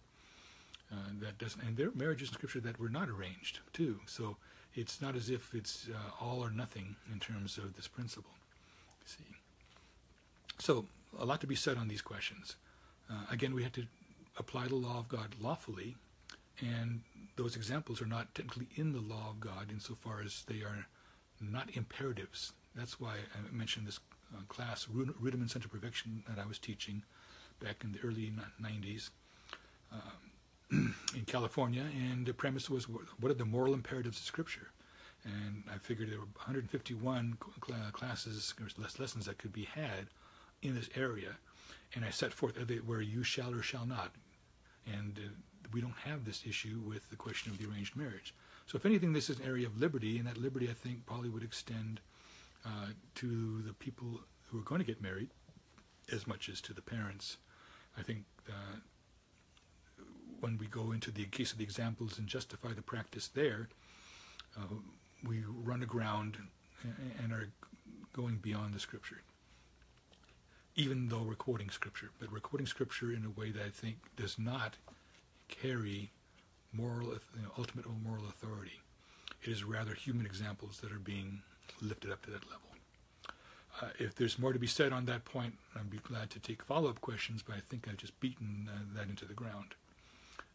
Uh, 0.91 1.11
that 1.21 1.37
doesn't, 1.37 1.63
and 1.63 1.77
there 1.77 1.87
are 1.87 1.95
marriages 1.95 2.27
in 2.27 2.33
Scripture 2.33 2.59
that 2.59 2.81
were 2.81 2.89
not 2.89 3.07
arranged 3.07 3.59
too. 3.71 4.01
So 4.07 4.35
it's 4.75 5.01
not 5.01 5.15
as 5.15 5.29
if 5.29 5.53
it's 5.53 5.87
uh, 5.89 6.23
all 6.23 6.43
or 6.43 6.51
nothing 6.51 6.95
in 7.11 7.19
terms 7.19 7.57
of 7.57 7.75
this 7.75 7.87
principle. 7.87 8.31
See, 9.05 9.23
so 10.59 10.85
a 11.17 11.25
lot 11.25 11.41
to 11.41 11.47
be 11.47 11.55
said 11.55 11.77
on 11.77 11.87
these 11.87 12.01
questions. 12.01 12.55
Uh, 13.09 13.25
again, 13.31 13.53
we 13.53 13.63
have 13.63 13.71
to 13.73 13.85
apply 14.37 14.67
the 14.67 14.75
law 14.75 14.99
of 14.99 15.07
God 15.07 15.35
lawfully, 15.39 15.95
and 16.59 17.01
those 17.37 17.55
examples 17.55 18.01
are 18.01 18.07
not 18.07 18.33
technically 18.35 18.67
in 18.75 18.91
the 18.91 19.01
law 19.01 19.29
of 19.29 19.39
God 19.39 19.69
insofar 19.71 20.21
as 20.23 20.43
they 20.47 20.61
are 20.61 20.87
not 21.41 21.69
imperatives. 21.73 22.53
That's 22.75 22.99
why 22.99 23.13
I 23.13 23.55
mentioned 23.55 23.87
this 23.87 23.99
uh, 24.35 24.41
class, 24.49 24.87
Rudiments 24.89 25.55
unto 25.55 25.69
Perfection, 25.69 26.23
that 26.27 26.39
I 26.41 26.45
was 26.45 26.59
teaching 26.59 27.03
back 27.63 27.83
in 27.83 27.93
the 27.93 27.99
early 28.05 28.33
90s 28.61 29.09
um, 29.91 30.95
in 31.15 31.25
California, 31.25 31.85
and 32.11 32.25
the 32.25 32.33
premise 32.33 32.69
was 32.69 32.89
what 32.89 33.31
are 33.31 33.35
the 33.35 33.45
moral 33.45 33.73
imperatives 33.73 34.19
of 34.19 34.25
Scripture? 34.25 34.67
And 35.25 35.63
I 35.73 35.79
figured 35.79 36.11
there 36.11 36.19
were 36.19 36.25
151 36.25 37.37
classes, 37.93 38.53
less 38.77 38.99
lessons 38.99 39.25
that 39.25 39.39
could 39.39 39.51
be 39.51 39.63
had 39.63 40.07
in 40.61 40.75
this 40.75 40.89
area, 40.95 41.37
and 41.93 42.05
I 42.05 42.11
set 42.11 42.33
forth 42.33 42.57
where 42.85 43.01
you 43.01 43.23
shall 43.23 43.53
or 43.53 43.61
shall 43.61 43.85
not, 43.85 44.11
and 44.85 45.17
uh, 45.17 45.29
we 45.73 45.81
don't 45.81 45.97
have 46.05 46.25
this 46.25 46.43
issue 46.47 46.79
with 46.85 47.09
the 47.09 47.15
question 47.15 47.51
of 47.51 47.57
the 47.57 47.67
arranged 47.67 47.95
marriage. 47.95 48.33
So, 48.67 48.77
if 48.77 48.85
anything, 48.85 49.13
this 49.13 49.29
is 49.29 49.39
an 49.39 49.45
area 49.45 49.67
of 49.67 49.79
liberty, 49.79 50.17
and 50.17 50.27
that 50.27 50.37
liberty, 50.37 50.69
I 50.69 50.73
think, 50.73 51.05
probably 51.05 51.29
would 51.29 51.43
extend 51.43 52.01
uh, 52.65 52.87
to 53.15 53.61
the 53.61 53.73
people 53.73 54.21
who 54.47 54.59
are 54.59 54.63
going 54.63 54.79
to 54.79 54.85
get 54.85 55.01
married 55.01 55.29
as 56.11 56.27
much 56.27 56.49
as 56.49 56.61
to 56.61 56.73
the 56.73 56.81
parents. 56.81 57.37
I 57.97 58.01
think 58.01 58.25
uh, 58.49 58.77
when 60.39 60.57
we 60.57 60.67
go 60.67 60.91
into 60.91 61.11
the 61.11 61.25
case 61.25 61.51
of 61.51 61.57
the 61.57 61.63
examples 61.63 62.17
and 62.17 62.27
justify 62.27 62.73
the 62.73 62.81
practice 62.81 63.27
there, 63.27 63.69
uh, 64.57 64.75
we 65.23 65.43
run 65.47 65.83
aground 65.83 66.37
and 67.21 67.31
are 67.31 67.49
going 68.13 68.37
beyond 68.37 68.73
the 68.73 68.79
scripture. 68.79 69.21
Even 70.75 71.07
though 71.09 71.23
we're 71.23 71.35
quoting 71.35 71.69
scripture, 71.69 72.09
but 72.19 72.31
we're 72.31 72.39
quoting 72.39 72.67
scripture 72.67 73.11
in 73.11 73.25
a 73.25 73.39
way 73.39 73.49
that 73.51 73.63
I 73.63 73.69
think 73.69 73.97
does 74.17 74.37
not 74.37 74.75
carry 75.47 76.11
moral, 76.73 77.07
you 77.07 77.43
know, 77.43 77.51
ultimate 77.57 77.85
moral 78.03 78.25
authority. 78.27 78.81
It 79.41 79.49
is 79.49 79.63
rather 79.63 79.93
human 79.93 80.25
examples 80.25 80.79
that 80.81 80.91
are 80.91 80.99
being 80.99 81.41
lifted 81.81 82.11
up 82.11 82.23
to 82.23 82.31
that 82.31 82.43
level. 82.43 82.61
Uh, 83.81 83.89
if 83.99 84.15
there's 84.15 84.39
more 84.39 84.53
to 84.53 84.59
be 84.59 84.67
said 84.67 84.93
on 84.93 85.05
that 85.05 85.25
point, 85.25 85.55
I'd 85.75 85.89
be 85.89 85.97
glad 85.97 86.29
to 86.31 86.39
take 86.39 86.63
follow-up 86.63 87.01
questions, 87.01 87.43
but 87.45 87.55
I 87.55 87.59
think 87.59 87.87
I've 87.87 87.97
just 87.97 88.17
beaten 88.19 88.69
uh, 88.73 88.79
that 88.95 89.09
into 89.09 89.25
the 89.25 89.33
ground 89.33 89.75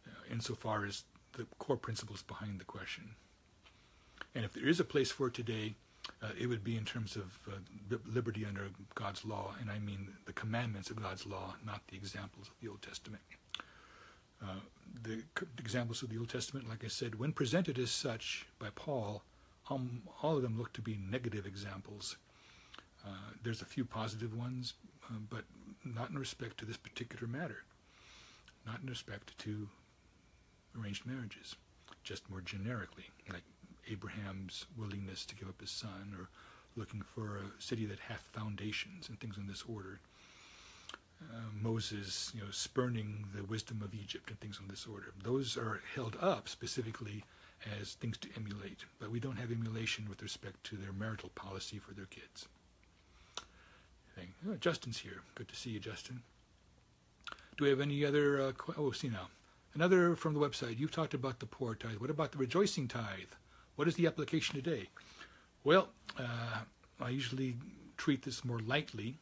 uh, 0.07 0.11
insofar 0.33 0.87
as 0.87 1.05
the 1.35 1.47
core 1.59 1.77
principles 1.77 2.23
behind 2.23 2.59
the 2.59 2.65
question. 2.65 3.11
And 4.35 4.45
if 4.45 4.53
there 4.53 4.69
is 4.69 4.81
a 4.81 4.85
place 4.85 5.11
for 5.11 5.27
it 5.29 5.35
today, 5.35 5.75
uh, 6.23 6.29
it 6.39 6.47
would 6.47 6.65
be 6.65 6.77
in 6.77 6.85
terms 6.85 7.17
of 7.17 7.39
uh, 7.49 7.97
liberty 8.07 8.45
under 8.45 8.69
God's 8.95 9.25
law, 9.25 9.55
and 9.61 9.71
I 9.71 9.79
mean 9.79 10.09
the 10.25 10.33
commandments 10.33 10.91
of 10.91 11.03
God's 11.03 11.27
law, 11.27 11.55
not 11.65 11.83
the 11.89 11.97
examples 11.97 12.49
of 12.49 12.55
the 12.61 12.69
Old 12.69 12.83
Testament. 12.83 13.23
Uh, 14.43 14.61
the 15.03 15.23
examples 15.59 16.03
of 16.03 16.09
the 16.09 16.19
Old 16.19 16.31
Testament, 16.31 16.69
like 16.69 16.85
I 16.85 16.89
said, 16.89 17.19
when 17.19 17.33
presented 17.33 17.79
as 17.79 17.91
such 17.91 18.47
by 18.59 18.69
Paul, 18.75 19.23
um, 19.69 20.03
all 20.23 20.37
of 20.37 20.43
them 20.43 20.59
look 20.59 20.73
to 20.75 20.83
be 20.83 20.99
negative 21.11 21.47
examples. 21.47 22.17
Uh, 23.07 23.33
there's 23.43 23.63
a 23.63 23.67
few 23.67 23.85
positive 23.85 24.37
ones, 24.37 24.75
uh, 25.05 25.15
but 25.29 25.45
not 25.85 26.11
in 26.11 26.19
respect 26.19 26.59
to 26.59 26.65
this 26.65 26.77
particular 26.77 27.27
matter, 27.27 27.65
not 28.67 28.81
in 28.83 28.89
respect 28.89 29.37
to 29.39 29.69
arranged 30.79 31.07
marriages, 31.07 31.57
just 32.03 32.29
more 32.31 32.41
generically, 32.41 33.05
like 33.31 33.43
Abraham's 33.91 34.67
willingness 34.79 35.25
to 35.27 35.35
give 35.35 35.49
up 35.49 35.61
his 35.61 35.71
son, 35.71 36.15
or 36.19 36.29
looking 36.77 37.03
for 37.03 37.39
a 37.39 37.63
city 37.63 37.85
that 37.87 37.99
hath 37.99 38.29
foundations 38.33 39.09
and 39.09 39.19
things 39.19 39.37
in 39.37 39.47
this 39.47 39.65
order. 39.69 40.01
Uh, 41.23 41.51
Moses, 41.61 42.33
you 42.35 42.41
know, 42.41 42.51
spurning 42.51 43.27
the 43.35 43.45
wisdom 43.45 43.83
of 43.83 43.95
Egypt 43.95 44.31
and 44.31 44.41
things 44.41 44.59
in 44.61 44.69
this 44.69 44.87
order. 44.87 45.13
Those 45.23 45.57
are 45.57 45.81
held 45.95 46.17
up 46.21 46.49
specifically 46.49 47.25
as 47.81 47.93
things 47.95 48.17
to 48.19 48.29
emulate, 48.37 48.85
but 48.99 49.11
we 49.11 49.21
don't 49.21 49.37
have 49.37 49.53
emulation 49.53 50.09
with 50.09 50.23
respect 50.23 50.65
to 50.65 50.77
their 50.77 50.93
marital 50.93 51.29
policy 51.35 51.79
for 51.79 51.93
their 51.93 52.07
kids. 52.07 52.49
Oh, 54.49 54.57
Justin's 54.57 54.99
here. 54.99 55.23
Good 55.35 55.49
to 55.49 55.57
see 55.57 55.71
you, 55.71 55.81
Justin. 55.81 56.23
Do 57.57 57.65
we 57.65 57.71
have 57.71 57.81
any 57.81 58.05
other? 58.05 58.41
Uh, 58.41 58.53
oh, 58.79 58.91
see 58.91 59.09
now. 59.09 59.29
Another 59.75 60.17
from 60.17 60.35
the 60.35 60.41
website. 60.41 60.79
You've 60.79 60.91
talked 60.91 61.15
about 61.15 61.41
the 61.41 61.47
poor 61.47 61.75
tithe. 61.75 61.99
What 61.99 62.11
about 62.11 62.33
the 62.33 62.39
rejoicing 62.39 62.89
tithe? 62.89 63.35
What 63.81 63.89
is 63.89 63.95
the 63.95 64.07
application 64.09 64.57
today? 64.57 64.91
Well, 65.65 65.89
uh, 66.19 66.59
I 67.01 67.09
usually 67.09 67.57
treat 67.97 68.23
this 68.23 68.45
more 68.45 68.59
lightly 68.59 69.17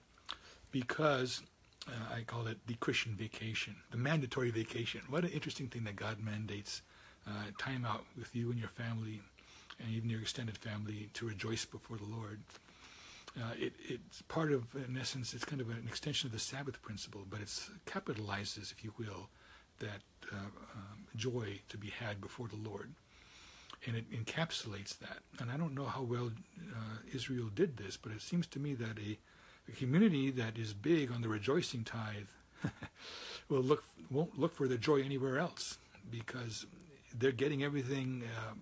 because 0.72 1.42
uh, 1.86 1.92
I 2.12 2.22
call 2.22 2.48
it 2.48 2.58
the 2.66 2.74
Christian 2.74 3.14
vacation, 3.14 3.76
the 3.92 3.98
mandatory 3.98 4.50
vacation. 4.50 5.02
What 5.08 5.22
an 5.22 5.30
interesting 5.30 5.68
thing 5.68 5.84
that 5.84 5.94
God 5.94 6.16
mandates 6.18 6.82
uh, 7.24 7.30
time 7.56 7.84
out 7.84 8.04
with 8.18 8.34
you 8.34 8.50
and 8.50 8.58
your 8.58 8.70
family 8.70 9.22
and 9.78 9.90
even 9.94 10.10
your 10.10 10.22
extended 10.22 10.58
family 10.58 11.08
to 11.14 11.28
rejoice 11.28 11.64
before 11.64 11.96
the 11.96 12.16
Lord. 12.16 12.40
Uh, 13.40 13.52
it, 13.56 13.74
it's 13.88 14.22
part 14.22 14.50
of, 14.50 14.64
in 14.74 14.98
essence, 14.98 15.34
it's 15.34 15.44
kind 15.44 15.60
of 15.60 15.70
an 15.70 15.84
extension 15.86 16.26
of 16.26 16.32
the 16.32 16.40
Sabbath 16.40 16.82
principle, 16.82 17.22
but 17.30 17.40
it 17.40 17.62
capitalizes, 17.86 18.72
if 18.72 18.82
you 18.82 18.92
will, 18.98 19.28
that 19.78 20.02
uh, 20.32 20.36
um, 20.74 21.06
joy 21.14 21.60
to 21.68 21.78
be 21.78 21.90
had 21.90 22.20
before 22.20 22.48
the 22.48 22.68
Lord. 22.68 22.92
And 23.86 23.96
it 23.96 24.10
encapsulates 24.10 24.98
that. 24.98 25.18
And 25.38 25.50
I 25.50 25.56
don't 25.56 25.74
know 25.74 25.84
how 25.84 26.02
well 26.02 26.30
uh, 26.60 26.96
Israel 27.14 27.48
did 27.54 27.76
this, 27.76 27.96
but 27.96 28.12
it 28.12 28.20
seems 28.20 28.46
to 28.48 28.58
me 28.58 28.74
that 28.74 28.98
a 28.98 29.18
a 29.68 29.72
community 29.72 30.30
that 30.30 30.58
is 30.58 30.72
big 30.72 31.12
on 31.12 31.20
the 31.22 31.28
rejoicing 31.28 31.84
tithe 31.84 32.28
will 33.48 33.60
look 33.60 33.84
won't 34.10 34.38
look 34.38 34.54
for 34.54 34.66
their 34.66 34.78
joy 34.78 35.02
anywhere 35.02 35.38
else 35.38 35.78
because 36.10 36.66
they're 37.14 37.32
getting 37.32 37.62
everything 37.62 38.22
um, 38.38 38.60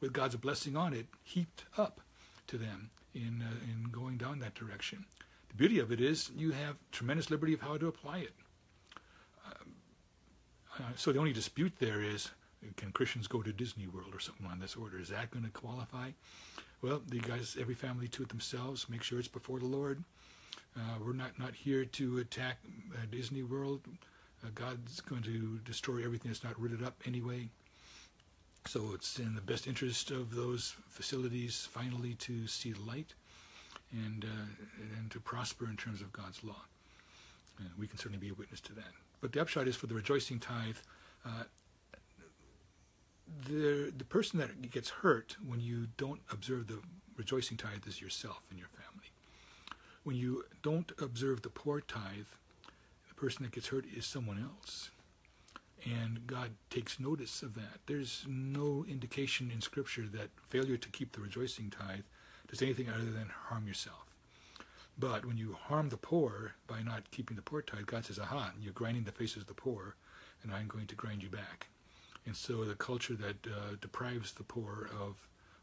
with 0.00 0.12
God's 0.12 0.36
blessing 0.36 0.76
on 0.76 0.92
it 0.92 1.06
heaped 1.22 1.64
up 1.78 2.00
to 2.46 2.58
them 2.58 2.90
in 3.14 3.42
uh, 3.42 3.72
in 3.72 3.90
going 3.90 4.16
down 4.18 4.40
that 4.40 4.54
direction. 4.54 5.04
The 5.48 5.54
beauty 5.54 5.78
of 5.78 5.92
it 5.92 6.00
is 6.00 6.30
you 6.36 6.50
have 6.52 6.76
tremendous 6.90 7.30
liberty 7.30 7.54
of 7.54 7.60
how 7.60 7.76
to 7.76 7.88
apply 7.88 8.18
it. 8.18 8.34
Um, 9.46 9.72
uh, 10.78 10.82
so 10.96 11.12
the 11.12 11.18
only 11.18 11.32
dispute 11.32 11.74
there 11.78 12.02
is 12.02 12.30
can 12.76 12.92
Christians 12.92 13.26
go 13.26 13.42
to 13.42 13.52
Disney 13.52 13.86
World 13.86 14.14
or 14.14 14.20
something 14.20 14.46
on 14.46 14.60
this 14.60 14.76
order? 14.76 14.98
Is 14.98 15.08
that 15.08 15.30
going 15.30 15.44
to 15.44 15.50
qualify? 15.50 16.10
Well, 16.80 17.02
the 17.08 17.20
guys, 17.20 17.56
every 17.60 17.74
family 17.74 18.08
to 18.08 18.22
it 18.22 18.28
themselves. 18.28 18.88
Make 18.88 19.02
sure 19.02 19.18
it's 19.18 19.28
before 19.28 19.58
the 19.58 19.66
Lord. 19.66 20.02
Uh, 20.76 20.98
we're 21.04 21.12
not, 21.12 21.38
not 21.38 21.54
here 21.54 21.84
to 21.84 22.18
attack 22.18 22.58
uh, 22.94 23.06
Disney 23.10 23.42
World. 23.42 23.80
Uh, 24.44 24.48
God's 24.54 25.00
going 25.00 25.22
to 25.22 25.58
destroy 25.64 26.04
everything 26.04 26.30
that's 26.30 26.44
not 26.44 26.58
rooted 26.60 26.82
up 26.82 26.94
anyway. 27.06 27.48
So 28.66 28.90
it's 28.94 29.18
in 29.18 29.34
the 29.34 29.40
best 29.40 29.66
interest 29.66 30.10
of 30.10 30.34
those 30.34 30.74
facilities 30.88 31.68
finally 31.70 32.14
to 32.14 32.46
see 32.46 32.74
light 32.74 33.14
and 33.92 34.24
uh, 34.24 34.98
and 34.98 35.10
to 35.10 35.20
prosper 35.20 35.66
in 35.68 35.76
terms 35.76 36.00
of 36.00 36.12
God's 36.12 36.42
law. 36.44 36.62
And 37.58 37.68
we 37.78 37.86
can 37.86 37.98
certainly 37.98 38.18
be 38.18 38.30
a 38.30 38.34
witness 38.34 38.60
to 38.62 38.72
that. 38.74 38.92
But 39.20 39.32
the 39.32 39.40
upshot 39.40 39.68
is 39.68 39.76
for 39.76 39.86
the 39.86 39.94
rejoicing 39.94 40.38
tithe, 40.38 40.76
uh, 41.26 41.44
the 43.48 43.92
the 43.96 44.04
person 44.04 44.38
that 44.38 44.70
gets 44.70 44.90
hurt 44.90 45.36
when 45.46 45.60
you 45.60 45.88
don't 45.96 46.20
observe 46.30 46.66
the 46.66 46.78
rejoicing 47.16 47.56
tithe 47.56 47.86
is 47.86 48.00
yourself 48.00 48.42
and 48.50 48.58
your 48.58 48.68
family 48.68 48.82
when 50.04 50.16
you 50.16 50.44
don't 50.62 50.92
observe 51.00 51.42
the 51.42 51.48
poor 51.48 51.80
tithe, 51.80 52.26
the 53.08 53.14
person 53.14 53.44
that 53.44 53.52
gets 53.52 53.68
hurt 53.68 53.84
is 53.96 54.04
someone 54.04 54.42
else. 54.42 54.90
And 55.84 56.26
God 56.26 56.50
takes 56.70 57.00
notice 57.00 57.42
of 57.42 57.54
that. 57.54 57.80
There's 57.86 58.24
no 58.28 58.84
indication 58.88 59.50
in 59.52 59.60
Scripture 59.60 60.06
that 60.12 60.30
failure 60.48 60.76
to 60.76 60.88
keep 60.90 61.12
the 61.12 61.20
rejoicing 61.20 61.70
tithe 61.70 62.04
does 62.48 62.62
anything 62.62 62.88
other 62.88 63.10
than 63.10 63.30
harm 63.48 63.66
yourself. 63.66 64.06
But 64.98 65.24
when 65.24 65.38
you 65.38 65.56
harm 65.68 65.88
the 65.88 65.96
poor 65.96 66.52
by 66.66 66.82
not 66.82 67.10
keeping 67.10 67.36
the 67.36 67.42
poor 67.42 67.62
tithe, 67.62 67.86
God 67.86 68.04
says, 68.04 68.18
aha, 68.18 68.52
you're 68.60 68.72
grinding 68.72 69.04
the 69.04 69.12
faces 69.12 69.38
of 69.38 69.46
the 69.46 69.54
poor, 69.54 69.96
and 70.42 70.52
I'm 70.52 70.68
going 70.68 70.86
to 70.86 70.94
grind 70.94 71.22
you 71.22 71.30
back. 71.30 71.68
And 72.26 72.36
so 72.36 72.64
the 72.64 72.74
culture 72.74 73.14
that 73.14 73.46
uh, 73.46 73.76
deprives 73.80 74.32
the 74.32 74.44
poor 74.44 74.88
of 75.00 75.16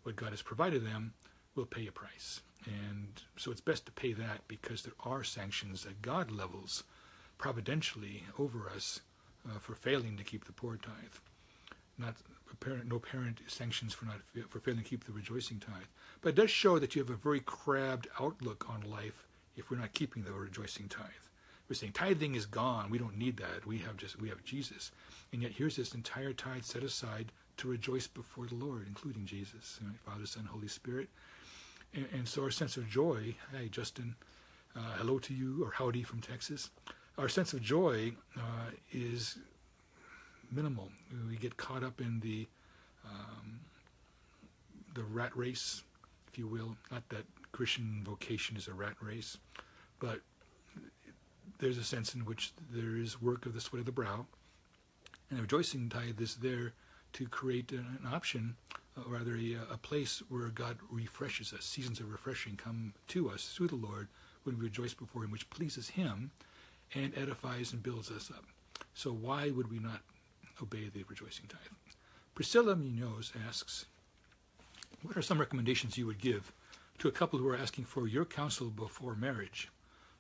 what 0.03 0.15
God 0.15 0.31
has 0.31 0.41
provided 0.41 0.85
them 0.85 1.13
will 1.55 1.65
pay 1.65 1.87
a 1.87 1.91
price. 1.91 2.41
And 2.65 3.21
so 3.37 3.51
it's 3.51 3.61
best 3.61 3.85
to 3.85 3.91
pay 3.93 4.13
that 4.13 4.47
because 4.47 4.81
there 4.81 4.93
are 5.05 5.23
sanctions 5.23 5.83
that 5.83 6.01
God 6.01 6.31
levels 6.31 6.83
providentially 7.37 8.23
over 8.37 8.69
us 8.69 8.99
uh, 9.47 9.59
for 9.59 9.75
failing 9.75 10.17
to 10.17 10.23
keep 10.23 10.45
the 10.45 10.51
poor 10.51 10.77
tithe. 10.77 11.15
Not 11.97 12.15
parent, 12.59 12.87
no 12.87 12.99
parent 12.99 13.39
sanctions 13.47 13.93
for 13.93 14.05
not 14.05 14.19
for 14.49 14.59
failing 14.59 14.83
to 14.83 14.89
keep 14.89 15.05
the 15.05 15.11
rejoicing 15.11 15.59
tithe. 15.59 15.87
But 16.21 16.29
it 16.29 16.35
does 16.35 16.51
show 16.51 16.79
that 16.79 16.95
you 16.95 17.01
have 17.01 17.09
a 17.09 17.15
very 17.15 17.39
crabbed 17.39 18.07
outlook 18.19 18.69
on 18.69 18.89
life 18.89 19.27
if 19.55 19.69
we're 19.69 19.77
not 19.77 19.93
keeping 19.93 20.23
the 20.23 20.33
rejoicing 20.33 20.87
tithe. 20.89 21.28
We're 21.69 21.75
saying 21.75 21.93
tithing 21.93 22.33
is 22.35 22.47
gone. 22.47 22.89
We 22.89 22.97
don't 22.97 23.17
need 23.17 23.37
that. 23.37 23.65
We 23.65 23.77
have 23.79 23.95
just 23.95 24.19
we 24.19 24.29
have 24.29 24.43
Jesus. 24.43 24.91
And 25.31 25.43
yet 25.43 25.51
here's 25.51 25.75
this 25.75 25.93
entire 25.93 26.33
tithe 26.33 26.63
set 26.63 26.83
aside 26.83 27.31
to 27.57 27.67
rejoice 27.67 28.07
before 28.07 28.47
the 28.47 28.55
Lord, 28.55 28.85
including 28.87 29.25
Jesus, 29.25 29.79
right? 29.85 29.95
Father, 30.05 30.25
Son, 30.25 30.45
Holy 30.45 30.67
Spirit. 30.67 31.09
And, 31.93 32.07
and 32.13 32.27
so 32.27 32.43
our 32.43 32.51
sense 32.51 32.77
of 32.77 32.87
joy, 32.89 33.35
hey, 33.55 33.67
Justin, 33.69 34.15
uh, 34.75 34.93
hello 34.97 35.19
to 35.19 35.33
you, 35.33 35.63
or 35.63 35.71
howdy 35.71 36.03
from 36.03 36.21
Texas. 36.21 36.69
Our 37.17 37.29
sense 37.29 37.53
of 37.53 37.61
joy 37.61 38.13
uh, 38.37 38.71
is 38.91 39.37
minimal. 40.51 40.89
We 41.29 41.35
get 41.35 41.57
caught 41.57 41.83
up 41.83 42.01
in 42.01 42.19
the 42.21 42.47
um, 43.05 43.59
the 44.95 45.03
rat 45.03 45.35
race, 45.37 45.83
if 46.31 46.39
you 46.39 46.47
will. 46.47 46.75
Not 46.91 47.07
that 47.09 47.25
Christian 47.51 48.01
vocation 48.03 48.57
is 48.57 48.67
a 48.67 48.73
rat 48.73 48.95
race, 49.01 49.37
but 49.99 50.21
there's 51.59 51.77
a 51.77 51.83
sense 51.83 52.15
in 52.15 52.25
which 52.25 52.51
there 52.71 52.97
is 52.97 53.21
work 53.21 53.45
of 53.45 53.53
the 53.53 53.61
sweat 53.61 53.81
of 53.81 53.85
the 53.85 53.91
brow, 53.91 54.25
and 55.29 55.37
the 55.37 55.43
rejoicing 55.43 55.89
tithe 55.89 56.19
is 56.19 56.35
there 56.35 56.73
to 57.13 57.27
create 57.27 57.71
an 57.71 57.99
option 58.11 58.55
uh, 58.97 59.01
rather 59.07 59.35
a, 59.35 59.57
a, 59.73 59.77
place 59.77 60.21
where 60.29 60.47
God 60.49 60.77
refreshes 60.91 61.53
us. 61.53 61.65
Seasons 61.65 61.99
of 61.99 62.11
refreshing 62.11 62.55
come 62.55 62.93
to 63.09 63.29
us 63.29 63.53
through 63.55 63.67
the 63.67 63.75
Lord 63.75 64.07
when 64.43 64.57
we 64.57 64.63
rejoice 64.63 64.93
before 64.93 65.23
Him, 65.23 65.31
which 65.31 65.49
pleases 65.49 65.89
Him 65.89 66.31
and 66.95 67.15
edifies 67.17 67.71
and 67.73 67.83
builds 67.83 68.09
us 68.09 68.31
up. 68.31 68.45
So 68.93 69.11
why 69.11 69.51
would 69.51 69.69
we 69.69 69.79
not 69.79 70.01
obey 70.61 70.89
the 70.89 71.03
rejoicing 71.07 71.45
tithe? 71.47 71.59
Priscilla 72.35 72.75
Munoz 72.75 73.31
asks, 73.47 73.85
what 75.01 75.15
are 75.15 75.21
some 75.21 75.39
recommendations 75.39 75.97
you 75.97 76.05
would 76.07 76.19
give 76.19 76.51
To 76.99 77.07
a 77.07 77.11
couple 77.11 77.39
who 77.39 77.47
are 77.47 77.55
asking 77.55 77.85
for 77.85 78.07
your 78.07 78.25
counsel 78.25 78.69
before 78.69 79.15
marriage, 79.15 79.69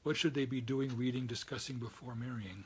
what 0.03 0.17
should 0.17 0.33
they 0.33 0.45
be 0.45 0.61
doing, 0.61 0.95
reading, 0.95 1.27
discussing 1.27 1.77
before 1.77 2.15
marrying? 2.15 2.63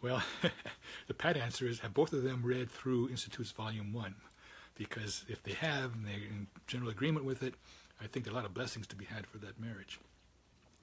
Well, 0.00 0.22
the 1.08 1.14
pat 1.14 1.36
answer 1.36 1.66
is 1.66 1.80
have 1.80 1.94
both 1.94 2.12
of 2.12 2.22
them 2.22 2.42
read 2.44 2.70
through 2.70 3.08
Institutes 3.08 3.50
Volume 3.50 3.92
1? 3.92 4.14
Because 4.76 5.24
if 5.28 5.42
they 5.42 5.54
have 5.54 5.94
and 5.94 6.06
they're 6.06 6.14
in 6.14 6.46
general 6.66 6.90
agreement 6.90 7.26
with 7.26 7.42
it, 7.42 7.54
I 8.00 8.06
think 8.06 8.24
there 8.24 8.32
are 8.32 8.36
a 8.36 8.38
lot 8.38 8.46
of 8.46 8.54
blessings 8.54 8.86
to 8.88 8.96
be 8.96 9.04
had 9.04 9.26
for 9.26 9.38
that 9.38 9.60
marriage. 9.60 9.98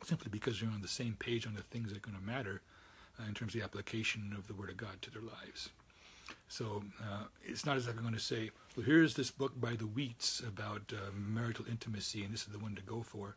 Simply 0.04 0.28
because 0.30 0.62
you're 0.62 0.72
on 0.72 0.82
the 0.82 0.88
same 0.88 1.16
page 1.18 1.48
on 1.48 1.56
the 1.56 1.62
things 1.62 1.90
that 1.90 1.98
are 1.98 2.12
going 2.12 2.18
to 2.18 2.24
matter 2.24 2.62
uh, 3.20 3.24
in 3.28 3.34
terms 3.34 3.56
of 3.56 3.62
the 3.62 3.66
application 3.66 4.34
of 4.38 4.48
the 4.48 4.54
Word 4.54 4.70
of 4.70 4.78
God 4.78 5.02
to 5.02 5.12
their 5.12 5.22
lives. 5.22 5.70
So 6.48 6.84
uh, 7.02 7.24
it's 7.44 7.66
not 7.66 7.78
as 7.78 7.88
if 7.88 7.96
I'm 7.96 8.02
going 8.02 8.14
to 8.14 8.20
say, 8.20 8.52
well, 8.76 8.86
here's 8.86 9.16
this 9.16 9.32
book 9.32 9.60
by 9.60 9.76
the 9.76 9.86
Wheats 9.86 10.46
about 10.48 10.94
uh, 10.94 11.12
marital 11.16 11.66
intimacy, 11.70 12.24
and 12.24 12.34
this 12.34 12.42
is 12.42 12.48
the 12.48 12.60
one 12.60 12.76
to 12.76 12.82
go 12.82 13.02
for 13.02 13.36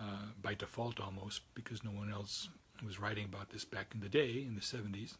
uh, 0.00 0.26
by 0.42 0.54
default 0.54 1.00
almost, 1.00 1.42
because 1.54 1.84
no 1.84 1.90
one 1.90 2.12
else 2.12 2.48
was 2.84 3.00
writing 3.00 3.24
about 3.24 3.50
this 3.50 3.64
back 3.64 3.88
in 3.94 4.00
the 4.00 4.08
day 4.08 4.44
in 4.46 4.54
the 4.54 4.60
70s. 4.60 5.14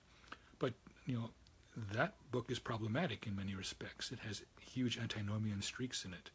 But, 0.59 0.75
you 1.07 1.15
know, 1.15 1.31
that 1.93 2.15
book 2.31 2.51
is 2.51 2.59
problematic 2.59 3.27
in 3.27 3.37
many 3.37 3.55
respects. 3.55 4.13
It 4.13 4.21
has 4.21 4.43
huge 4.61 4.99
antinomian 4.99 5.63
streaks 5.63 6.05
in 6.05 6.13
it. 6.13 6.31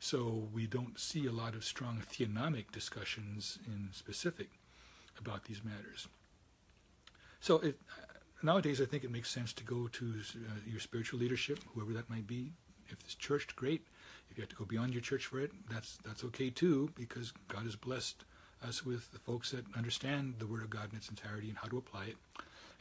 So 0.00 0.48
we 0.52 0.66
don't 0.66 0.98
see 0.98 1.26
a 1.26 1.32
lot 1.32 1.54
of 1.54 1.64
strong 1.64 2.02
theonomic 2.10 2.70
discussions 2.70 3.58
in 3.66 3.88
specific 3.92 4.48
about 5.18 5.44
these 5.44 5.64
matters. 5.64 6.06
So 7.40 7.56
it, 7.58 7.78
nowadays, 8.42 8.80
I 8.80 8.84
think 8.84 9.04
it 9.04 9.10
makes 9.10 9.30
sense 9.30 9.52
to 9.54 9.64
go 9.64 9.88
to 9.88 10.14
uh, 10.36 10.60
your 10.66 10.80
spiritual 10.80 11.20
leadership, 11.20 11.58
whoever 11.74 11.92
that 11.92 12.08
might 12.10 12.26
be. 12.26 12.52
If 12.88 12.98
it's 13.04 13.14
church, 13.14 13.54
great. 13.56 13.82
If 14.30 14.36
you 14.36 14.42
have 14.42 14.50
to 14.50 14.56
go 14.56 14.64
beyond 14.64 14.92
your 14.92 15.02
church 15.02 15.26
for 15.26 15.40
it, 15.40 15.50
that's 15.70 15.98
that's 16.04 16.24
okay 16.24 16.50
too, 16.50 16.90
because 16.94 17.32
God 17.48 17.64
has 17.64 17.76
blessed 17.76 18.24
us 18.66 18.84
with 18.84 19.12
the 19.12 19.18
folks 19.18 19.50
that 19.50 19.64
understand 19.76 20.34
the 20.38 20.46
Word 20.46 20.62
of 20.62 20.70
God 20.70 20.90
in 20.90 20.96
its 20.96 21.08
entirety 21.08 21.48
and 21.48 21.58
how 21.58 21.68
to 21.68 21.78
apply 21.78 22.06
it, 22.06 22.16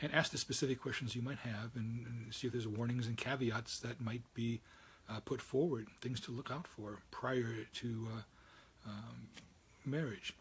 and 0.01 0.14
ask 0.14 0.32
the 0.32 0.38
specific 0.38 0.82
questions 0.82 1.16
you 1.16 1.22
might 1.22 1.39
have, 1.39 1.76
and, 1.76 2.05
and 2.05 2.34
see 2.34 2.47
if 2.47 2.53
there's 2.53 2.68
warnings 2.68 3.08
and 3.08 3.18
caveats 3.18 3.80
that 3.80 3.99
might 4.01 4.24
be 4.34 4.62
uh, 5.10 5.20
put 5.22 5.41
forward, 5.41 5.88
things 6.01 6.20
to 6.22 6.32
look 6.32 6.51
out 6.51 6.68
for 6.68 6.99
prior 7.12 7.53
to 7.74 8.08
uh, 8.16 8.89
um, 8.89 9.28
marriage. 9.86 10.34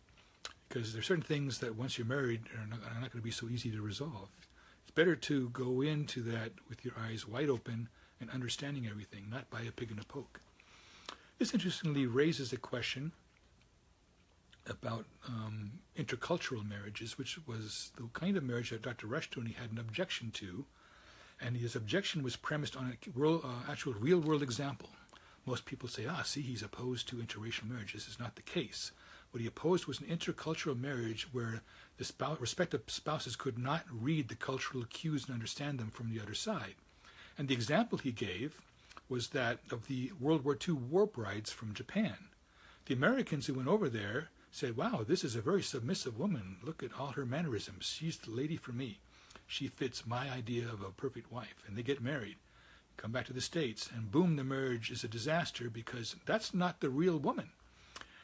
Because 0.68 0.92
there 0.92 1.00
are 1.00 1.04
certain 1.04 1.22
things 1.22 1.58
that 1.58 1.76
once 1.76 1.96
you're 1.96 2.06
married 2.06 2.42
are 2.58 2.66
not, 2.66 2.80
are 2.80 3.00
not 3.00 3.12
going 3.12 3.20
to 3.20 3.20
be 3.20 3.30
so 3.30 3.48
easy 3.48 3.70
to 3.70 3.80
resolve. 3.80 4.28
Better 4.96 5.14
to 5.14 5.50
go 5.50 5.82
into 5.82 6.22
that 6.22 6.52
with 6.70 6.82
your 6.82 6.94
eyes 6.98 7.28
wide 7.28 7.50
open 7.50 7.90
and 8.18 8.30
understanding 8.30 8.88
everything, 8.88 9.28
not 9.28 9.50
by 9.50 9.60
a 9.60 9.70
pig 9.70 9.90
in 9.92 9.98
a 9.98 10.04
poke. 10.04 10.40
This 11.38 11.52
interestingly 11.52 12.06
raises 12.06 12.50
a 12.50 12.56
question 12.56 13.12
about 14.66 15.04
um, 15.28 15.72
intercultural 15.98 16.66
marriages, 16.66 17.18
which 17.18 17.38
was 17.46 17.92
the 17.96 18.08
kind 18.14 18.38
of 18.38 18.42
marriage 18.42 18.70
that 18.70 18.80
Dr. 18.80 19.06
Rushdoony 19.06 19.54
had 19.54 19.70
an 19.70 19.78
objection 19.78 20.30
to, 20.30 20.64
and 21.42 21.58
his 21.58 21.76
objection 21.76 22.22
was 22.22 22.36
premised 22.36 22.74
on 22.74 22.86
an 22.86 22.96
uh, 23.22 23.70
actual 23.70 23.92
real-world 23.92 24.42
example. 24.42 24.88
Most 25.44 25.66
people 25.66 25.90
say, 25.90 26.06
ah, 26.08 26.22
see, 26.22 26.40
he's 26.40 26.62
opposed 26.62 27.06
to 27.08 27.16
interracial 27.16 27.68
marriage. 27.68 27.92
This 27.92 28.08
is 28.08 28.18
not 28.18 28.34
the 28.34 28.42
case. 28.42 28.92
What 29.36 29.42
he 29.42 29.48
opposed 29.48 29.84
was 29.84 30.00
an 30.00 30.06
intercultural 30.06 30.80
marriage 30.80 31.28
where 31.30 31.60
the 31.98 32.06
spouse, 32.06 32.40
respective 32.40 32.84
spouses 32.86 33.36
could 33.36 33.58
not 33.58 33.84
read 33.92 34.28
the 34.28 34.34
cultural 34.34 34.86
cues 34.88 35.26
and 35.26 35.34
understand 35.34 35.78
them 35.78 35.90
from 35.90 36.08
the 36.08 36.22
other 36.22 36.32
side. 36.32 36.76
And 37.36 37.46
the 37.46 37.52
example 37.52 37.98
he 37.98 38.12
gave 38.12 38.62
was 39.10 39.28
that 39.28 39.58
of 39.70 39.88
the 39.88 40.12
World 40.18 40.42
War 40.42 40.56
II 40.66 40.76
war 40.76 41.06
brides 41.06 41.52
from 41.52 41.74
Japan. 41.74 42.16
The 42.86 42.94
Americans 42.94 43.44
who 43.44 43.52
went 43.52 43.68
over 43.68 43.90
there 43.90 44.30
said, 44.50 44.74
Wow, 44.74 45.04
this 45.06 45.22
is 45.22 45.36
a 45.36 45.42
very 45.42 45.62
submissive 45.62 46.18
woman. 46.18 46.56
Look 46.62 46.82
at 46.82 46.98
all 46.98 47.08
her 47.08 47.26
mannerisms. 47.26 47.84
She's 47.84 48.16
the 48.16 48.30
lady 48.30 48.56
for 48.56 48.72
me. 48.72 49.00
She 49.46 49.68
fits 49.68 50.06
my 50.06 50.30
idea 50.30 50.64
of 50.66 50.80
a 50.80 50.92
perfect 50.92 51.30
wife. 51.30 51.62
And 51.66 51.76
they 51.76 51.82
get 51.82 52.00
married, 52.00 52.36
come 52.96 53.12
back 53.12 53.26
to 53.26 53.34
the 53.34 53.42
States, 53.42 53.90
and 53.94 54.10
boom, 54.10 54.36
the 54.36 54.44
marriage 54.44 54.90
is 54.90 55.04
a 55.04 55.08
disaster 55.08 55.68
because 55.68 56.16
that's 56.24 56.54
not 56.54 56.80
the 56.80 56.88
real 56.88 57.18
woman. 57.18 57.50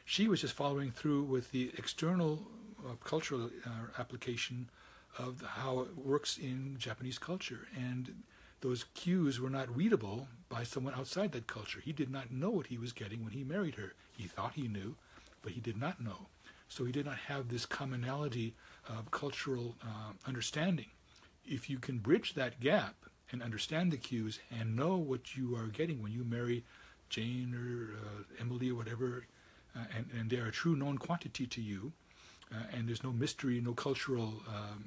She 0.05 0.27
was 0.27 0.41
just 0.41 0.53
following 0.53 0.91
through 0.91 1.23
with 1.23 1.51
the 1.51 1.71
external 1.77 2.43
uh, 2.85 2.93
cultural 3.03 3.49
uh, 3.65 3.69
application 3.97 4.69
of 5.17 5.39
the, 5.39 5.47
how 5.47 5.79
it 5.81 5.97
works 5.97 6.37
in 6.37 6.75
Japanese 6.77 7.17
culture. 7.17 7.67
And 7.75 8.23
those 8.61 8.85
cues 8.93 9.39
were 9.39 9.49
not 9.49 9.75
readable 9.75 10.27
by 10.49 10.63
someone 10.63 10.93
outside 10.93 11.31
that 11.31 11.47
culture. 11.47 11.79
He 11.79 11.93
did 11.93 12.11
not 12.11 12.31
know 12.31 12.49
what 12.49 12.67
he 12.67 12.77
was 12.77 12.91
getting 12.91 13.23
when 13.23 13.33
he 13.33 13.43
married 13.43 13.75
her. 13.75 13.93
He 14.11 14.27
thought 14.27 14.53
he 14.53 14.67
knew, 14.67 14.95
but 15.41 15.53
he 15.53 15.61
did 15.61 15.77
not 15.77 16.01
know. 16.01 16.27
So 16.67 16.85
he 16.85 16.91
did 16.91 17.05
not 17.05 17.17
have 17.17 17.49
this 17.49 17.65
commonality 17.65 18.55
of 18.87 19.11
cultural 19.11 19.75
uh, 19.83 20.13
understanding. 20.27 20.87
If 21.45 21.69
you 21.69 21.77
can 21.77 21.99
bridge 21.99 22.33
that 22.33 22.59
gap 22.59 22.95
and 23.31 23.41
understand 23.43 23.91
the 23.91 23.97
cues 23.97 24.39
and 24.51 24.75
know 24.75 24.95
what 24.97 25.35
you 25.35 25.55
are 25.55 25.67
getting 25.67 26.01
when 26.01 26.11
you 26.11 26.23
marry 26.23 26.63
Jane 27.09 27.53
or 27.53 27.97
uh, 27.97 28.23
Emily 28.39 28.71
or 28.71 28.75
whatever, 28.75 29.25
and, 29.75 30.05
and 30.17 30.29
they 30.29 30.37
are 30.37 30.47
a 30.47 30.51
true 30.51 30.75
known 30.75 30.97
quantity 30.97 31.45
to 31.47 31.61
you, 31.61 31.93
uh, 32.51 32.63
and 32.71 32.87
there's 32.87 33.03
no 33.03 33.11
mystery, 33.11 33.59
no 33.61 33.73
cultural 33.73 34.41
um, 34.47 34.85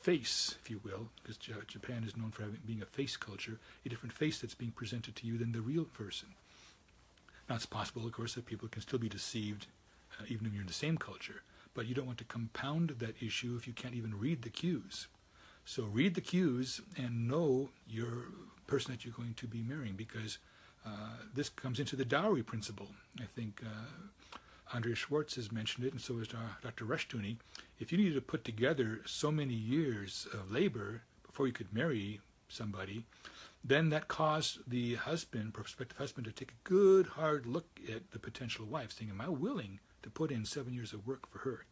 face, 0.00 0.56
if 0.62 0.70
you 0.70 0.80
will, 0.84 1.08
because 1.22 1.38
Japan 1.38 2.04
is 2.06 2.16
known 2.16 2.30
for 2.30 2.42
having, 2.42 2.60
being 2.66 2.82
a 2.82 2.86
face 2.86 3.16
culture, 3.16 3.58
a 3.86 3.88
different 3.88 4.12
face 4.12 4.38
that's 4.40 4.54
being 4.54 4.72
presented 4.72 5.16
to 5.16 5.26
you 5.26 5.38
than 5.38 5.52
the 5.52 5.62
real 5.62 5.84
person. 5.84 6.28
Now, 7.48 7.56
it's 7.56 7.66
possible, 7.66 8.06
of 8.06 8.12
course, 8.12 8.34
that 8.34 8.46
people 8.46 8.68
can 8.68 8.82
still 8.82 8.98
be 8.98 9.08
deceived 9.08 9.66
uh, 10.20 10.24
even 10.28 10.46
if 10.46 10.52
you're 10.52 10.62
in 10.62 10.66
the 10.66 10.72
same 10.72 10.96
culture, 10.96 11.42
but 11.74 11.86
you 11.86 11.94
don't 11.94 12.06
want 12.06 12.18
to 12.18 12.24
compound 12.24 12.96
that 12.98 13.22
issue 13.22 13.56
if 13.58 13.66
you 13.66 13.72
can't 13.72 13.94
even 13.94 14.18
read 14.18 14.42
the 14.42 14.50
cues. 14.50 15.08
So 15.64 15.84
read 15.84 16.14
the 16.14 16.20
cues 16.20 16.80
and 16.96 17.26
know 17.26 17.70
your 17.88 18.26
person 18.66 18.92
that 18.92 19.04
you're 19.04 19.14
going 19.14 19.34
to 19.34 19.46
be 19.46 19.62
marrying 19.62 19.94
because 19.94 20.36
uh, 20.36 20.38
this 21.34 21.48
comes 21.48 21.80
into 21.80 21.96
the 21.96 22.04
dowry 22.04 22.42
principle. 22.42 22.88
I 23.20 23.24
think 23.24 23.62
uh, 23.64 24.36
Andrea 24.72 24.94
Schwartz 24.94 25.36
has 25.36 25.52
mentioned 25.52 25.86
it, 25.86 25.92
and 25.92 26.00
so 26.00 26.18
has 26.18 26.28
Dr. 26.28 26.84
Rushdoony. 26.84 27.36
If 27.78 27.92
you 27.92 27.98
needed 27.98 28.14
to 28.14 28.20
put 28.20 28.44
together 28.44 29.00
so 29.04 29.30
many 29.30 29.54
years 29.54 30.26
of 30.32 30.50
labor 30.50 31.02
before 31.26 31.46
you 31.46 31.52
could 31.52 31.72
marry 31.72 32.20
somebody, 32.48 33.04
then 33.62 33.88
that 33.90 34.08
caused 34.08 34.58
the 34.66 34.96
husband, 34.96 35.54
prospective 35.54 35.96
husband, 35.96 36.26
to 36.26 36.32
take 36.32 36.52
a 36.52 36.68
good 36.68 37.06
hard 37.08 37.46
look 37.46 37.80
at 37.92 38.10
the 38.10 38.18
potential 38.18 38.66
wife, 38.66 38.92
saying, 38.92 39.10
Am 39.10 39.20
I 39.20 39.28
willing 39.28 39.80
to 40.02 40.10
put 40.10 40.30
in 40.30 40.44
seven 40.44 40.74
years 40.74 40.92
of 40.92 41.06
work 41.06 41.30
for 41.30 41.38
her? 41.38 41.64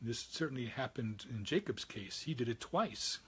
And 0.00 0.08
this 0.10 0.18
certainly 0.18 0.66
happened 0.66 1.24
in 1.30 1.44
Jacob's 1.44 1.84
case. 1.84 2.22
He 2.22 2.34
did 2.34 2.48
it 2.48 2.60
twice. 2.60 3.20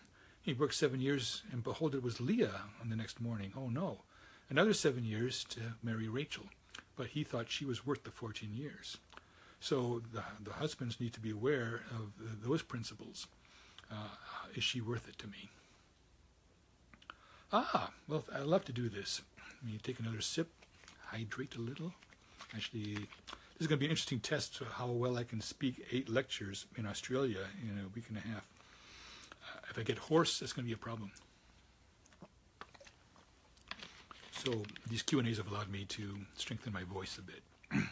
He 0.42 0.52
worked 0.52 0.74
seven 0.74 1.00
years, 1.00 1.42
and 1.52 1.62
behold, 1.62 1.94
it 1.94 2.02
was 2.02 2.20
Leah 2.20 2.62
on 2.80 2.88
the 2.90 2.96
next 2.96 3.20
morning. 3.20 3.52
Oh 3.56 3.68
no. 3.68 4.02
Another 4.50 4.72
seven 4.72 5.04
years 5.04 5.44
to 5.50 5.60
marry 5.82 6.08
Rachel. 6.08 6.44
But 6.96 7.08
he 7.08 7.22
thought 7.22 7.50
she 7.50 7.64
was 7.64 7.86
worth 7.86 8.04
the 8.04 8.10
14 8.10 8.50
years. 8.52 8.96
So 9.60 10.02
the, 10.12 10.22
the 10.42 10.54
husbands 10.54 11.00
need 11.00 11.12
to 11.14 11.20
be 11.20 11.30
aware 11.30 11.82
of 11.90 12.12
those 12.42 12.62
principles. 12.62 13.26
Uh, 13.90 14.16
is 14.54 14.64
she 14.64 14.80
worth 14.80 15.08
it 15.08 15.18
to 15.18 15.26
me? 15.26 15.50
Ah, 17.52 17.90
well, 18.06 18.24
I 18.34 18.40
love 18.40 18.64
to 18.66 18.72
do 18.72 18.88
this. 18.88 19.22
Let 19.62 19.72
me 19.72 19.78
take 19.82 20.00
another 20.00 20.20
sip, 20.20 20.48
hydrate 21.06 21.56
a 21.56 21.60
little. 21.60 21.92
Actually, 22.54 22.94
this 22.94 23.60
is 23.60 23.66
going 23.66 23.78
to 23.78 23.80
be 23.80 23.86
an 23.86 23.90
interesting 23.90 24.20
test 24.20 24.60
how 24.72 24.86
well 24.86 25.16
I 25.16 25.24
can 25.24 25.40
speak 25.40 25.86
eight 25.90 26.08
lectures 26.08 26.66
in 26.76 26.86
Australia 26.86 27.40
in 27.62 27.78
a 27.78 27.88
week 27.94 28.04
and 28.08 28.18
a 28.18 28.20
half. 28.20 28.46
Uh, 29.42 29.60
if 29.70 29.78
I 29.78 29.82
get 29.82 29.98
hoarse, 29.98 30.38
that's 30.38 30.52
going 30.52 30.64
to 30.64 30.68
be 30.68 30.74
a 30.74 30.76
problem. 30.76 31.10
So 34.44 34.62
these 34.88 35.02
Q&As 35.02 35.38
have 35.38 35.50
allowed 35.50 35.68
me 35.68 35.84
to 35.86 36.16
strengthen 36.36 36.72
my 36.72 36.84
voice 36.84 37.18
a 37.18 37.22
bit. 37.22 37.42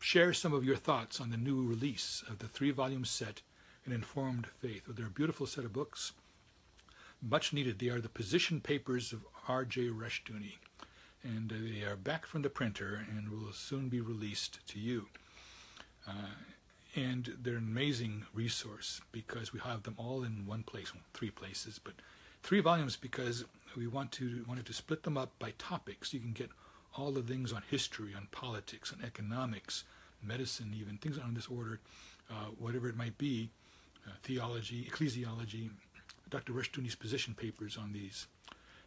Share 0.00 0.32
some 0.32 0.52
of 0.52 0.64
your 0.64 0.76
thoughts 0.76 1.20
on 1.20 1.30
the 1.30 1.36
new 1.36 1.62
release 1.62 2.24
of 2.28 2.40
the 2.40 2.48
three-volume 2.48 3.04
set, 3.04 3.42
An 3.84 3.92
Informed 3.92 4.48
Faith. 4.60 4.82
They're 4.88 5.06
a 5.06 5.10
beautiful 5.10 5.46
set 5.46 5.64
of 5.64 5.72
books 5.72 6.12
much 7.22 7.52
needed. 7.52 7.78
They 7.78 7.88
are 7.88 8.00
the 8.00 8.08
position 8.08 8.60
papers 8.60 9.12
of 9.12 9.24
R.J. 9.48 9.88
Rushdoony, 9.88 10.58
and 11.22 11.52
uh, 11.52 11.56
they 11.60 11.84
are 11.84 11.96
back 11.96 12.26
from 12.26 12.42
the 12.42 12.50
printer 12.50 13.06
and 13.08 13.30
will 13.30 13.52
soon 13.52 13.88
be 13.88 14.00
released 14.00 14.66
to 14.68 14.80
you. 14.80 15.06
Uh, 16.08 16.34
and 16.96 17.36
they're 17.40 17.56
an 17.56 17.68
amazing 17.70 18.24
resource 18.34 19.00
because 19.12 19.52
we 19.52 19.60
have 19.60 19.84
them 19.84 19.94
all 19.96 20.24
in 20.24 20.46
one 20.46 20.64
place, 20.64 20.92
well, 20.92 21.04
three 21.14 21.30
places, 21.30 21.78
but 21.82 21.94
three 22.42 22.60
volumes 22.60 22.96
because 22.96 23.44
we 23.76 23.86
want 23.86 24.12
to 24.12 24.44
wanted 24.48 24.66
to 24.66 24.72
split 24.72 25.02
them 25.02 25.16
up 25.16 25.38
by 25.38 25.52
topics. 25.58 26.12
You 26.12 26.20
can 26.20 26.32
get 26.32 26.50
all 26.96 27.12
the 27.12 27.22
things 27.22 27.52
on 27.52 27.62
history, 27.70 28.14
on 28.16 28.28
politics, 28.32 28.92
on 28.92 29.04
economics, 29.04 29.84
medicine, 30.22 30.74
even 30.78 30.96
things 30.96 31.18
on 31.18 31.34
this 31.34 31.46
order, 31.46 31.80
uh, 32.30 32.46
whatever 32.58 32.88
it 32.88 32.96
might 32.96 33.18
be, 33.18 33.50
uh, 34.06 34.12
theology, 34.22 34.88
ecclesiology, 34.90 35.70
Dr. 36.30 36.52
Rushdoony's 36.52 36.94
position 36.94 37.34
papers 37.34 37.76
on 37.76 37.92
these. 37.92 38.26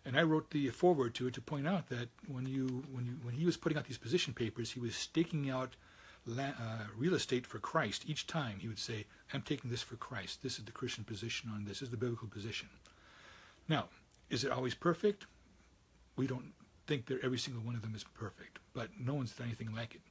And 0.05 0.17
I 0.17 0.23
wrote 0.23 0.49
the 0.51 0.69
foreword 0.69 1.13
to 1.15 1.27
it 1.27 1.33
to 1.35 1.41
point 1.41 1.67
out 1.67 1.89
that 1.89 2.09
when 2.27 2.45
you 2.45 2.83
when 2.91 3.05
you 3.05 3.13
when 3.21 3.35
he 3.35 3.45
was 3.45 3.57
putting 3.57 3.77
out 3.77 3.85
these 3.85 3.97
position 3.97 4.33
papers, 4.33 4.71
he 4.71 4.79
was 4.79 4.95
staking 4.95 5.49
out 5.49 5.75
la, 6.25 6.45
uh, 6.45 6.87
real 6.97 7.13
estate 7.13 7.45
for 7.45 7.59
Christ 7.59 8.05
each 8.07 8.25
time. 8.25 8.59
He 8.59 8.67
would 8.67 8.79
say, 8.79 9.05
"I'm 9.33 9.41
taking 9.41 9.69
this 9.69 9.83
for 9.83 9.97
Christ. 9.97 10.41
This 10.41 10.57
is 10.57 10.65
the 10.65 10.71
Christian 10.71 11.03
position 11.03 11.51
on 11.51 11.65
this. 11.65 11.79
this 11.79 11.81
is 11.83 11.89
the 11.91 11.97
biblical 11.97 12.27
position." 12.27 12.69
Now, 13.67 13.89
is 14.29 14.43
it 14.43 14.51
always 14.51 14.75
perfect? 14.75 15.25
We 16.15 16.27
don't 16.27 16.53
think 16.87 17.05
that 17.07 17.23
every 17.23 17.37
single 17.37 17.63
one 17.63 17.75
of 17.75 17.81
them 17.81 17.95
is 17.95 18.03
perfect, 18.03 18.59
but 18.73 18.89
no 18.99 19.13
one's 19.13 19.31
done 19.31 19.47
anything 19.47 19.73
like 19.75 19.95
it. 19.95 20.01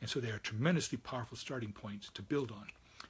And 0.00 0.08
so 0.08 0.20
they 0.20 0.30
are 0.30 0.38
tremendously 0.38 0.98
powerful 0.98 1.36
starting 1.36 1.72
points 1.72 2.10
to 2.14 2.22
build 2.22 2.50
on. 2.50 2.66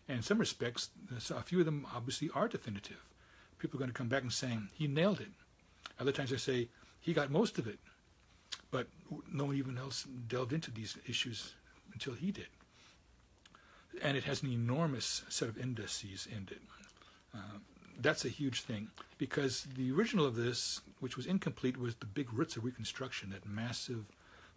And 0.09 0.19
in 0.19 0.23
some 0.23 0.39
respects, 0.39 0.91
a 1.31 1.43
few 1.43 1.61
of 1.61 1.67
them 1.67 1.87
obviously 1.95 2.31
are 2.35 2.49
definitive. 2.49 3.05
People 3.59 3.77
are 3.77 3.81
going 3.81 3.91
to 3.91 3.95
come 3.95 4.09
back 4.09 4.23
and 4.23 4.33
saying, 4.33 4.69
he 4.73 4.87
nailed 4.87 5.21
it. 5.21 5.29
Other 6.01 6.13
times 6.13 6.31
they 6.31 6.37
say, 6.37 6.69
he 7.01 7.13
got 7.13 7.31
most 7.31 7.59
of 7.59 7.67
it. 7.67 7.79
But 8.71 8.87
no 9.31 9.45
one 9.47 9.57
even 9.57 9.77
else 9.77 10.07
delved 10.29 10.53
into 10.53 10.71
these 10.71 10.97
issues 11.07 11.55
until 11.93 12.15
he 12.15 12.31
did. 12.31 12.47
And 14.01 14.17
it 14.17 14.25
has 14.25 14.43
an 14.43 14.53
enormous 14.53 15.23
set 15.29 15.49
of 15.49 15.59
indices 15.59 16.27
in 16.31 16.49
it. 16.51 16.63
Uh, 17.35 17.59
that's 17.99 18.25
a 18.25 18.29
huge 18.29 18.63
thing 18.63 18.89
because 19.19 19.67
the 19.77 19.91
original 19.93 20.25
of 20.25 20.37
this, 20.37 20.81
which 21.01 21.17
was 21.17 21.27
incomplete, 21.27 21.77
was 21.77 21.97
the 21.97 22.07
big 22.07 22.33
Roots 22.33 22.57
of 22.57 22.65
Reconstruction, 22.65 23.31
that 23.31 23.47
massive 23.47 24.05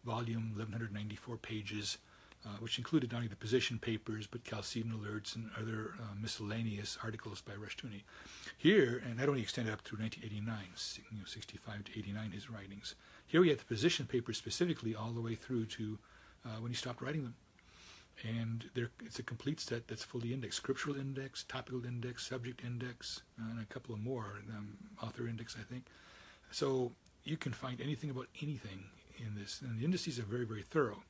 volume, 0.05 0.51
1194 0.55 1.37
pages, 1.37 1.97
uh, 2.45 2.49
which 2.59 2.77
included 2.77 3.11
not 3.11 3.17
only 3.17 3.27
the 3.27 3.35
position 3.35 3.77
papers 3.77 4.25
but 4.27 4.43
Chalcedon 4.43 4.91
alerts 4.91 5.35
and 5.35 5.49
other 5.59 5.93
uh, 5.99 6.15
miscellaneous 6.19 6.97
articles 7.03 7.41
by 7.41 7.53
Rushdoony. 7.53 8.01
Here, 8.57 9.01
and 9.05 9.19
that 9.19 9.29
only 9.29 9.41
extended 9.41 9.73
up 9.73 9.81
through 9.81 9.99
1989, 9.99 11.03
you 11.11 11.19
know, 11.19 11.25
65 11.25 11.83
to 11.85 11.91
89, 11.99 12.31
his 12.31 12.49
writings. 12.49 12.95
Here 13.27 13.41
we 13.41 13.49
had 13.49 13.59
the 13.59 13.65
position 13.65 14.05
papers 14.05 14.37
specifically 14.37 14.95
all 14.95 15.11
the 15.11 15.21
way 15.21 15.35
through 15.35 15.65
to 15.65 15.99
uh, 16.45 16.59
when 16.59 16.71
he 16.71 16.75
stopped 16.75 17.01
writing 17.01 17.23
them. 17.23 17.35
And 18.23 18.69
it's 19.03 19.19
a 19.19 19.23
complete 19.23 19.59
set 19.59 19.87
that's 19.87 20.03
fully 20.03 20.33
indexed 20.33 20.57
scriptural 20.57 20.95
index, 20.95 21.43
topical 21.43 21.85
index, 21.85 22.27
subject 22.27 22.63
index, 22.63 23.21
and 23.37 23.59
a 23.59 23.65
couple 23.65 23.95
of 23.95 24.01
more, 24.01 24.41
um, 24.55 24.77
author 25.01 25.27
index, 25.27 25.55
I 25.59 25.63
think. 25.63 25.85
So 26.51 26.91
you 27.23 27.37
can 27.37 27.51
find 27.51 27.81
anything 27.81 28.09
about 28.09 28.27
anything 28.41 28.85
in 29.17 29.35
this. 29.35 29.61
And 29.61 29.79
the 29.79 29.85
indices 29.85 30.19
are 30.19 30.23
very, 30.23 30.45
very 30.45 30.61
thorough. 30.61 31.03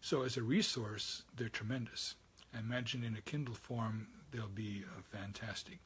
So 0.00 0.22
as 0.22 0.36
a 0.36 0.42
resource, 0.42 1.22
they're 1.34 1.48
tremendous. 1.48 2.16
I 2.54 2.58
imagine 2.58 3.04
in 3.04 3.16
a 3.16 3.20
Kindle 3.20 3.54
form, 3.54 4.08
they'll 4.30 4.48
be 4.48 4.84
uh, 4.86 5.00
fantastic. 5.16 5.78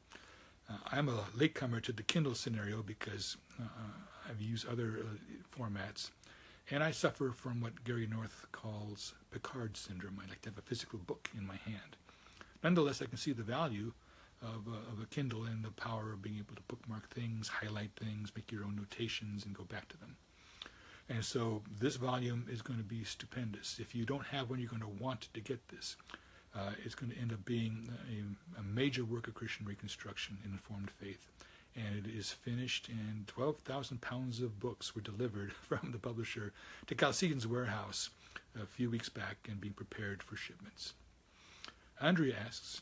Uh, 0.69 0.77
I'm 0.91 1.07
a 1.07 1.25
latecomer 1.35 1.79
to 1.81 1.93
the 1.93 2.03
Kindle 2.03 2.35
scenario 2.35 2.81
because 2.81 3.37
uh, 3.61 3.65
I've 4.29 4.41
used 4.41 4.67
other 4.67 4.99
uh, 4.99 5.57
formats. 5.57 6.09
And 6.69 6.83
I 6.83 6.91
suffer 6.91 7.31
from 7.31 7.61
what 7.61 7.85
Gary 7.85 8.07
North 8.07 8.45
calls 8.51 9.13
Picard 9.37 9.77
syndrome. 9.77 10.19
I 10.19 10.27
like 10.27 10.41
to 10.41 10.49
have 10.49 10.57
a 10.57 10.63
physical 10.63 10.97
book 10.97 11.29
in 11.37 11.45
my 11.45 11.57
hand. 11.57 11.95
Nonetheless, 12.63 13.03
I 13.03 13.05
can 13.05 13.19
see 13.19 13.33
the 13.33 13.43
value 13.43 13.91
of, 14.41 14.67
uh, 14.67 14.91
of 14.91 14.99
a 14.99 15.05
Kindle 15.05 15.43
and 15.43 15.63
the 15.63 15.69
power 15.69 16.11
of 16.11 16.23
being 16.23 16.37
able 16.37 16.55
to 16.55 16.61
bookmark 16.67 17.07
things, 17.11 17.47
highlight 17.47 17.91
things, 17.95 18.31
make 18.35 18.51
your 18.51 18.63
own 18.63 18.75
notations, 18.75 19.45
and 19.45 19.55
go 19.55 19.63
back 19.63 19.89
to 19.89 19.97
them. 19.97 20.15
And 21.07 21.23
so 21.23 21.61
this 21.79 21.97
volume 21.97 22.47
is 22.51 22.63
going 22.63 22.79
to 22.79 22.83
be 22.83 23.03
stupendous. 23.03 23.77
If 23.79 23.93
you 23.93 24.05
don't 24.05 24.25
have 24.25 24.49
one, 24.49 24.57
you're 24.57 24.69
going 24.69 24.81
to 24.81 25.03
want 25.03 25.29
to 25.31 25.39
get 25.39 25.67
this. 25.67 25.97
Uh, 26.55 26.71
it's 26.83 26.95
going 26.95 27.11
to 27.11 27.19
end 27.19 27.31
up 27.31 27.45
being 27.45 27.89
a, 28.09 28.59
a 28.59 28.63
major 28.63 29.05
work 29.05 29.27
of 29.27 29.35
Christian 29.35 29.67
reconstruction 29.67 30.39
in 30.43 30.53
Informed 30.53 30.89
Faith 30.89 31.29
and 31.77 31.95
it 31.95 32.09
is 32.11 32.31
finished, 32.31 32.89
and 32.89 33.27
12,000 33.27 34.01
pounds 34.01 34.41
of 34.41 34.59
books 34.59 34.95
were 34.95 35.01
delivered 35.01 35.53
from 35.61 35.91
the 35.91 35.99
publisher 35.99 36.51
to 36.87 36.95
Chalcedon's 36.95 37.45
warehouse 37.45 38.09
a 38.61 38.65
few 38.65 38.89
weeks 38.89 39.09
back 39.09 39.47
and 39.49 39.61
being 39.61 39.73
prepared 39.73 40.23
for 40.23 40.35
shipments. 40.35 40.93
Andrea 41.99 42.35
asks, 42.45 42.81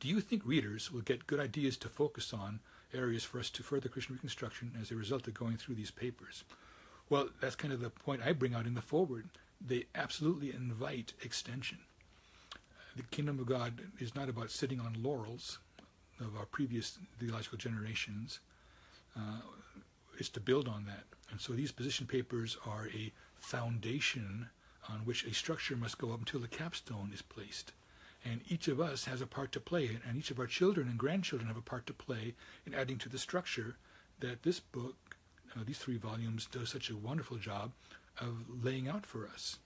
do 0.00 0.08
you 0.08 0.20
think 0.20 0.42
readers 0.44 0.90
will 0.90 1.02
get 1.02 1.26
good 1.26 1.40
ideas 1.40 1.76
to 1.78 1.88
focus 1.88 2.32
on 2.32 2.60
areas 2.94 3.22
for 3.22 3.38
us 3.38 3.50
to 3.50 3.62
further 3.62 3.88
Christian 3.88 4.14
reconstruction 4.14 4.72
as 4.80 4.90
a 4.90 4.96
result 4.96 5.28
of 5.28 5.34
going 5.34 5.56
through 5.56 5.74
these 5.74 5.90
papers? 5.90 6.44
Well, 7.08 7.28
that's 7.40 7.56
kind 7.56 7.72
of 7.72 7.80
the 7.80 7.90
point 7.90 8.22
I 8.24 8.32
bring 8.32 8.54
out 8.54 8.66
in 8.66 8.74
the 8.74 8.80
foreword. 8.80 9.28
They 9.60 9.86
absolutely 9.94 10.52
invite 10.52 11.12
extension. 11.22 11.78
The 12.96 13.02
kingdom 13.02 13.38
of 13.38 13.46
God 13.46 13.82
is 13.98 14.14
not 14.14 14.28
about 14.28 14.50
sitting 14.50 14.80
on 14.80 15.02
laurels 15.02 15.58
of 16.18 16.36
our 16.36 16.46
previous 16.46 16.98
theological 17.18 17.58
generations 17.58 18.40
uh, 19.16 19.40
is 20.18 20.28
to 20.30 20.40
build 20.40 20.68
on 20.68 20.84
that. 20.86 21.04
And 21.30 21.40
so 21.40 21.52
these 21.52 21.72
position 21.72 22.06
papers 22.06 22.56
are 22.66 22.88
a 22.94 23.12
foundation 23.38 24.48
on 24.90 25.00
which 25.00 25.24
a 25.24 25.34
structure 25.34 25.76
must 25.76 25.98
go 25.98 26.12
up 26.12 26.18
until 26.18 26.40
the 26.40 26.48
capstone 26.48 27.10
is 27.14 27.22
placed. 27.22 27.72
And 28.24 28.40
each 28.48 28.68
of 28.68 28.80
us 28.80 29.06
has 29.06 29.20
a 29.20 29.26
part 29.26 29.52
to 29.52 29.60
play, 29.60 29.98
and 30.06 30.16
each 30.18 30.30
of 30.30 30.38
our 30.38 30.46
children 30.46 30.88
and 30.88 30.98
grandchildren 30.98 31.48
have 31.48 31.56
a 31.56 31.62
part 31.62 31.86
to 31.86 31.94
play 31.94 32.34
in 32.66 32.74
adding 32.74 32.98
to 32.98 33.08
the 33.08 33.18
structure 33.18 33.76
that 34.20 34.42
this 34.42 34.60
book, 34.60 35.16
uh, 35.56 35.60
these 35.64 35.78
three 35.78 35.96
volumes, 35.96 36.46
does 36.46 36.68
such 36.68 36.90
a 36.90 36.96
wonderful 36.96 37.38
job 37.38 37.72
of 38.20 38.44
laying 38.62 38.88
out 38.88 39.06
for 39.06 39.26
us. 39.26 39.58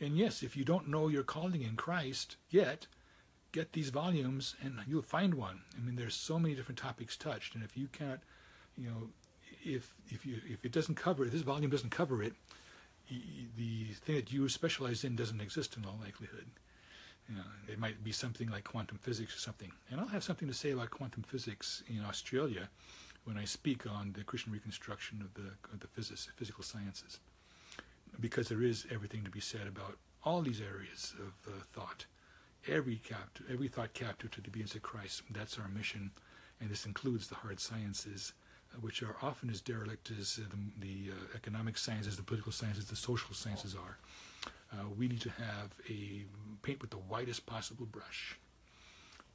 And 0.00 0.18
yes, 0.18 0.42
if 0.42 0.56
you 0.56 0.64
don't 0.64 0.88
know 0.88 1.08
your 1.08 1.22
calling 1.22 1.62
in 1.62 1.76
Christ 1.76 2.36
yet, 2.50 2.86
get 3.52 3.72
these 3.72 3.90
volumes 3.90 4.56
and 4.62 4.80
you'll 4.86 5.02
find 5.02 5.34
one. 5.34 5.60
I 5.76 5.80
mean, 5.80 5.96
there's 5.96 6.14
so 6.14 6.38
many 6.38 6.54
different 6.54 6.78
topics 6.78 7.16
touched, 7.16 7.54
and 7.54 7.62
if 7.62 7.76
you 7.76 7.88
can't, 7.92 8.20
you 8.76 8.88
know, 8.88 9.08
if 9.64 9.94
if 10.10 10.26
you 10.26 10.40
if 10.46 10.64
it 10.64 10.72
doesn't 10.72 10.96
cover 10.96 11.24
this 11.24 11.42
volume 11.42 11.70
doesn't 11.70 11.90
cover 11.90 12.22
it, 12.22 12.34
the 13.08 13.84
thing 14.04 14.16
that 14.16 14.32
you 14.32 14.48
specialize 14.48 15.04
in 15.04 15.16
doesn't 15.16 15.40
exist 15.40 15.76
in 15.76 15.84
all 15.84 15.98
likelihood. 16.00 16.46
You 17.28 17.36
know, 17.36 17.42
it 17.72 17.78
might 17.78 18.04
be 18.04 18.12
something 18.12 18.50
like 18.50 18.64
quantum 18.64 18.98
physics 18.98 19.34
or 19.34 19.38
something. 19.38 19.72
And 19.90 19.98
I'll 20.00 20.08
have 20.08 20.24
something 20.24 20.48
to 20.48 20.54
say 20.54 20.72
about 20.72 20.90
quantum 20.90 21.22
physics 21.22 21.82
in 21.88 22.04
Australia 22.04 22.68
when 23.24 23.38
I 23.38 23.44
speak 23.44 23.86
on 23.86 24.12
the 24.12 24.24
Christian 24.24 24.52
reconstruction 24.52 25.22
of 25.22 25.32
the 25.34 25.50
of 25.72 25.80
the 25.80 25.88
physical 26.36 26.62
sciences, 26.62 27.20
because 28.20 28.48
there 28.48 28.62
is 28.62 28.86
everything 28.90 29.24
to 29.24 29.30
be 29.30 29.40
said 29.40 29.66
about 29.66 29.96
all 30.22 30.42
these 30.42 30.60
areas 30.60 31.14
of 31.18 31.52
uh, 31.52 31.62
thought 31.72 32.06
every 32.68 33.00
every 33.50 33.68
thought 33.68 33.94
captive 33.94 34.30
to 34.32 34.40
the 34.40 34.48
obedience 34.48 34.74
of 34.74 34.82
Christ. 34.82 35.22
That's 35.30 35.58
our 35.58 35.68
mission, 35.68 36.10
and 36.60 36.70
this 36.70 36.86
includes 36.86 37.28
the 37.28 37.36
hard 37.36 37.60
sciences, 37.60 38.34
which 38.80 39.02
are 39.02 39.16
often 39.22 39.50
as 39.50 39.60
derelict 39.60 40.10
as 40.18 40.40
uh, 40.42 40.48
the, 40.50 40.86
the 40.86 41.12
uh, 41.12 41.36
economic 41.36 41.78
sciences, 41.78 42.16
the 42.16 42.22
political 42.22 42.52
sciences, 42.52 42.86
the 42.86 42.96
social 42.96 43.34
sciences 43.34 43.74
are. 43.74 43.98
Uh, 44.72 44.88
we 44.98 45.08
need 45.08 45.20
to 45.20 45.30
have 45.30 45.70
a 45.88 46.24
paint 46.62 46.80
with 46.80 46.90
the 46.90 46.98
widest 47.08 47.46
possible 47.46 47.86
brush. 47.86 48.38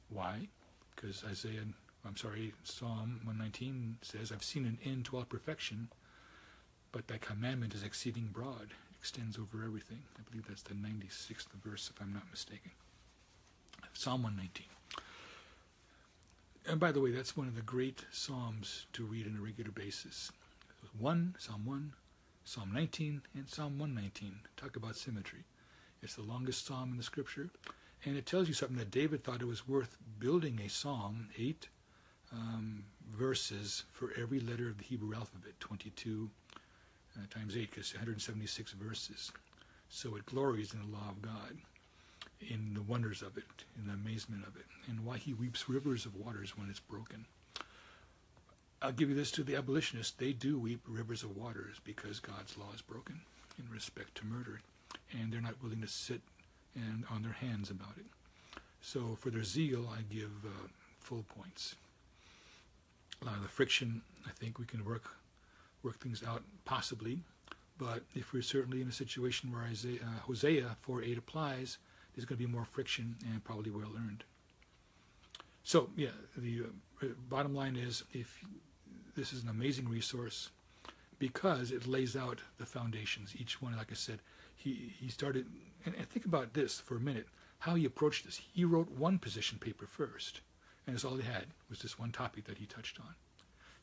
Why? 0.08 0.48
Because 0.94 1.24
Isaiah, 1.24 1.64
I'm 2.06 2.16
sorry, 2.16 2.52
Psalm 2.64 3.20
119 3.24 3.98
says, 4.02 4.32
"I've 4.32 4.44
seen 4.44 4.66
an 4.66 4.78
end 4.84 5.06
to 5.06 5.16
all 5.16 5.24
perfection, 5.24 5.88
but 6.92 7.08
Thy 7.08 7.18
commandment 7.18 7.74
is 7.74 7.82
exceeding 7.82 8.28
broad." 8.32 8.74
extends 9.00 9.38
over 9.38 9.64
everything. 9.64 10.02
I 10.18 10.22
believe 10.30 10.46
that's 10.46 10.62
the 10.62 10.74
96th 10.74 11.48
verse, 11.64 11.90
if 11.94 12.00
I'm 12.02 12.12
not 12.12 12.30
mistaken. 12.30 12.70
Psalm 13.94 14.22
119. 14.22 14.66
And 16.68 16.78
by 16.78 16.92
the 16.92 17.00
way, 17.00 17.10
that's 17.10 17.36
one 17.36 17.48
of 17.48 17.56
the 17.56 17.62
great 17.62 18.04
psalms 18.10 18.86
to 18.92 19.04
read 19.04 19.26
on 19.26 19.36
a 19.36 19.42
regular 19.42 19.70
basis. 19.70 20.30
1, 20.98 21.36
Psalm 21.38 21.64
1, 21.64 21.92
Psalm 22.44 22.70
19, 22.72 23.22
and 23.34 23.48
Psalm 23.48 23.78
119. 23.78 24.40
Talk 24.56 24.76
about 24.76 24.96
symmetry. 24.96 25.44
It's 26.02 26.14
the 26.14 26.22
longest 26.22 26.66
psalm 26.66 26.90
in 26.90 26.96
the 26.96 27.02
scripture, 27.02 27.50
and 28.04 28.16
it 28.16 28.26
tells 28.26 28.48
you 28.48 28.54
something 28.54 28.78
that 28.78 28.90
David 28.90 29.22
thought 29.24 29.42
it 29.42 29.46
was 29.46 29.68
worth 29.68 29.96
building 30.18 30.60
a 30.64 30.68
psalm, 30.68 31.28
eight 31.38 31.68
um, 32.32 32.84
verses 33.08 33.84
for 33.92 34.12
every 34.20 34.40
letter 34.40 34.68
of 34.68 34.78
the 34.78 34.84
Hebrew 34.84 35.14
alphabet, 35.14 35.58
22 35.60 36.30
uh, 37.16 37.20
times 37.32 37.56
8, 37.56 37.70
because 37.70 37.92
176 37.94 38.72
verses. 38.72 39.32
So 39.88 40.16
it 40.16 40.26
glories 40.26 40.72
in 40.72 40.80
the 40.80 40.96
law 40.96 41.10
of 41.10 41.22
God 41.22 41.58
in 42.40 42.74
the 42.74 42.82
wonders 42.82 43.22
of 43.22 43.36
it, 43.36 43.44
in 43.76 43.86
the 43.86 43.92
amazement 43.92 44.46
of 44.46 44.56
it, 44.56 44.66
and 44.88 45.04
why 45.04 45.18
he 45.18 45.34
weeps 45.34 45.68
rivers 45.68 46.06
of 46.06 46.16
waters 46.16 46.56
when 46.56 46.70
it's 46.70 46.80
broken. 46.80 47.26
I'll 48.82 48.92
give 48.92 49.10
you 49.10 49.14
this 49.14 49.30
to 49.32 49.42
the 49.42 49.56
abolitionists. 49.56 50.12
They 50.12 50.32
do 50.32 50.58
weep 50.58 50.80
rivers 50.88 51.22
of 51.22 51.36
waters 51.36 51.80
because 51.84 52.18
God's 52.18 52.56
law 52.56 52.72
is 52.74 52.80
broken 52.80 53.20
in 53.58 53.70
respect 53.70 54.14
to 54.16 54.26
murder, 54.26 54.60
and 55.12 55.30
they're 55.30 55.40
not 55.40 55.62
willing 55.62 55.82
to 55.82 55.88
sit 55.88 56.22
and 56.74 57.04
on 57.10 57.22
their 57.22 57.32
hands 57.32 57.70
about 57.70 57.98
it. 57.98 58.06
So 58.80 59.16
for 59.20 59.30
their 59.30 59.44
zeal, 59.44 59.86
I 59.92 60.02
give 60.12 60.32
uh, 60.46 60.68
full 60.98 61.24
points. 61.36 61.74
A 63.20 63.26
lot 63.26 63.36
of 63.36 63.42
the 63.42 63.48
friction, 63.48 64.00
I 64.26 64.30
think 64.30 64.58
we 64.58 64.64
can 64.64 64.84
work 64.84 65.16
work 65.82 65.98
things 65.98 66.22
out 66.22 66.42
possibly, 66.66 67.20
but 67.78 68.02
if 68.14 68.34
we're 68.34 68.42
certainly 68.42 68.82
in 68.82 68.88
a 68.88 68.92
situation 68.92 69.50
where 69.50 69.62
Isaiah, 69.62 70.00
uh, 70.04 70.20
Hosea 70.26 70.76
4:8 70.86 71.16
applies, 71.16 71.78
there's 72.14 72.24
going 72.24 72.38
to 72.38 72.46
be 72.46 72.50
more 72.50 72.64
friction 72.64 73.16
and 73.30 73.42
probably 73.44 73.70
well 73.70 73.92
earned. 73.96 74.24
So, 75.62 75.90
yeah, 75.96 76.08
the 76.36 76.64
uh, 77.02 77.06
bottom 77.28 77.54
line 77.54 77.76
is, 77.76 78.02
if 78.12 78.40
this 79.14 79.32
is 79.32 79.42
an 79.42 79.48
amazing 79.48 79.88
resource 79.88 80.50
because 81.20 81.70
it 81.70 81.86
lays 81.86 82.16
out 82.16 82.40
the 82.58 82.66
foundations. 82.66 83.34
Each 83.38 83.62
one, 83.62 83.76
like 83.76 83.92
I 83.92 83.94
said, 83.94 84.18
he 84.56 84.92
he 84.98 85.08
started. 85.08 85.46
And, 85.84 85.94
and 85.94 86.08
think 86.08 86.24
about 86.26 86.54
this 86.54 86.80
for 86.80 86.96
a 86.96 87.00
minute. 87.00 87.28
How 87.60 87.74
he 87.74 87.84
approached 87.84 88.24
this. 88.24 88.40
He 88.52 88.64
wrote 88.64 88.90
one 88.90 89.18
position 89.18 89.58
paper 89.58 89.86
first, 89.86 90.40
and 90.86 90.96
that's 90.96 91.04
all 91.04 91.16
he 91.16 91.22
had 91.22 91.46
was 91.68 91.80
this 91.80 91.98
one 91.98 92.10
topic 92.10 92.44
that 92.44 92.58
he 92.58 92.66
touched 92.66 92.98
on. 92.98 93.14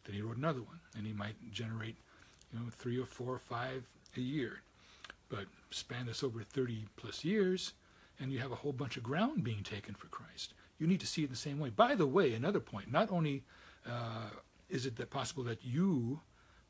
Then 0.04 0.16
he 0.16 0.22
wrote 0.22 0.38
another 0.38 0.62
one, 0.62 0.80
and 0.96 1.06
he 1.06 1.14
might 1.14 1.36
generate, 1.52 1.96
you 2.52 2.60
know, 2.60 2.66
three 2.72 3.00
or 3.00 3.06
four 3.06 3.34
or 3.34 3.40
five 3.40 3.84
a 4.16 4.22
year. 4.22 4.62
But 5.30 5.46
span 5.70 6.08
this 6.08 6.24
over 6.24 6.42
30 6.42 6.86
plus 6.96 7.24
years, 7.24 7.74
and 8.20 8.32
you 8.32 8.40
have 8.40 8.52
a 8.52 8.56
whole 8.56 8.74
bunch 8.74 8.98
of 8.98 9.04
ground 9.04 9.44
being 9.44 9.64
taken 9.64 9.96
for 9.96 10.08
Christ. 10.08 10.54
You 10.80 10.88
need 10.88 11.00
to 11.00 11.08
see 11.08 11.24
it 11.24 11.30
the 11.30 11.36
same 11.36 11.60
way. 11.60 11.70
By 11.70 11.96
the 11.96 12.08
way, 12.08 12.34
another 12.34 12.60
point, 12.60 12.92
not 12.92 13.12
only 13.12 13.44
uh, 13.88 14.30
is 14.70 14.86
it 14.86 14.96
that 14.98 15.10
possible 15.10 15.44
that 15.44 15.64
you 15.64 16.20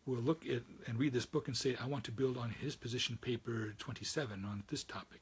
will 0.06 0.22
look 0.22 0.46
at 0.46 0.64
and 0.88 0.98
read 0.98 1.14
this 1.14 1.26
book 1.26 1.48
and 1.48 1.58
say, 1.58 1.76
I 1.82 1.88
want 1.88 2.04
to 2.06 2.12
build 2.12 2.38
on 2.38 2.50
his 2.50 2.76
position 2.76 3.18
paper 3.20 3.74
27 3.78 4.46
on 4.46 4.64
this 4.70 4.84
topic, 4.84 5.22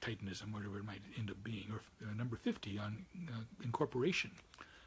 Titanism, 0.00 0.52
whatever 0.52 0.78
it 0.78 0.84
might 0.84 1.00
end 1.18 1.30
up 1.30 1.42
being, 1.42 1.66
or 1.72 1.80
uh, 2.06 2.14
number 2.14 2.36
50 2.36 2.78
on 2.78 3.06
uh, 3.28 3.40
incorporation, 3.62 4.30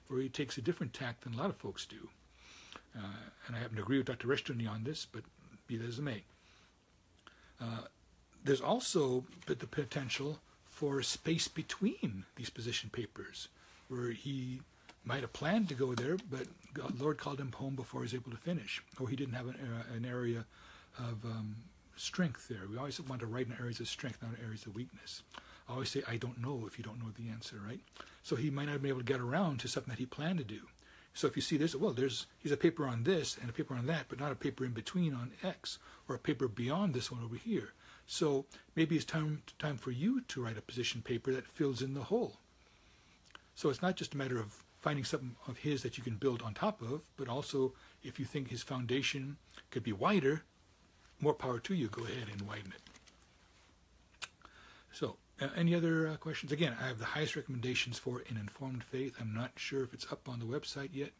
where 0.08 0.22
he 0.22 0.30
takes 0.30 0.58
a 0.58 0.62
different 0.62 0.94
tack 0.94 1.22
than 1.22 1.34
a 1.34 1.38
lot 1.38 1.50
of 1.50 1.58
folks 1.58 1.86
do. 1.86 2.10
Uh, 2.96 3.02
and 3.48 3.56
I 3.56 3.60
happen 3.60 3.78
to 3.78 3.82
agree 3.82 3.98
with 3.98 4.08
Dr. 4.08 4.28
Rushdoony 4.28 4.70
on 4.70 4.84
this, 4.84 5.08
but 5.12 5.24
be 5.68 5.78
that 5.78 5.88
as 5.88 6.00
it 6.00 6.04
may. 6.04 6.24
There's 8.44 8.62
also 8.62 9.26
the 9.46 9.56
potential 9.56 10.40
for 10.70 11.02
space 11.02 11.48
between 11.48 12.26
these 12.36 12.50
position 12.50 12.90
papers, 12.92 13.48
where 13.88 14.12
he 14.12 14.62
might 15.04 15.22
have 15.22 15.34
planned 15.34 15.70
to 15.70 15.76
go 15.76 15.94
there, 15.96 16.18
but 16.30 16.48
God, 16.74 17.00
Lord 17.00 17.18
called 17.18 17.40
him 17.40 17.52
home 17.52 17.76
before 17.76 18.02
he 18.02 18.06
was 18.06 18.14
able 18.14 18.32
to 18.32 18.38
finish, 18.38 18.82
or 19.00 19.08
he 19.08 19.16
didn't 19.16 19.34
have 19.34 19.48
an, 19.48 19.56
uh, 19.56 19.96
an 19.96 20.06
area 20.06 20.46
of 21.00 21.24
um, 21.26 21.56
strength 21.96 22.48
there. 22.48 22.68
We 22.70 22.78
always 22.78 23.00
want 23.02 23.22
to 23.22 23.28
write 23.28 23.48
in 23.48 23.56
areas 23.60 23.80
of 23.80 23.88
strength, 23.88 24.20
not 24.22 24.38
in 24.38 24.46
areas 24.46 24.66
of 24.66 24.76
weakness. 24.76 25.24
I 25.68 25.74
always 25.74 25.90
say, 25.90 26.04
I 26.08 26.18
don't 26.18 26.42
know 26.42 26.66
if 26.68 26.78
you 26.78 26.84
don't 26.84 27.00
know 27.00 27.12
the 27.18 27.30
answer, 27.30 27.58
right? 27.66 27.80
So 28.24 28.36
he 28.36 28.50
might 28.50 28.68
not 28.68 28.82
be 28.82 28.90
able 28.90 29.00
to 29.00 29.06
get 29.06 29.20
around 29.20 29.60
to 29.62 29.68
something 29.68 29.92
that 29.92 30.00
he 30.00 30.06
planned 30.06 30.38
to 30.40 30.44
do. 30.44 30.62
So 31.14 31.26
if 31.28 31.36
you 31.36 31.42
see 31.42 31.58
this, 31.58 31.76
well, 31.76 31.94
there's 31.94 32.28
he's 32.38 32.52
a 32.52 32.58
paper 32.58 32.86
on 32.86 33.04
this 33.04 33.38
and 33.42 33.50
a 33.50 33.54
paper 33.54 33.74
on 33.74 33.88
that, 33.88 34.06
but 34.08 34.20
not 34.20 34.32
a 34.32 34.36
paper 34.36 34.64
in 34.64 34.72
between 34.72 35.14
on 35.14 35.32
X 35.44 35.80
or 36.08 36.16
a 36.16 36.20
paper 36.20 36.48
beyond 36.48 36.94
this 36.94 37.12
one 37.12 37.24
over 37.24 37.36
here. 37.36 37.74
So 38.08 38.46
maybe 38.76 38.96
it's 38.96 39.06
time 39.06 39.44
time 39.60 39.78
for 39.78 39.92
you 39.92 40.22
to 40.22 40.44
write 40.44 40.58
a 40.58 40.62
position 40.62 41.02
paper 41.02 41.32
that 41.34 41.46
fills 41.46 41.82
in 41.82 41.94
the 41.94 42.04
hole. 42.04 42.38
So 43.54 43.70
it's 43.70 43.82
not 43.82 43.98
just 43.98 44.14
a 44.14 44.18
matter 44.18 44.40
of 44.40 44.64
finding 44.80 45.04
something 45.04 45.36
of 45.48 45.58
his 45.58 45.84
that 45.84 45.98
you 45.98 46.04
can 46.04 46.16
build 46.16 46.42
on 46.42 46.54
top 46.54 46.82
of, 46.82 47.02
but 47.18 47.28
also 47.28 47.74
if 48.04 48.20
you 48.20 48.26
think 48.26 48.50
his 48.50 48.64
foundation 48.64 49.38
could 49.72 49.84
be 49.84 49.92
wider, 49.92 50.44
more 51.20 51.34
power 51.34 51.60
to 51.60 51.74
you. 51.74 51.88
Go 51.88 52.04
ahead 52.04 52.28
and 52.32 52.42
widen 52.44 52.74
it. 52.74 54.30
So, 54.94 55.18
uh, 55.42 55.50
any 55.56 55.76
other 55.76 56.08
uh, 56.08 56.18
questions? 56.18 56.52
Again, 56.52 56.76
I 56.80 56.88
have 56.88 57.00
the 57.00 57.06
highest 57.06 57.36
recommendations 57.36 58.00
for 58.00 58.24
an 58.30 58.38
informed 58.38 58.84
faith. 58.84 59.16
I'm 59.20 59.34
not 59.34 59.52
sure 59.56 59.84
if 59.84 59.94
it's 59.94 60.12
up 60.12 60.30
on 60.30 60.40
the 60.40 60.46
website 60.46 60.90
yet, 60.94 61.12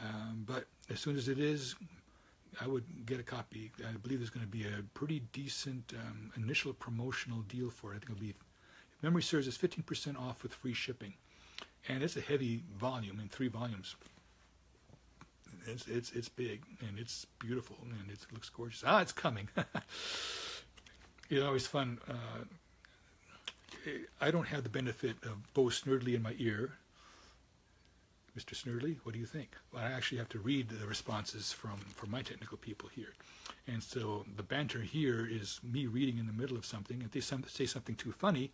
um, 0.00 0.44
but 0.46 0.66
as 0.88 1.00
soon 1.00 1.16
as 1.16 1.28
it 1.28 1.38
is, 1.38 1.74
I 2.60 2.66
would 2.66 3.06
get 3.06 3.18
a 3.18 3.22
copy. 3.22 3.70
I 3.86 3.92
believe 3.92 4.18
there's 4.18 4.30
going 4.30 4.44
to 4.44 4.50
be 4.50 4.64
a 4.64 4.82
pretty 4.94 5.20
decent 5.32 5.92
um, 5.96 6.32
initial 6.36 6.72
promotional 6.72 7.40
deal 7.40 7.70
for 7.70 7.92
it. 7.92 7.96
I 7.96 7.98
think 8.00 8.10
it'll 8.10 8.20
be, 8.20 8.30
if 8.30 9.02
memory 9.02 9.22
serves, 9.22 9.48
it's 9.48 9.58
15% 9.58 10.18
off 10.20 10.42
with 10.42 10.52
free 10.52 10.74
shipping 10.74 11.14
and 11.88 12.02
it's 12.02 12.16
a 12.16 12.20
heavy 12.20 12.62
volume 12.78 13.20
in 13.20 13.28
three 13.28 13.48
volumes. 13.48 13.96
It's 15.66 15.86
it's 15.86 16.12
it's 16.12 16.28
big 16.28 16.62
and 16.80 16.98
it's 16.98 17.26
beautiful 17.38 17.76
and 17.82 18.10
it 18.10 18.18
looks 18.32 18.48
gorgeous. 18.48 18.82
Ah, 18.86 19.00
it's 19.00 19.12
coming. 19.12 19.48
it's 21.30 21.42
always 21.42 21.66
fun. 21.66 21.98
Uh, 22.08 22.44
I 24.20 24.30
don't 24.30 24.48
have 24.48 24.64
the 24.64 24.68
benefit 24.68 25.16
of 25.24 25.52
Bo 25.54 25.64
Snerdley 25.64 26.14
in 26.14 26.22
my 26.22 26.34
ear. 26.38 26.72
Mr. 28.36 28.54
Snerdley, 28.54 28.96
what 29.02 29.12
do 29.12 29.18
you 29.18 29.26
think? 29.26 29.56
Well, 29.72 29.82
I 29.82 29.92
actually 29.92 30.18
have 30.18 30.28
to 30.30 30.38
read 30.38 30.70
the 30.70 30.86
responses 30.86 31.52
from, 31.52 31.76
from 31.94 32.10
my 32.10 32.22
technical 32.22 32.56
people 32.56 32.88
here. 32.88 33.12
And 33.66 33.82
so 33.82 34.24
the 34.36 34.42
banter 34.42 34.80
here 34.80 35.28
is 35.30 35.60
me 35.62 35.86
reading 35.86 36.18
in 36.18 36.26
the 36.26 36.32
middle 36.32 36.56
of 36.56 36.64
something. 36.64 37.02
If 37.02 37.10
they 37.10 37.20
say 37.20 37.66
something 37.66 37.94
too 37.94 38.12
funny, 38.12 38.50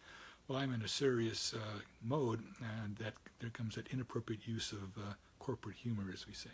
well, 0.49 0.59
I'm 0.59 0.73
in 0.75 0.83
a 0.83 0.89
serious 0.89 1.55
uh, 1.55 1.81
mode, 2.03 2.43
and 2.83 2.97
that 2.97 3.15
there 3.41 3.51
comes 3.51 3.77
that 3.77 3.87
inappropriate 3.93 4.49
use 4.49 4.73
of 4.73 4.99
uh, 4.99 5.13
corporate 5.39 5.77
humor, 5.77 6.05
as 6.13 6.27
we 6.27 6.33
say. 6.33 6.51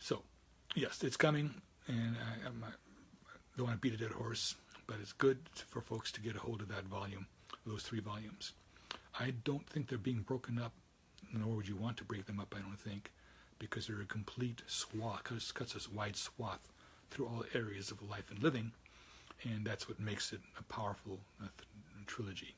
So, 0.00 0.22
yes, 0.74 1.04
it's 1.04 1.16
coming, 1.16 1.54
and 1.86 2.16
I, 2.16 2.48
I 2.48 2.70
don't 3.56 3.66
want 3.66 3.80
to 3.80 3.90
beat 3.90 3.98
a 3.98 4.02
dead 4.02 4.12
horse, 4.12 4.54
but 4.86 4.96
it's 5.00 5.12
good 5.12 5.38
for 5.68 5.80
folks 5.80 6.10
to 6.12 6.20
get 6.20 6.36
a 6.36 6.40
hold 6.40 6.62
of 6.62 6.68
that 6.68 6.84
volume, 6.84 7.26
those 7.66 7.82
three 7.82 8.00
volumes. 8.00 8.52
I 9.20 9.34
don't 9.44 9.68
think 9.68 9.88
they're 9.88 9.98
being 9.98 10.20
broken 10.22 10.58
up, 10.58 10.72
nor 11.32 11.56
would 11.56 11.68
you 11.68 11.76
want 11.76 11.96
to 11.98 12.04
break 12.04 12.26
them 12.26 12.40
up, 12.40 12.54
I 12.56 12.60
don't 12.60 12.80
think, 12.80 13.10
because 13.58 13.86
they're 13.86 14.00
a 14.00 14.06
complete 14.06 14.62
swath, 14.66 15.24
cuts, 15.24 15.52
cuts 15.52 15.74
a 15.74 15.94
wide 15.94 16.16
swath 16.16 16.72
through 17.10 17.26
all 17.26 17.44
areas 17.54 17.90
of 17.90 18.02
life 18.02 18.30
and 18.30 18.42
living 18.42 18.72
and 19.44 19.64
that's 19.64 19.88
what 19.88 20.00
makes 20.00 20.32
it 20.32 20.40
a 20.58 20.62
powerful 20.64 21.20
uh, 21.42 21.46
trilogy. 22.06 22.54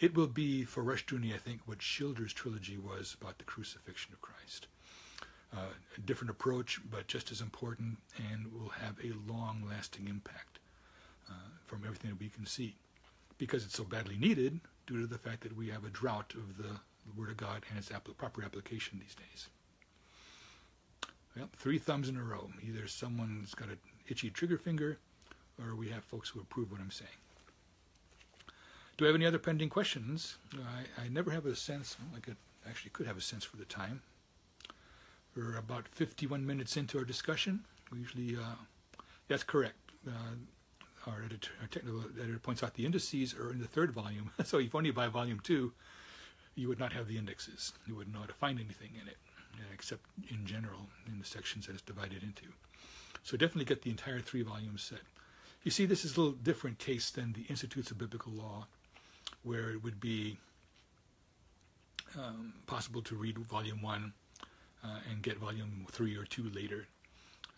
It 0.00 0.14
will 0.14 0.26
be 0.26 0.64
for 0.64 0.82
Rushdoony, 0.82 1.34
I 1.34 1.38
think, 1.38 1.60
what 1.66 1.78
Schilder's 1.78 2.32
trilogy 2.32 2.78
was 2.78 3.16
about 3.20 3.38
the 3.38 3.44
crucifixion 3.44 4.12
of 4.12 4.20
Christ. 4.20 4.66
Uh, 5.54 5.72
a 5.96 6.00
different 6.00 6.30
approach, 6.30 6.80
but 6.90 7.06
just 7.06 7.30
as 7.30 7.40
important, 7.40 7.98
and 8.30 8.52
will 8.52 8.70
have 8.70 8.96
a 9.02 9.12
long-lasting 9.30 10.08
impact 10.08 10.58
uh, 11.30 11.34
from 11.66 11.82
everything 11.84 12.10
that 12.10 12.20
we 12.20 12.28
can 12.28 12.46
see, 12.46 12.74
because 13.38 13.64
it's 13.64 13.76
so 13.76 13.84
badly 13.84 14.16
needed 14.16 14.60
due 14.86 15.00
to 15.00 15.06
the 15.06 15.18
fact 15.18 15.42
that 15.42 15.56
we 15.56 15.68
have 15.68 15.84
a 15.84 15.90
drought 15.90 16.34
of 16.34 16.56
the, 16.58 16.80
the 17.06 17.20
Word 17.20 17.30
of 17.30 17.36
God 17.36 17.62
and 17.68 17.78
its 17.78 17.90
proper 18.18 18.42
application 18.42 19.00
these 19.00 19.14
days. 19.14 19.48
Well, 21.36 21.48
three 21.56 21.78
thumbs 21.78 22.08
in 22.08 22.16
a 22.16 22.22
row. 22.22 22.50
Either 22.66 22.88
someone's 22.88 23.54
got 23.54 23.68
an 23.68 23.78
itchy 24.08 24.30
trigger 24.30 24.56
finger, 24.56 24.98
or 25.62 25.74
we 25.74 25.90
have 25.90 26.04
folks 26.04 26.30
who 26.30 26.40
approve 26.40 26.72
what 26.72 26.80
I'm 26.80 26.90
saying. 26.90 27.10
Do 28.96 29.04
I 29.04 29.08
have 29.08 29.14
any 29.14 29.26
other 29.26 29.38
pending 29.38 29.68
questions? 29.68 30.38
I, 30.54 31.04
I 31.04 31.08
never 31.08 31.30
have 31.30 31.44
a 31.44 31.54
sense, 31.54 31.96
well, 32.00 32.16
I 32.16 32.20
could, 32.20 32.36
actually 32.66 32.90
could 32.90 33.06
have 33.06 33.18
a 33.18 33.20
sense 33.20 33.44
for 33.44 33.58
the 33.58 33.66
time. 33.66 34.00
We're 35.36 35.56
about 35.56 35.86
51 35.88 36.46
minutes 36.46 36.78
into 36.78 36.96
our 36.96 37.04
discussion. 37.04 37.64
We 37.92 37.98
usually, 37.98 38.36
uh, 38.36 38.54
that's 39.28 39.44
correct. 39.44 39.76
Uh, 40.08 40.10
our, 41.06 41.22
editor, 41.22 41.50
our, 41.60 41.68
technical 41.68 42.04
editor 42.18 42.38
points 42.38 42.62
out 42.62 42.74
the 42.74 42.86
indices 42.86 43.34
are 43.34 43.52
in 43.52 43.60
the 43.60 43.68
third 43.68 43.92
volume. 43.92 44.30
so 44.44 44.58
if 44.58 44.74
only 44.74 44.90
by 44.92 45.08
volume 45.08 45.40
two, 45.40 45.72
you 46.56 46.68
would 46.68 46.80
not 46.80 46.92
have 46.92 47.06
the 47.06 47.18
indexes. 47.18 47.72
You 47.86 47.94
wouldn't 47.94 48.14
know 48.14 48.22
how 48.22 48.26
to 48.26 48.32
find 48.32 48.58
anything 48.58 48.90
in 49.00 49.06
it, 49.06 49.18
uh, 49.54 49.72
except 49.72 50.02
in 50.30 50.46
general 50.46 50.88
in 51.06 51.18
the 51.18 51.24
sections 51.24 51.66
that 51.66 51.74
it's 51.74 51.82
divided 51.82 52.22
into. 52.22 52.46
So 53.22 53.36
definitely 53.36 53.66
get 53.66 53.82
the 53.82 53.90
entire 53.90 54.20
three 54.20 54.42
volume 54.42 54.78
set. 54.78 55.00
You 55.62 55.70
see, 55.70 55.84
this 55.84 56.04
is 56.04 56.16
a 56.16 56.20
little 56.20 56.36
different 56.36 56.78
case 56.78 57.10
than 57.10 57.32
the 57.32 57.42
Institutes 57.42 57.90
of 57.90 57.98
Biblical 57.98 58.32
Law, 58.32 58.66
where 59.42 59.70
it 59.70 59.82
would 59.82 60.00
be 60.00 60.38
um, 62.16 62.54
possible 62.66 63.02
to 63.02 63.14
read 63.14 63.36
volume 63.38 63.82
one 63.82 64.12
uh, 64.84 65.00
and 65.10 65.22
get 65.22 65.38
volume 65.38 65.86
three 65.90 66.16
or 66.16 66.24
two 66.24 66.48
later. 66.54 66.86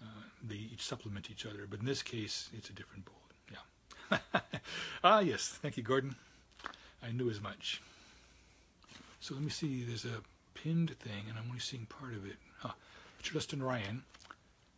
Uh, 0.03 0.23
they 0.47 0.57
each 0.57 0.83
supplement 0.83 1.31
each 1.31 1.45
other, 1.45 1.67
but 1.69 1.81
in 1.81 1.87
this 1.87 2.03
case, 2.03 2.51
it's 2.57 2.71
a 2.71 2.73
different 2.73 3.05
bowl. 3.05 3.15
Yeah. 3.51 4.19
ah, 5.05 5.21
yes. 5.21 5.59
Thank 5.61 5.77
you, 5.77 5.83
Gordon. 5.83 6.17
I 7.03 7.13
knew 7.13 7.29
as 7.31 7.41
much. 7.41 7.83
So 9.21 9.35
let 9.35 9.43
me 9.43 9.51
see. 9.51 9.85
There's 9.85 10.05
a 10.05 10.23
pinned 10.55 10.99
thing, 10.99 11.25
and 11.29 11.39
I'm 11.39 11.47
only 11.49 11.61
seeing 11.61 11.87
part 11.87 12.15
of 12.15 12.27
it. 12.27 12.37
Justin 13.23 13.63
Ryan 13.63 14.03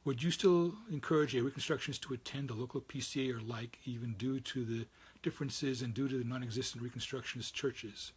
would 0.04 0.22
you 0.22 0.30
still 0.30 0.74
encourage 0.90 1.34
a 1.34 1.40
Reconstructionist 1.40 2.00
to 2.00 2.14
attend 2.14 2.50
a 2.50 2.54
local 2.54 2.80
PCA 2.80 3.34
or 3.34 3.40
like, 3.40 3.78
even 3.84 4.14
due 4.14 4.40
to 4.40 4.64
the 4.64 4.86
differences 5.22 5.82
and 5.82 5.92
due 5.92 6.08
to 6.08 6.16
the 6.16 6.24
non 6.24 6.42
existent 6.42 6.82
Reconstructionist 6.82 7.52
churches? 7.52 8.12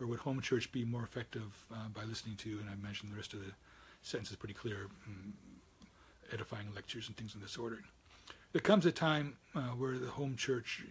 Or 0.00 0.06
would 0.06 0.20
home 0.20 0.40
church 0.40 0.72
be 0.72 0.84
more 0.84 1.02
effective 1.02 1.64
uh, 1.72 1.88
by 1.94 2.04
listening 2.04 2.36
to, 2.36 2.58
and 2.58 2.68
I 2.70 2.74
mentioned 2.74 3.12
the 3.12 3.16
rest 3.16 3.34
of 3.34 3.40
the 3.40 3.52
sentence 4.02 4.30
is 4.30 4.36
pretty 4.36 4.54
clear, 4.54 4.88
um, 5.06 5.34
edifying 6.32 6.66
lectures 6.74 7.08
and 7.08 7.16
things 7.16 7.34
in 7.34 7.40
this 7.40 7.56
order? 7.56 7.80
There 8.52 8.60
comes 8.62 8.86
a 8.86 8.92
time 8.92 9.36
uh, 9.54 9.60
where 9.76 9.98
the 9.98 10.08
home 10.08 10.36
church 10.36 10.84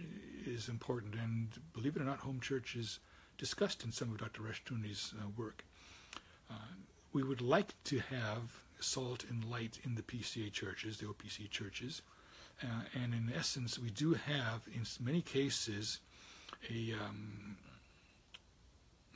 is 0.45 0.69
important, 0.69 1.15
and 1.15 1.49
believe 1.73 1.95
it 1.95 2.01
or 2.01 2.05
not, 2.05 2.19
home 2.19 2.39
church 2.39 2.75
is 2.75 2.99
discussed 3.37 3.83
in 3.83 3.91
some 3.91 4.11
of 4.11 4.17
Dr. 4.19 4.41
Rushdoony's 4.41 5.13
uh, 5.19 5.27
work. 5.37 5.63
Uh, 6.49 6.75
we 7.13 7.23
would 7.23 7.41
like 7.41 7.73
to 7.85 7.99
have 7.99 8.61
salt 8.79 9.25
and 9.29 9.43
light 9.43 9.79
in 9.83 9.95
the 9.95 10.01
PCA 10.01 10.51
churches, 10.51 10.97
the 10.97 11.05
OPC 11.05 11.49
churches. 11.49 12.01
Uh, 12.61 12.83
and 12.93 13.13
in 13.13 13.31
essence, 13.35 13.79
we 13.79 13.89
do 13.89 14.13
have, 14.13 14.61
in 14.73 14.85
many 15.03 15.21
cases, 15.21 15.99
a 16.69 16.93
um, 16.93 17.57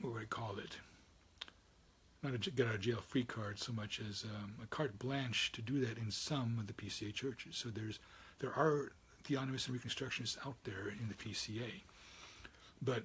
what 0.01 0.13
would 0.13 0.21
I 0.21 0.25
call 0.25 0.57
it? 0.57 0.77
not 2.21 2.33
a 2.33 2.37
get 2.51 2.67
out 2.67 2.75
of 2.75 2.81
jail 2.81 2.99
free 3.01 3.23
card 3.23 3.59
so 3.59 3.71
much 3.71 4.01
as 4.07 4.23
um, 4.23 4.53
a 4.61 4.67
carte 4.67 4.99
blanche 4.99 5.51
to 5.53 5.61
do 5.61 5.79
that 5.85 5.97
in 5.97 6.11
some 6.11 6.57
of 6.59 6.67
the 6.67 6.73
PCA 6.73 7.13
churches. 7.13 7.55
So 7.55 7.69
there's 7.69 7.99
there 8.39 8.51
are 8.51 8.91
theonomists 9.23 9.67
and 9.67 9.79
reconstructionists 9.79 10.37
out 10.45 10.55
there 10.63 10.89
in 10.89 11.07
the 11.07 11.13
PCA, 11.13 11.81
but 12.81 13.03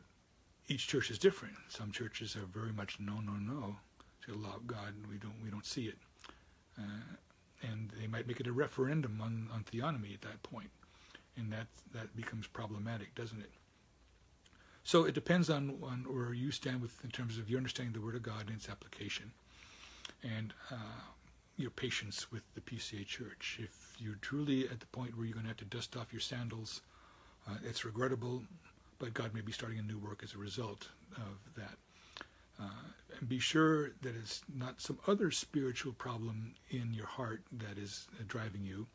each 0.69 0.87
church 0.87 1.11
is 1.11 1.19
different. 1.19 1.55
Some 1.69 1.93
churches 1.93 2.37
are 2.37 2.47
very 2.47 2.73
much 2.73 2.99
no, 3.01 3.15
no, 3.21 3.33
no 3.33 3.77
to 4.25 4.33
the 4.33 4.39
law 4.39 4.57
of 4.57 4.67
God. 4.67 4.95
We 5.11 5.17
don't 5.17 5.35
we 5.43 5.51
don't 5.51 5.67
see 5.67 5.87
it, 5.87 5.99
uh, 6.79 7.17
and 7.63 7.93
they 8.01 8.07
might 8.07 8.27
make 8.27 8.41
it 8.41 8.47
a 8.47 8.53
referendum 8.53 9.21
on, 9.21 9.49
on 9.53 9.65
theonomy 9.65 10.15
at 10.15 10.23
that 10.23 10.43
point, 10.43 10.71
and 11.37 11.53
that 11.53 11.67
that 11.93 12.17
becomes 12.17 12.47
problematic, 12.47 13.15
doesn't 13.15 13.41
it? 13.41 13.51
So 14.87 15.05
it 15.05 15.15
depends 15.15 15.49
on, 15.49 15.79
on 15.83 16.05
where 16.07 16.35
you 16.35 16.51
stand 16.51 16.83
with 16.83 17.03
in 17.03 17.11
terms 17.11 17.39
of 17.39 17.49
your 17.49 17.57
understanding 17.57 17.95
of 17.95 18.01
the 18.01 18.07
Word 18.07 18.17
of 18.17 18.23
God 18.23 18.49
and 18.49 18.57
its 18.57 18.69
application, 18.69 19.33
and 20.23 20.53
uh, 20.71 21.01
your 21.57 21.71
patience 21.71 22.31
with 22.31 22.43
the 22.55 22.61
PCA 22.61 23.07
Church. 23.07 23.59
If 23.63 23.97
you're 23.99 24.17
truly 24.17 24.69
at 24.69 24.81
the 24.81 24.87
point 24.87 25.17
where 25.17 25.25
you're 25.25 25.35
going 25.35 25.45
to 25.45 25.49
have 25.49 25.57
to 25.59 25.65
dust 25.65 25.97
off 25.97 26.13
your 26.13 26.21
sandals, 26.21 26.83
uh, 27.49 27.55
it's 27.65 27.85
regrettable, 27.85 28.43
but 28.99 29.15
God 29.15 29.35
may 29.35 29.41
be 29.41 29.53
starting 29.53 29.79
a 29.79 29.83
new 29.83 29.99
work 29.99 30.23
as 30.23 30.35
a 30.35 30.39
result 30.39 30.89
of 31.17 31.55
that. 31.57 31.77
Uh, 32.61 32.69
and 33.19 33.29
be 33.29 33.39
sure 33.39 33.91
that 34.03 34.15
it's 34.15 34.43
not 34.55 34.81
some 34.81 34.99
other 35.09 35.31
spiritual 35.31 35.93
problem 35.93 36.55
in 36.71 36.95
your 36.95 37.07
heart 37.07 37.43
that 37.53 37.79
is 37.79 38.07
uh, 38.19 38.23
driving 38.29 38.65
you, 38.65 38.87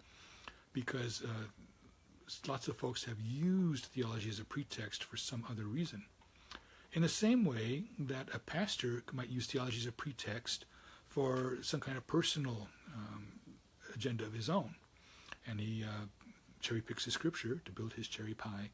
because 0.71 1.21
uh, 1.23 2.47
lots 2.47 2.67
of 2.67 2.77
folks 2.77 3.03
have 3.03 3.19
used 3.19 3.85
theology 3.85 4.29
as 4.29 4.39
a 4.39 4.45
pretext 4.45 5.03
for 5.03 5.17
some 5.17 5.43
other 5.49 5.65
reason. 5.65 6.05
In 6.93 7.01
the 7.01 7.09
same 7.09 7.45
way 7.45 7.83
that 7.99 8.29
a 8.33 8.39
pastor 8.39 9.03
might 9.11 9.29
use 9.29 9.45
theology 9.45 9.77
as 9.77 9.85
a 9.85 9.91
pretext 9.91 10.65
for 11.05 11.57
some 11.61 11.79
kind 11.79 11.97
of 11.97 12.07
personal 12.07 12.67
um, 12.95 13.27
agenda 13.93 14.23
of 14.23 14.33
his 14.33 14.49
own. 14.49 14.75
And 15.47 15.59
he 15.59 15.83
uh, 15.83 16.05
cherry 16.61 16.81
picks 16.81 17.05
the 17.05 17.11
scripture 17.11 17.61
to 17.65 17.71
build 17.71 17.93
his 17.93 18.07
cherry 18.07 18.33
pie 18.33 18.69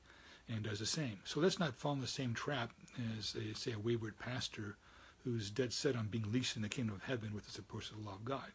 and 0.49 0.63
does 0.63 0.79
the 0.79 0.85
same. 0.85 1.19
So 1.23 1.39
let's 1.39 1.59
not 1.59 1.75
fall 1.75 1.93
in 1.93 2.01
the 2.01 2.07
same 2.07 2.33
trap 2.33 2.71
as, 3.17 3.35
a, 3.35 3.55
say, 3.55 3.73
a 3.73 3.79
wayward 3.79 4.19
pastor 4.19 4.77
who's 5.23 5.49
dead 5.49 5.73
set 5.73 5.95
on 5.95 6.07
being 6.07 6.31
least 6.31 6.55
in 6.55 6.61
the 6.61 6.69
kingdom 6.69 6.95
of 6.95 7.03
heaven 7.03 7.33
with 7.33 7.45
the 7.45 7.51
support 7.51 7.89
of 7.89 7.97
the 7.97 8.09
law 8.09 8.15
of 8.15 8.25
God. 8.25 8.51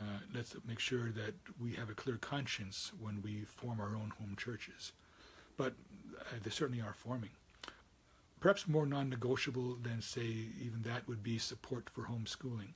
Uh, 0.00 0.18
let's 0.34 0.54
make 0.66 0.80
sure 0.80 1.10
that 1.10 1.34
we 1.60 1.72
have 1.74 1.88
a 1.88 1.94
clear 1.94 2.16
conscience 2.16 2.92
when 3.00 3.22
we 3.22 3.44
form 3.44 3.80
our 3.80 3.94
own 3.94 4.12
home 4.18 4.34
churches. 4.36 4.92
But 5.56 5.74
uh, 6.18 6.36
they 6.42 6.50
certainly 6.50 6.82
are 6.82 6.92
forming. 6.92 7.30
Perhaps 8.40 8.68
more 8.68 8.84
non 8.84 9.08
negotiable 9.08 9.76
than, 9.82 10.02
say, 10.02 10.48
even 10.60 10.82
that 10.84 11.08
would 11.08 11.22
be 11.22 11.38
support 11.38 11.88
for 11.88 12.02
homeschooling. 12.02 12.74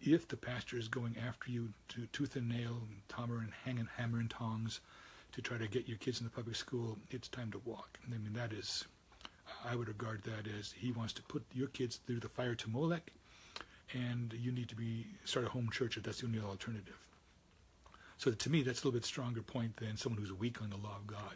If 0.00 0.28
the 0.28 0.36
pastor 0.36 0.76
is 0.76 0.86
going 0.86 1.16
after 1.18 1.50
you 1.50 1.70
to 1.88 2.06
tooth 2.12 2.36
and 2.36 2.48
nail, 2.48 2.82
and 2.88 3.02
hammer 3.12 3.38
and 3.38 3.52
hanging 3.64 3.88
hammer 3.96 4.20
and 4.20 4.30
tongs 4.30 4.80
to 5.34 5.42
try 5.42 5.58
to 5.58 5.66
get 5.66 5.88
your 5.88 5.98
kids 5.98 6.20
in 6.20 6.24
the 6.24 6.30
public 6.30 6.54
school, 6.54 6.96
it's 7.10 7.26
time 7.26 7.50
to 7.50 7.60
walk. 7.64 7.98
I 8.06 8.10
mean, 8.10 8.28
that 8.34 8.52
is, 8.52 8.84
I 9.68 9.74
would 9.74 9.88
regard 9.88 10.22
that 10.22 10.46
as 10.58 10.72
he 10.72 10.92
wants 10.92 11.12
to 11.14 11.22
put 11.22 11.44
your 11.52 11.66
kids 11.66 11.96
through 12.06 12.20
the 12.20 12.28
fire 12.28 12.54
to 12.54 12.70
Molech 12.70 13.10
and 13.92 14.32
you 14.32 14.52
need 14.52 14.68
to 14.68 14.76
be 14.76 15.06
start 15.24 15.44
a 15.44 15.48
home 15.48 15.70
church 15.70 15.96
if 15.96 16.04
that's 16.04 16.20
the 16.20 16.26
only 16.26 16.38
alternative. 16.38 16.98
So 18.16 18.30
to 18.30 18.50
me, 18.50 18.62
that's 18.62 18.82
a 18.82 18.86
little 18.86 18.98
bit 18.98 19.04
stronger 19.04 19.42
point 19.42 19.76
than 19.76 19.96
someone 19.96 20.20
who's 20.20 20.32
weak 20.32 20.62
on 20.62 20.70
the 20.70 20.76
law 20.76 20.96
of 20.96 21.06
God. 21.06 21.34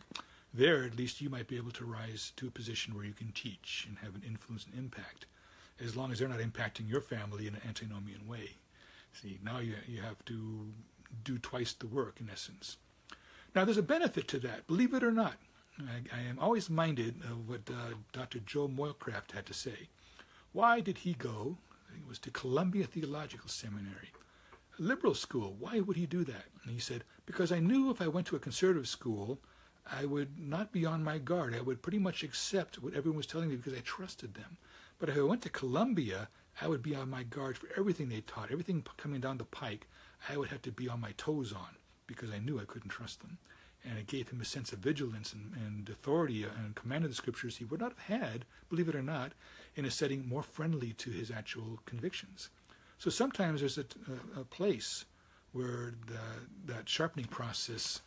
There, 0.55 0.85
at 0.85 0.97
least, 0.97 1.21
you 1.21 1.29
might 1.29 1.49
be 1.49 1.57
able 1.57 1.73
to 1.73 1.85
rise 1.85 2.33
to 2.37 2.47
a 2.47 2.53
position 2.53 2.95
where 2.95 3.05
you 3.05 3.13
can 3.13 3.33
teach 3.33 3.85
and 3.89 3.99
have 3.99 4.15
an 4.15 4.23
influence 4.27 4.65
and 4.65 4.79
impact, 4.79 5.27
as 5.85 5.95
long 5.97 6.11
as 6.11 6.21
they're 6.21 6.29
not 6.29 6.39
impacting 6.39 6.89
your 6.89 7.03
family 7.03 7.47
in 7.47 7.55
an 7.55 7.61
antinomian 7.69 8.27
way. 8.27 8.53
See, 9.13 9.39
now 9.45 9.59
you 9.59 9.75
you 9.87 10.01
have 10.01 10.25
to 10.27 10.73
do 11.25 11.39
twice 11.39 11.73
the 11.73 11.87
work 11.87 12.21
in 12.21 12.31
essence. 12.31 12.77
Now, 13.55 13.65
there's 13.65 13.79
a 13.79 13.83
benefit 13.83 14.29
to 14.29 14.39
that, 14.41 14.67
believe 14.67 14.95
it 14.95 15.03
or 15.03 15.13
not. 15.13 15.35
I, 15.81 16.17
I 16.17 16.21
am 16.23 16.39
always 16.39 16.69
minded 16.69 17.23
of 17.25 17.49
what 17.49 17.63
uh, 17.71 17.95
Dr. 18.13 18.41
Joe 18.41 18.69
Morecraft 18.69 19.33
had 19.33 19.47
to 19.47 19.55
say. 19.55 19.89
Why 20.53 20.81
did 20.81 20.99
he 20.99 21.15
go 21.15 21.59
it 21.97 22.07
was 22.07 22.19
to 22.21 22.31
Columbia 22.31 22.87
Theological 22.87 23.49
Seminary, 23.49 24.13
a 24.79 24.83
liberal 24.83 25.15
school. 25.15 25.57
Why 25.59 25.81
would 25.81 25.97
he 25.97 26.07
do 26.07 26.23
that? 26.25 26.45
And 26.63 26.73
he 26.73 26.79
said, 26.79 27.05
Because 27.25 27.51
I 27.51 27.61
knew 27.61 27.91
if 27.91 28.03
I 28.03 28.09
went 28.09 28.27
to 28.29 28.37
a 28.37 28.41
conservative 28.41 28.87
school, 28.87 29.41
I 29.91 30.05
would 30.05 30.39
not 30.39 30.71
be 30.71 30.85
on 30.85 31.03
my 31.03 31.19
guard. 31.19 31.55
I 31.55 31.63
would 31.63 31.83
pretty 31.83 31.99
much 31.99 32.23
accept 32.23 32.83
what 32.83 32.95
everyone 32.95 33.17
was 33.17 33.27
telling 33.27 33.49
me 33.49 33.57
because 33.57 33.73
I 33.73 33.81
trusted 33.81 34.35
them. 34.35 34.59
But 34.99 35.09
if 35.09 35.17
I 35.17 35.23
went 35.23 35.43
to 35.43 35.49
Columbia, 35.49 36.29
I 36.61 36.69
would 36.69 36.83
be 36.83 36.95
on 36.95 37.09
my 37.09 37.23
guard 37.23 37.57
for 37.57 37.69
everything 37.77 38.09
they 38.09 38.21
taught, 38.21 38.51
everything 38.51 38.85
coming 38.97 39.21
down 39.21 39.39
the 39.39 39.45
pike. 39.45 39.87
I 40.29 40.37
would 40.37 40.51
have 40.51 40.63
to 40.63 40.73
be 40.73 40.89
on 40.89 41.01
my 41.01 41.13
toes 41.13 41.53
on 41.53 41.77
because 42.09 42.33
I 42.33 42.39
knew 42.39 42.59
I 42.59 42.65
couldn't 42.65 42.91
trust 42.91 43.21
them. 43.21 43.39
And 43.89 43.97
it 43.97 44.09
gave 44.09 44.31
him 44.31 44.41
a 44.41 44.45
sense 44.45 44.73
of 44.73 44.81
vigilance 44.81 45.33
and, 45.33 45.53
and 45.55 45.89
authority 45.89 46.43
and 46.43 46.75
command 46.75 47.05
of 47.05 47.11
the 47.11 47.17
scriptures 47.17 47.59
he 47.59 47.65
would 47.65 47.79
not 47.79 47.93
have 47.93 48.21
had, 48.21 48.45
believe 48.69 48.89
it 48.89 48.97
or 48.97 49.03
not, 49.03 49.33
in 49.77 49.85
a 49.85 49.91
setting 49.91 50.29
more 50.29 50.43
friendly 50.43 50.93
to 50.95 51.11
his 51.11 51.31
actual 51.31 51.79
convictions. 51.87 52.51
So 52.99 53.11
sometimes 53.11 53.61
there's 53.61 53.79
a, 53.79 53.85
a, 54.37 54.41
a 54.41 54.45
place 54.45 55.05
where 55.53 55.95
the, 56.07 56.73
that 56.73 56.89
sharpening 56.89 57.27
process 57.27 58.01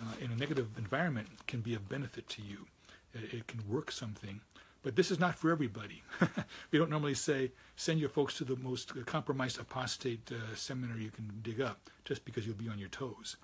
uh, 0.00 0.14
in 0.20 0.30
a 0.30 0.36
negative 0.36 0.68
environment 0.78 1.28
can 1.48 1.60
be 1.60 1.74
of 1.74 1.88
benefit 1.88 2.28
to 2.28 2.42
you. 2.42 2.66
It, 3.12 3.34
it 3.34 3.46
can 3.48 3.68
work 3.68 3.90
something. 3.90 4.40
But 4.86 4.94
this 4.94 5.10
is 5.10 5.18
not 5.18 5.34
for 5.34 5.50
everybody. 5.50 6.04
we 6.70 6.78
don't 6.78 6.90
normally 6.90 7.14
say, 7.14 7.50
send 7.74 7.98
your 7.98 8.08
folks 8.08 8.36
to 8.36 8.44
the 8.44 8.54
most 8.54 8.92
compromised 9.04 9.58
apostate 9.58 10.30
uh, 10.30 10.54
seminary 10.54 11.02
you 11.02 11.10
can 11.10 11.28
dig 11.42 11.60
up 11.60 11.90
just 12.04 12.24
because 12.24 12.46
you'll 12.46 12.54
be 12.54 12.68
on 12.68 12.78
your 12.78 12.88
toes. 12.88 13.36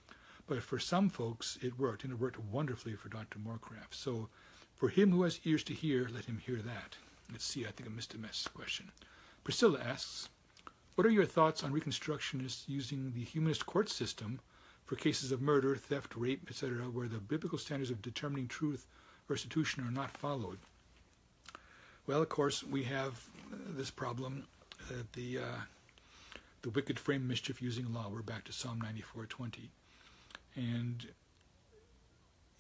But 0.47 0.62
for 0.62 0.78
some 0.78 1.09
folks, 1.09 1.59
it 1.62 1.78
worked, 1.78 2.05
and 2.05 2.12
it 2.12 2.18
worked 2.18 2.38
wonderfully 2.38 2.95
for 2.95 3.09
Dr. 3.09 3.38
Morecraft. 3.38 3.93
So 3.93 4.28
for 4.74 4.88
him 4.88 5.12
who 5.12 5.22
has 5.22 5.40
ears 5.45 5.64
to 5.64 5.74
hear, 5.74 6.09
let 6.12 6.24
him 6.24 6.38
hear 6.45 6.57
that. 6.57 6.97
Let's 7.30 7.45
see, 7.45 7.64
I 7.64 7.70
think 7.70 7.88
I 7.88 7.93
missed 7.93 8.14
a 8.14 8.18
mess 8.18 8.49
question. 8.53 8.90
Priscilla 9.45 9.80
asks, 9.80 10.28
what 10.95 11.07
are 11.07 11.11
your 11.11 11.24
thoughts 11.24 11.64
on 11.64 11.72
Reconstructionists 11.72 12.68
using 12.68 13.12
the 13.12 13.24
humanist 13.24 13.64
court 13.64 13.88
system 13.88 14.40
for 14.84 14.97
cases 14.97 15.32
of 15.32 15.40
murder, 15.40 15.74
theft, 15.74 16.14
rape, 16.16 16.47
etc., 16.51 16.84
where 16.84 17.09
the 17.09 17.18
biblical 17.18 17.57
standards 17.57 17.90
of 17.90 18.03
determining 18.03 18.47
truth 18.47 18.86
or 19.28 19.32
restitution 19.32 19.82
are 19.86 19.90
not 19.90 20.11
followed? 20.11 20.59
Well, 22.07 22.20
of 22.20 22.28
course, 22.28 22.62
we 22.62 22.82
have 22.84 23.26
uh, 23.53 23.57
this 23.70 23.90
problem 23.90 24.47
that 24.88 25.12
the 25.14 25.38
uh, 25.38 25.61
the 26.62 26.70
wicked 26.70 26.99
frame 26.99 27.26
mischief 27.26 27.62
using 27.62 27.93
law. 27.93 28.09
We're 28.12 28.22
back 28.22 28.45
to 28.45 28.53
Psalm 28.53 28.82
94:20, 28.82 29.68
and 30.55 31.07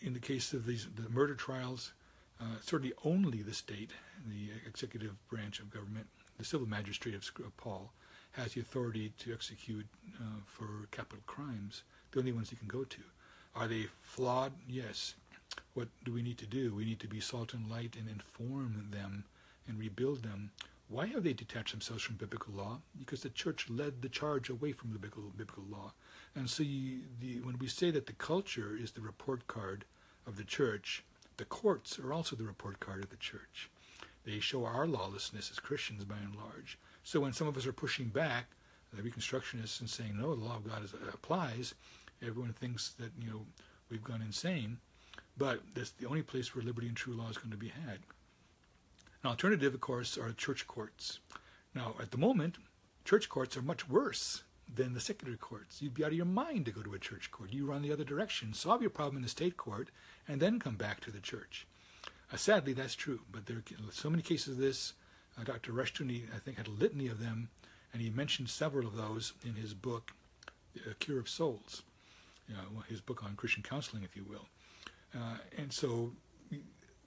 in 0.00 0.14
the 0.14 0.20
case 0.20 0.52
of 0.52 0.66
these 0.66 0.88
the 0.94 1.08
murder 1.08 1.34
trials, 1.34 1.92
uh, 2.40 2.56
certainly 2.60 2.92
only 3.04 3.42
the 3.42 3.54
state, 3.54 3.92
the 4.26 4.50
executive 4.66 5.14
branch 5.28 5.60
of 5.60 5.70
government, 5.70 6.06
the 6.38 6.44
civil 6.44 6.66
magistrate 6.66 7.14
of 7.14 7.56
Paul, 7.56 7.92
has 8.32 8.54
the 8.54 8.60
authority 8.60 9.12
to 9.18 9.32
execute 9.32 9.86
uh, 10.20 10.40
for 10.46 10.88
capital 10.90 11.22
crimes, 11.26 11.82
the 12.10 12.18
only 12.18 12.32
ones 12.32 12.50
he 12.50 12.56
can 12.56 12.68
go 12.68 12.84
to. 12.84 13.00
Are 13.54 13.68
they 13.68 13.86
flawed? 14.02 14.52
Yes. 14.68 15.14
What 15.74 15.88
do 16.04 16.12
we 16.12 16.22
need 16.22 16.38
to 16.38 16.46
do? 16.46 16.74
We 16.74 16.86
need 16.86 17.00
to 17.00 17.08
be 17.08 17.20
salt 17.20 17.52
and 17.52 17.70
light 17.70 17.96
and 17.98 18.08
inform 18.08 18.88
them 18.90 19.24
and 19.68 19.78
rebuild 19.78 20.22
them. 20.22 20.50
Why 20.88 21.06
have 21.06 21.24
they 21.24 21.32
detached 21.34 21.72
themselves 21.72 22.02
from 22.02 22.16
biblical 22.16 22.54
law? 22.54 22.80
Because 22.98 23.22
the 23.22 23.30
church 23.30 23.68
led 23.68 24.02
the 24.02 24.08
charge 24.08 24.48
away 24.48 24.72
from 24.72 24.90
biblical, 24.90 25.24
biblical 25.36 25.64
law. 25.70 25.92
And 26.34 26.48
so 26.48 26.62
you, 26.62 27.00
the, 27.20 27.40
when 27.40 27.58
we 27.58 27.68
say 27.68 27.90
that 27.90 28.06
the 28.06 28.12
culture 28.14 28.76
is 28.80 28.92
the 28.92 29.00
report 29.00 29.46
card 29.46 29.84
of 30.26 30.36
the 30.36 30.44
church, 30.44 31.04
the 31.36 31.44
courts 31.44 31.98
are 31.98 32.12
also 32.12 32.36
the 32.36 32.44
report 32.44 32.80
card 32.80 33.04
of 33.04 33.10
the 33.10 33.16
church. 33.16 33.70
They 34.24 34.38
show 34.40 34.64
our 34.64 34.86
lawlessness 34.86 35.50
as 35.50 35.58
Christians 35.58 36.04
by 36.04 36.16
and 36.16 36.34
large. 36.34 36.78
So 37.02 37.20
when 37.20 37.32
some 37.32 37.48
of 37.48 37.56
us 37.56 37.66
are 37.66 37.72
pushing 37.72 38.06
back, 38.06 38.46
the 38.94 39.02
Reconstructionists, 39.02 39.80
and 39.80 39.90
saying, 39.90 40.18
no, 40.18 40.34
the 40.34 40.44
law 40.44 40.56
of 40.56 40.68
God 40.68 40.84
is, 40.84 40.94
uh, 40.94 40.98
applies, 41.12 41.74
everyone 42.24 42.52
thinks 42.52 42.90
that, 43.00 43.10
you 43.20 43.28
know, 43.28 43.46
we've 43.90 44.04
gone 44.04 44.22
insane. 44.22 44.78
But 45.36 45.60
that's 45.74 45.90
the 45.92 46.06
only 46.06 46.22
place 46.22 46.54
where 46.54 46.64
liberty 46.64 46.88
and 46.88 46.96
true 46.96 47.14
law 47.14 47.28
is 47.28 47.38
going 47.38 47.50
to 47.50 47.56
be 47.56 47.68
had. 47.68 47.98
An 49.22 49.30
alternative, 49.30 49.74
of 49.74 49.80
course, 49.80 50.18
are 50.18 50.32
church 50.32 50.66
courts. 50.66 51.20
Now, 51.74 51.94
at 52.00 52.10
the 52.10 52.18
moment, 52.18 52.58
church 53.04 53.28
courts 53.28 53.56
are 53.56 53.62
much 53.62 53.88
worse 53.88 54.42
than 54.74 54.94
the 54.94 55.00
secular 55.00 55.36
courts. 55.36 55.82
You'd 55.82 55.94
be 55.94 56.04
out 56.04 56.10
of 56.10 56.16
your 56.16 56.26
mind 56.26 56.66
to 56.66 56.72
go 56.72 56.82
to 56.82 56.94
a 56.94 56.98
church 56.98 57.30
court. 57.30 57.52
You 57.52 57.66
run 57.66 57.82
the 57.82 57.92
other 57.92 58.04
direction, 58.04 58.54
solve 58.54 58.80
your 58.80 58.90
problem 58.90 59.16
in 59.16 59.22
the 59.22 59.28
state 59.28 59.56
court, 59.56 59.90
and 60.26 60.40
then 60.40 60.58
come 60.58 60.76
back 60.76 61.00
to 61.00 61.10
the 61.10 61.20
church. 61.20 61.66
Uh, 62.32 62.36
sadly, 62.36 62.72
that's 62.72 62.94
true, 62.94 63.20
but 63.30 63.46
there 63.46 63.58
are 63.58 63.92
so 63.92 64.08
many 64.08 64.22
cases 64.22 64.54
of 64.54 64.58
this. 64.58 64.94
Uh, 65.38 65.44
Dr. 65.44 65.72
Rushdoony, 65.72 66.24
I 66.34 66.38
think, 66.38 66.56
had 66.56 66.66
a 66.66 66.70
litany 66.70 67.08
of 67.08 67.20
them, 67.20 67.48
and 67.92 68.00
he 68.00 68.10
mentioned 68.10 68.48
several 68.48 68.86
of 68.86 68.96
those 68.96 69.34
in 69.44 69.54
his 69.54 69.74
book, 69.74 70.12
A 70.90 70.94
Cure 70.94 71.20
of 71.20 71.28
Souls, 71.28 71.82
you 72.48 72.54
know, 72.54 72.82
his 72.88 73.00
book 73.00 73.22
on 73.22 73.36
Christian 73.36 73.62
counseling, 73.62 74.02
if 74.02 74.16
you 74.16 74.24
will. 74.28 74.46
Uh, 75.14 75.36
and 75.58 75.72
so, 75.72 76.12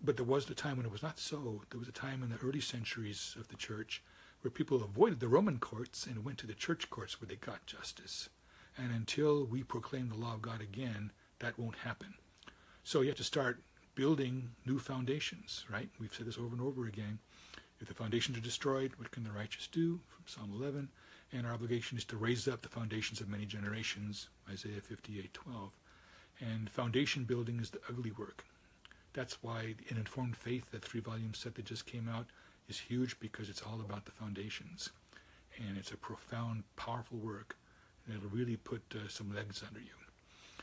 but 0.04 0.16
there 0.16 0.26
was 0.26 0.48
a 0.50 0.54
time 0.54 0.78
when 0.78 0.86
it 0.86 0.92
was 0.92 1.02
not 1.02 1.18
so. 1.18 1.62
There 1.72 1.80
was 1.80 1.88
a 1.88 1.94
time 1.94 2.22
in 2.22 2.30
the 2.30 2.38
early 2.46 2.62
centuries 2.62 3.36
of 3.40 3.48
the 3.48 3.56
church 3.56 4.04
where 4.42 4.52
people 4.52 4.84
avoided 4.84 5.20
the 5.20 5.28
Roman 5.28 5.60
courts 5.60 6.06
and 6.06 6.24
went 6.24 6.38
to 6.40 6.48
the 6.48 6.54
church 6.54 6.90
courts 6.90 7.20
where 7.20 7.28
they 7.28 7.36
got 7.36 7.66
justice. 7.66 8.30
And 8.78 8.92
until 8.92 9.46
we 9.46 9.64
proclaim 9.64 10.10
the 10.10 10.16
law 10.16 10.34
of 10.34 10.42
God 10.42 10.62
again, 10.62 11.12
that 11.40 11.58
won't 11.58 11.78
happen. 11.78 12.16
So 12.84 13.02
you 13.02 13.08
have 13.08 13.18
to 13.18 13.24
start 13.24 13.62
building 13.96 14.52
new 14.66 14.78
foundations, 14.78 15.66
right? 15.72 15.90
We've 16.00 16.14
said 16.14 16.28
this 16.28 16.38
over 16.38 16.54
and 16.54 16.62
over 16.62 16.86
again. 16.86 17.20
If 17.80 17.88
the 17.88 17.94
foundations 17.94 18.38
are 18.38 18.42
destroyed, 18.42 18.94
what 18.98 19.12
can 19.12 19.24
the 19.24 19.32
righteous 19.32 19.68
do? 19.68 20.00
From 20.08 20.24
Psalm 20.28 20.52
11. 20.54 20.90
And 21.34 21.48
our 21.48 21.54
obligation 21.54 21.98
is 21.98 22.06
to 22.06 22.18
raise 22.18 22.48
up 22.48 22.62
the 22.62 22.70
foundations 22.70 23.22
of 23.22 23.30
many 23.30 23.46
generations, 23.46 24.30
Isaiah 24.50 24.82
58:12. 24.82 25.72
And 26.40 26.70
foundation 26.70 27.24
building 27.24 27.60
is 27.60 27.72
the 27.72 27.82
ugly 27.90 28.12
work. 28.12 28.46
That's 29.14 29.42
why 29.42 29.76
an 29.90 29.98
informed 29.98 30.36
faith, 30.36 30.72
that 30.72 30.84
three-volume 30.84 31.34
set 31.34 31.56
that 31.56 31.66
just 31.66 31.86
came 31.86 32.10
out, 32.10 32.28
is 32.68 32.80
huge 32.80 33.20
because 33.20 33.50
it's 33.50 33.62
all 33.62 33.82
about 33.82 34.06
the 34.06 34.12
foundations, 34.12 34.90
and 35.58 35.78
it's 35.78 35.92
a 35.92 35.98
profound, 35.98 36.64
powerful 36.76 37.18
work, 37.18 37.58
and 38.06 38.18
it'll 38.18 38.30
really 38.30 38.58
put 38.58 38.82
uh, 38.94 39.08
some 39.08 39.34
legs 39.34 39.64
under 39.68 39.80
you. 39.80 39.96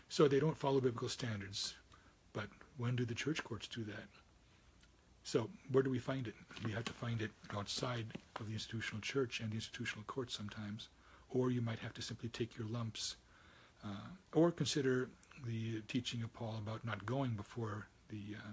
So 0.08 0.28
they 0.28 0.40
don't 0.40 0.58
follow 0.58 0.80
biblical 0.80 1.08
standards, 1.08 1.74
but 2.32 2.46
when 2.76 2.96
do 2.96 3.04
the 3.04 3.14
church 3.14 3.42
courts 3.44 3.68
do 3.68 3.84
that? 3.84 4.08
So 5.24 5.48
where 5.70 5.82
do 5.82 5.90
we 5.90 5.98
find 5.98 6.26
it? 6.26 6.34
We 6.64 6.72
have 6.72 6.84
to 6.84 6.92
find 6.92 7.22
it 7.22 7.30
outside 7.56 8.06
of 8.40 8.46
the 8.46 8.52
institutional 8.52 9.00
church 9.00 9.40
and 9.40 9.50
the 9.50 9.56
institutional 9.56 10.04
courts 10.04 10.36
sometimes, 10.36 10.88
or 11.30 11.50
you 11.50 11.62
might 11.62 11.78
have 11.78 11.94
to 11.94 12.02
simply 12.02 12.28
take 12.28 12.58
your 12.58 12.66
lumps, 12.66 13.16
uh, 13.84 14.08
or 14.34 14.50
consider 14.50 15.08
the 15.46 15.80
teaching 15.88 16.22
of 16.22 16.32
Paul 16.32 16.56
about 16.58 16.84
not 16.84 17.06
going 17.06 17.30
before 17.30 17.86
the 18.08 18.36
uh, 18.36 18.52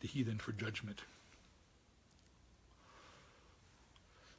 the 0.00 0.08
heathen 0.08 0.38
for 0.38 0.52
judgment. 0.52 1.02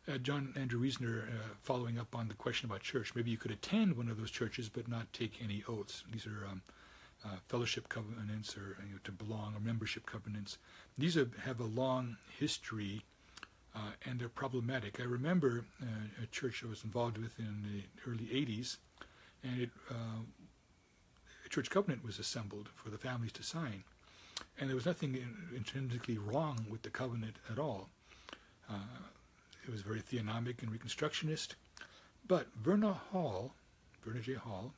Uh, 0.07 0.17
John 0.17 0.53
Andrew 0.55 0.79
Reasoner, 0.79 1.27
uh, 1.29 1.53
following 1.61 1.99
up 1.99 2.15
on 2.15 2.27
the 2.27 2.33
question 2.33 2.67
about 2.67 2.81
church, 2.81 3.13
maybe 3.13 3.29
you 3.29 3.37
could 3.37 3.51
attend 3.51 3.95
one 3.95 4.09
of 4.09 4.19
those 4.19 4.31
churches 4.31 4.67
but 4.67 4.87
not 4.87 5.11
take 5.13 5.39
any 5.43 5.63
oaths. 5.67 6.03
These 6.11 6.25
are 6.25 6.47
um, 6.49 6.63
uh, 7.23 7.35
fellowship 7.47 7.87
covenants 7.87 8.57
or 8.57 8.77
you 8.87 8.93
know, 8.93 8.99
to 9.03 9.11
belong 9.11 9.53
or 9.55 9.59
membership 9.59 10.07
covenants. 10.07 10.57
These 10.97 11.17
are, 11.17 11.29
have 11.43 11.59
a 11.59 11.65
long 11.65 12.17
history 12.39 13.03
uh, 13.75 13.91
and 14.05 14.19
they're 14.19 14.27
problematic. 14.27 14.99
I 14.99 15.03
remember 15.03 15.65
uh, 15.81 15.85
a 16.23 16.25
church 16.27 16.63
I 16.65 16.69
was 16.69 16.83
involved 16.83 17.19
with 17.19 17.37
in 17.37 17.63
the 17.63 18.09
early 18.09 18.25
80s, 18.25 18.77
and 19.43 19.61
it, 19.61 19.69
uh, 19.89 20.23
a 21.45 21.49
church 21.49 21.69
covenant 21.69 22.03
was 22.03 22.17
assembled 22.17 22.69
for 22.75 22.89
the 22.89 22.97
families 22.97 23.31
to 23.33 23.43
sign. 23.43 23.83
And 24.59 24.67
there 24.67 24.75
was 24.75 24.85
nothing 24.85 25.17
intrinsically 25.55 26.17
wrong 26.17 26.65
with 26.69 26.81
the 26.81 26.89
covenant 26.89 27.35
at 27.51 27.59
all. 27.59 27.89
Uh, 28.69 28.75
it 29.63 29.71
was 29.71 29.81
very 29.81 30.01
theonomic 30.01 30.61
and 30.61 30.71
reconstructionist. 30.71 31.55
But 32.27 32.47
Verna 32.55 32.93
Hall, 32.93 33.53
Verna 34.03 34.19
J. 34.19 34.33
Hall, 34.33 34.73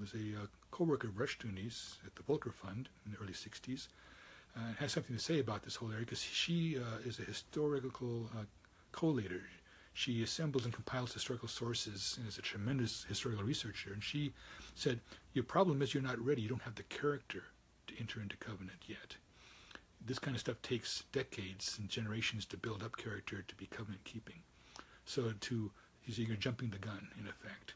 was 0.00 0.12
a 0.14 0.42
uh, 0.42 0.46
co-worker 0.70 1.08
of 1.08 1.14
Rushdoony's 1.14 1.98
at 2.06 2.14
the 2.14 2.22
Volker 2.22 2.50
Fund 2.50 2.88
in 3.06 3.12
the 3.12 3.18
early 3.18 3.32
60s, 3.32 3.88
uh, 4.56 4.60
has 4.78 4.92
something 4.92 5.16
to 5.16 5.22
say 5.22 5.38
about 5.38 5.62
this 5.62 5.76
whole 5.76 5.90
area 5.90 6.04
because 6.04 6.22
she 6.22 6.78
uh, 6.78 7.06
is 7.06 7.18
a 7.18 7.22
historical 7.22 8.28
uh, 8.36 8.44
collator. 8.92 9.42
She 9.94 10.22
assembles 10.22 10.64
and 10.64 10.72
compiles 10.72 11.12
historical 11.12 11.48
sources 11.48 12.16
and 12.18 12.26
is 12.26 12.38
a 12.38 12.42
tremendous 12.42 13.04
historical 13.04 13.44
researcher. 13.44 13.92
And 13.92 14.02
she 14.02 14.32
said, 14.74 15.00
Your 15.34 15.44
problem 15.44 15.82
is 15.82 15.92
you're 15.94 16.02
not 16.02 16.24
ready. 16.24 16.42
You 16.42 16.48
don't 16.48 16.62
have 16.62 16.74
the 16.74 16.82
character 16.84 17.44
to 17.88 17.94
enter 17.98 18.20
into 18.20 18.36
covenant 18.36 18.80
yet. 18.86 19.16
This 20.04 20.18
kind 20.18 20.34
of 20.34 20.40
stuff 20.40 20.60
takes 20.62 21.04
decades 21.12 21.78
and 21.78 21.88
generations 21.88 22.44
to 22.46 22.56
build 22.56 22.82
up 22.82 22.96
character 22.96 23.42
to 23.46 23.54
be 23.54 23.66
covenant 23.66 24.04
keeping. 24.04 24.40
So 25.04 25.32
to 25.40 25.70
you're 26.04 26.36
jumping 26.36 26.70
the 26.70 26.78
gun 26.78 27.08
in 27.18 27.26
effect. 27.26 27.74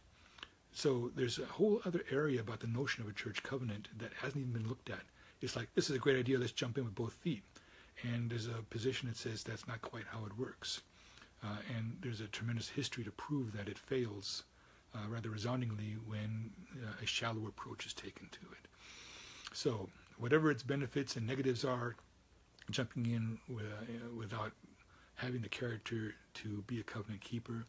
So 0.73 1.11
there's 1.15 1.39
a 1.39 1.47
whole 1.47 1.81
other 1.85 2.05
area 2.11 2.41
about 2.41 2.61
the 2.61 2.67
notion 2.67 3.03
of 3.03 3.09
a 3.09 3.15
church 3.15 3.43
covenant 3.43 3.89
that 3.99 4.13
hasn't 4.21 4.41
even 4.41 4.53
been 4.53 4.69
looked 4.69 4.91
at. 4.91 5.01
It's 5.41 5.57
like, 5.57 5.69
this 5.75 5.89
is 5.89 5.97
a 5.97 6.01
great 6.01 6.19
idea, 6.19 6.39
let's 6.39 6.53
jump 6.53 6.77
in 6.77 6.85
with 6.85 6.95
both 6.95 7.15
feet. 7.15 7.43
And 8.03 8.31
there's 8.31 8.47
a 8.47 8.63
position 8.69 9.09
that 9.09 9.17
says 9.17 9.43
that's 9.43 9.67
not 9.67 9.81
quite 9.81 10.05
how 10.11 10.27
it 10.27 10.39
works. 10.39 10.83
Uh, 11.43 11.57
and 11.77 11.97
there's 12.03 12.21
a 12.21 12.27
tremendous 12.27 12.69
history 12.69 13.05
to 13.05 13.11
prove 13.11 13.57
that 13.57 13.69
it 13.69 13.79
fails 13.79 14.45
uh, 14.95 15.09
rather 15.09 15.31
resoundingly 15.31 15.97
when 16.07 16.51
uh, 16.83 16.93
a 17.03 17.07
shallow 17.07 17.47
approach 17.47 17.87
is 17.87 17.93
taken 17.93 18.29
to 18.31 18.41
it. 18.53 18.69
So, 19.53 19.89
whatever 20.19 20.51
its 20.51 20.63
benefits 20.63 21.17
and 21.17 21.27
negatives 21.27 21.65
are, 21.65 21.97
jumping 22.71 23.07
in 23.07 23.39
with, 23.49 23.65
uh, 23.65 24.15
without 24.17 24.53
having 25.17 25.41
the 25.41 25.49
character 25.49 26.15
to 26.35 26.63
be 26.67 26.81
a 26.81 26.83
covenant 26.83 27.23
keeper 27.23 27.67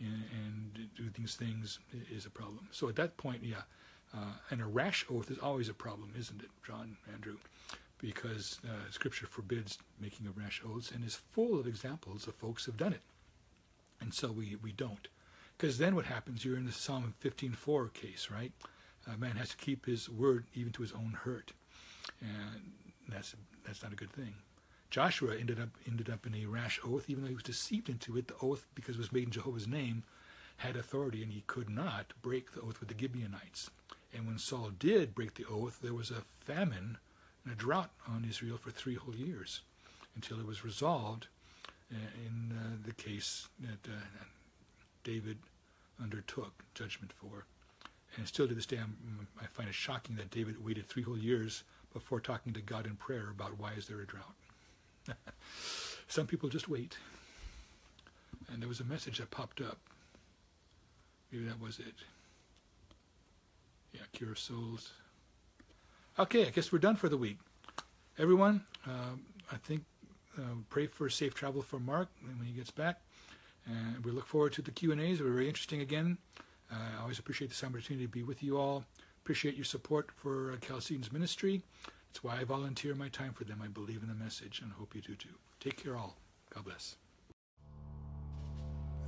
and, 0.00 0.24
and 0.32 0.88
do 0.96 1.08
these 1.14 1.34
things 1.34 1.78
is 2.10 2.26
a 2.26 2.30
problem. 2.30 2.68
So 2.72 2.88
at 2.88 2.96
that 2.96 3.16
point, 3.16 3.42
yeah, 3.44 3.62
uh, 4.14 4.34
and 4.50 4.60
a 4.60 4.66
rash 4.66 5.04
oath 5.10 5.30
is 5.30 5.38
always 5.38 5.68
a 5.68 5.74
problem, 5.74 6.12
isn't 6.18 6.42
it, 6.42 6.50
John 6.66 6.96
Andrew? 7.12 7.36
Because 7.98 8.60
uh, 8.64 8.90
Scripture 8.90 9.26
forbids 9.26 9.78
making 10.00 10.26
of 10.26 10.36
rash 10.36 10.62
oaths 10.66 10.90
and 10.90 11.04
is 11.04 11.14
full 11.14 11.58
of 11.58 11.66
examples 11.66 12.26
of 12.26 12.34
folks 12.34 12.64
who've 12.64 12.76
done 12.76 12.92
it. 12.92 13.02
And 14.00 14.12
so 14.12 14.30
we, 14.30 14.56
we 14.62 14.72
don't. 14.72 15.08
Because 15.56 15.78
then 15.78 15.94
what 15.94 16.06
happens, 16.06 16.44
you're 16.44 16.56
in 16.56 16.66
the 16.66 16.72
Psalm 16.72 17.14
15.4 17.22 17.92
case, 17.92 18.28
right? 18.30 18.52
A 19.12 19.16
man 19.16 19.36
has 19.36 19.50
to 19.50 19.56
keep 19.56 19.86
his 19.86 20.08
word 20.08 20.46
even 20.54 20.72
to 20.72 20.82
his 20.82 20.92
own 20.92 21.18
hurt. 21.24 21.52
And 22.20 22.72
that's, 23.08 23.34
that's 23.64 23.82
not 23.82 23.92
a 23.92 23.96
good 23.96 24.12
thing. 24.12 24.34
Joshua 24.90 25.34
ended 25.36 25.60
up 25.60 25.70
ended 25.88 26.08
up 26.08 26.26
in 26.26 26.34
a 26.34 26.46
rash 26.46 26.78
oath, 26.84 27.06
even 27.08 27.22
though 27.24 27.28
he 27.28 27.34
was 27.34 27.42
deceived 27.42 27.88
into 27.88 28.16
it. 28.16 28.28
The 28.28 28.36
oath, 28.40 28.66
because 28.74 28.96
it 28.96 29.00
was 29.00 29.12
made 29.12 29.24
in 29.24 29.30
Jehovah's 29.30 29.66
name, 29.66 30.04
had 30.58 30.76
authority, 30.76 31.22
and 31.22 31.32
he 31.32 31.42
could 31.46 31.68
not 31.68 32.12
break 32.22 32.52
the 32.52 32.60
oath 32.60 32.80
with 32.80 32.88
the 32.88 32.98
Gibeonites. 32.98 33.70
And 34.14 34.26
when 34.26 34.38
Saul 34.38 34.70
did 34.78 35.14
break 35.14 35.34
the 35.34 35.46
oath, 35.46 35.80
there 35.82 35.94
was 35.94 36.10
a 36.10 36.22
famine 36.40 36.98
and 37.44 37.52
a 37.52 37.56
drought 37.56 37.90
on 38.08 38.24
Israel 38.28 38.56
for 38.56 38.70
three 38.70 38.94
whole 38.94 39.16
years, 39.16 39.62
until 40.14 40.38
it 40.38 40.46
was 40.46 40.64
resolved 40.64 41.26
uh, 41.92 41.96
in 42.24 42.56
uh, 42.56 42.76
the 42.86 42.94
case 42.94 43.48
that 43.60 43.90
uh, 43.90 44.24
David 45.02 45.38
undertook 46.00 46.62
judgment 46.74 47.12
for. 47.12 47.46
And 48.16 48.28
still 48.28 48.46
to 48.46 48.54
this 48.54 48.66
day, 48.66 48.78
I'm, 48.78 48.96
i 49.42 49.46
find 49.46 49.68
it 49.68 49.74
shocking 49.74 50.16
that 50.16 50.30
David 50.30 50.64
waited 50.64 50.86
three 50.86 51.02
whole 51.02 51.18
years 51.18 51.64
before 51.94 52.20
talking 52.20 52.52
to 52.52 52.60
God 52.60 52.84
in 52.84 52.96
prayer 52.96 53.28
about 53.30 53.58
why 53.58 53.72
is 53.72 53.86
there 53.86 54.00
a 54.00 54.06
drought. 54.06 54.34
Some 56.08 56.26
people 56.26 56.50
just 56.50 56.68
wait. 56.68 56.98
And 58.52 58.60
there 58.60 58.68
was 58.68 58.80
a 58.80 58.84
message 58.84 59.18
that 59.18 59.30
popped 59.30 59.62
up. 59.62 59.78
Maybe 61.32 61.46
that 61.46 61.60
was 61.60 61.78
it. 61.78 61.94
Yeah, 63.92 64.02
cure 64.12 64.34
souls. 64.34 64.92
Okay, 66.18 66.46
I 66.46 66.50
guess 66.50 66.72
we're 66.72 66.78
done 66.80 66.96
for 66.96 67.08
the 67.08 67.16
week. 67.16 67.38
Everyone, 68.18 68.62
uh, 68.86 69.16
I 69.50 69.56
think 69.56 69.84
uh, 70.38 70.42
pray 70.68 70.86
for 70.86 71.08
safe 71.08 71.34
travel 71.34 71.62
for 71.62 71.78
Mark 71.78 72.08
when 72.22 72.46
he 72.46 72.52
gets 72.52 72.70
back. 72.70 73.00
And 73.66 74.04
we 74.04 74.10
look 74.10 74.26
forward 74.26 74.52
to 74.54 74.62
the 74.62 74.70
Q&As. 74.70 75.18
They're 75.18 75.28
very 75.28 75.48
interesting 75.48 75.80
again. 75.80 76.18
Uh, 76.70 76.76
I 76.98 77.02
always 77.02 77.18
appreciate 77.18 77.48
this 77.48 77.62
opportunity 77.64 78.04
to 78.04 78.10
be 78.10 78.22
with 78.22 78.42
you 78.42 78.58
all. 78.58 78.84
Appreciate 79.24 79.56
your 79.56 79.64
support 79.64 80.10
for 80.14 80.52
uh, 80.52 80.56
ministry. 81.10 81.62
It's 82.10 82.22
why 82.22 82.40
I 82.40 82.44
volunteer 82.44 82.94
my 82.94 83.08
time 83.08 83.32
for 83.32 83.44
them. 83.44 83.62
I 83.64 83.68
believe 83.68 84.02
in 84.02 84.08
the 84.08 84.14
message 84.14 84.60
and 84.62 84.72
hope 84.72 84.94
you 84.94 85.00
do 85.00 85.14
too. 85.14 85.30
Take 85.60 85.82
care, 85.82 85.96
all. 85.96 86.18
God 86.54 86.66
bless. 86.66 86.96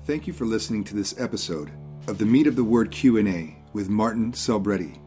Thank 0.07 0.27
you 0.27 0.33
for 0.33 0.47
listening 0.47 0.85
to 0.85 0.95
this 0.95 1.21
episode 1.21 1.71
of 2.07 2.17
the 2.17 2.25
Meat 2.25 2.47
of 2.47 2.57
the 2.57 2.65
Word 2.65 2.91
Q&A 2.91 3.59
with 3.75 3.91
Martin 3.91 4.33
Selbrede. 4.33 4.99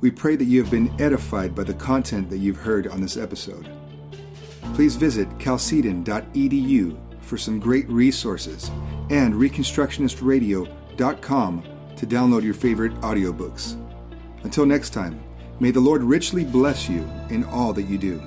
We 0.00 0.12
pray 0.12 0.36
that 0.36 0.44
you 0.44 0.62
have 0.62 0.70
been 0.70 0.94
edified 1.00 1.56
by 1.56 1.64
the 1.64 1.74
content 1.74 2.30
that 2.30 2.38
you've 2.38 2.56
heard 2.56 2.86
on 2.86 3.00
this 3.00 3.16
episode. 3.16 3.68
Please 4.74 4.94
visit 4.94 5.28
chalcedon.edu 5.38 6.96
for 7.20 7.36
some 7.36 7.58
great 7.58 7.88
resources 7.88 8.70
and 9.10 9.34
reconstructionistradio.com 9.34 11.64
to 11.96 12.06
download 12.06 12.44
your 12.44 12.54
favorite 12.54 12.94
audiobooks. 13.00 13.89
Until 14.42 14.66
next 14.66 14.90
time, 14.90 15.20
May 15.60 15.70
the 15.70 15.80
Lord 15.80 16.02
richly 16.02 16.42
bless 16.42 16.88
you 16.88 17.06
in 17.28 17.44
all 17.44 17.74
that 17.74 17.82
you 17.82 17.98
do. 17.98 18.18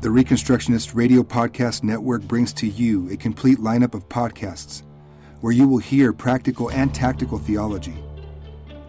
The 0.00 0.10
Reconstructionist 0.10 0.94
Radio 0.94 1.22
Podcast 1.24 1.82
Network 1.82 2.22
brings 2.22 2.52
to 2.52 2.68
you 2.68 3.10
a 3.10 3.16
complete 3.16 3.58
lineup 3.58 3.94
of 3.94 4.08
podcasts 4.08 4.82
where 5.40 5.52
you 5.52 5.66
will 5.66 5.78
hear 5.78 6.12
practical 6.12 6.70
and 6.70 6.94
tactical 6.94 7.38
theology 7.38 7.96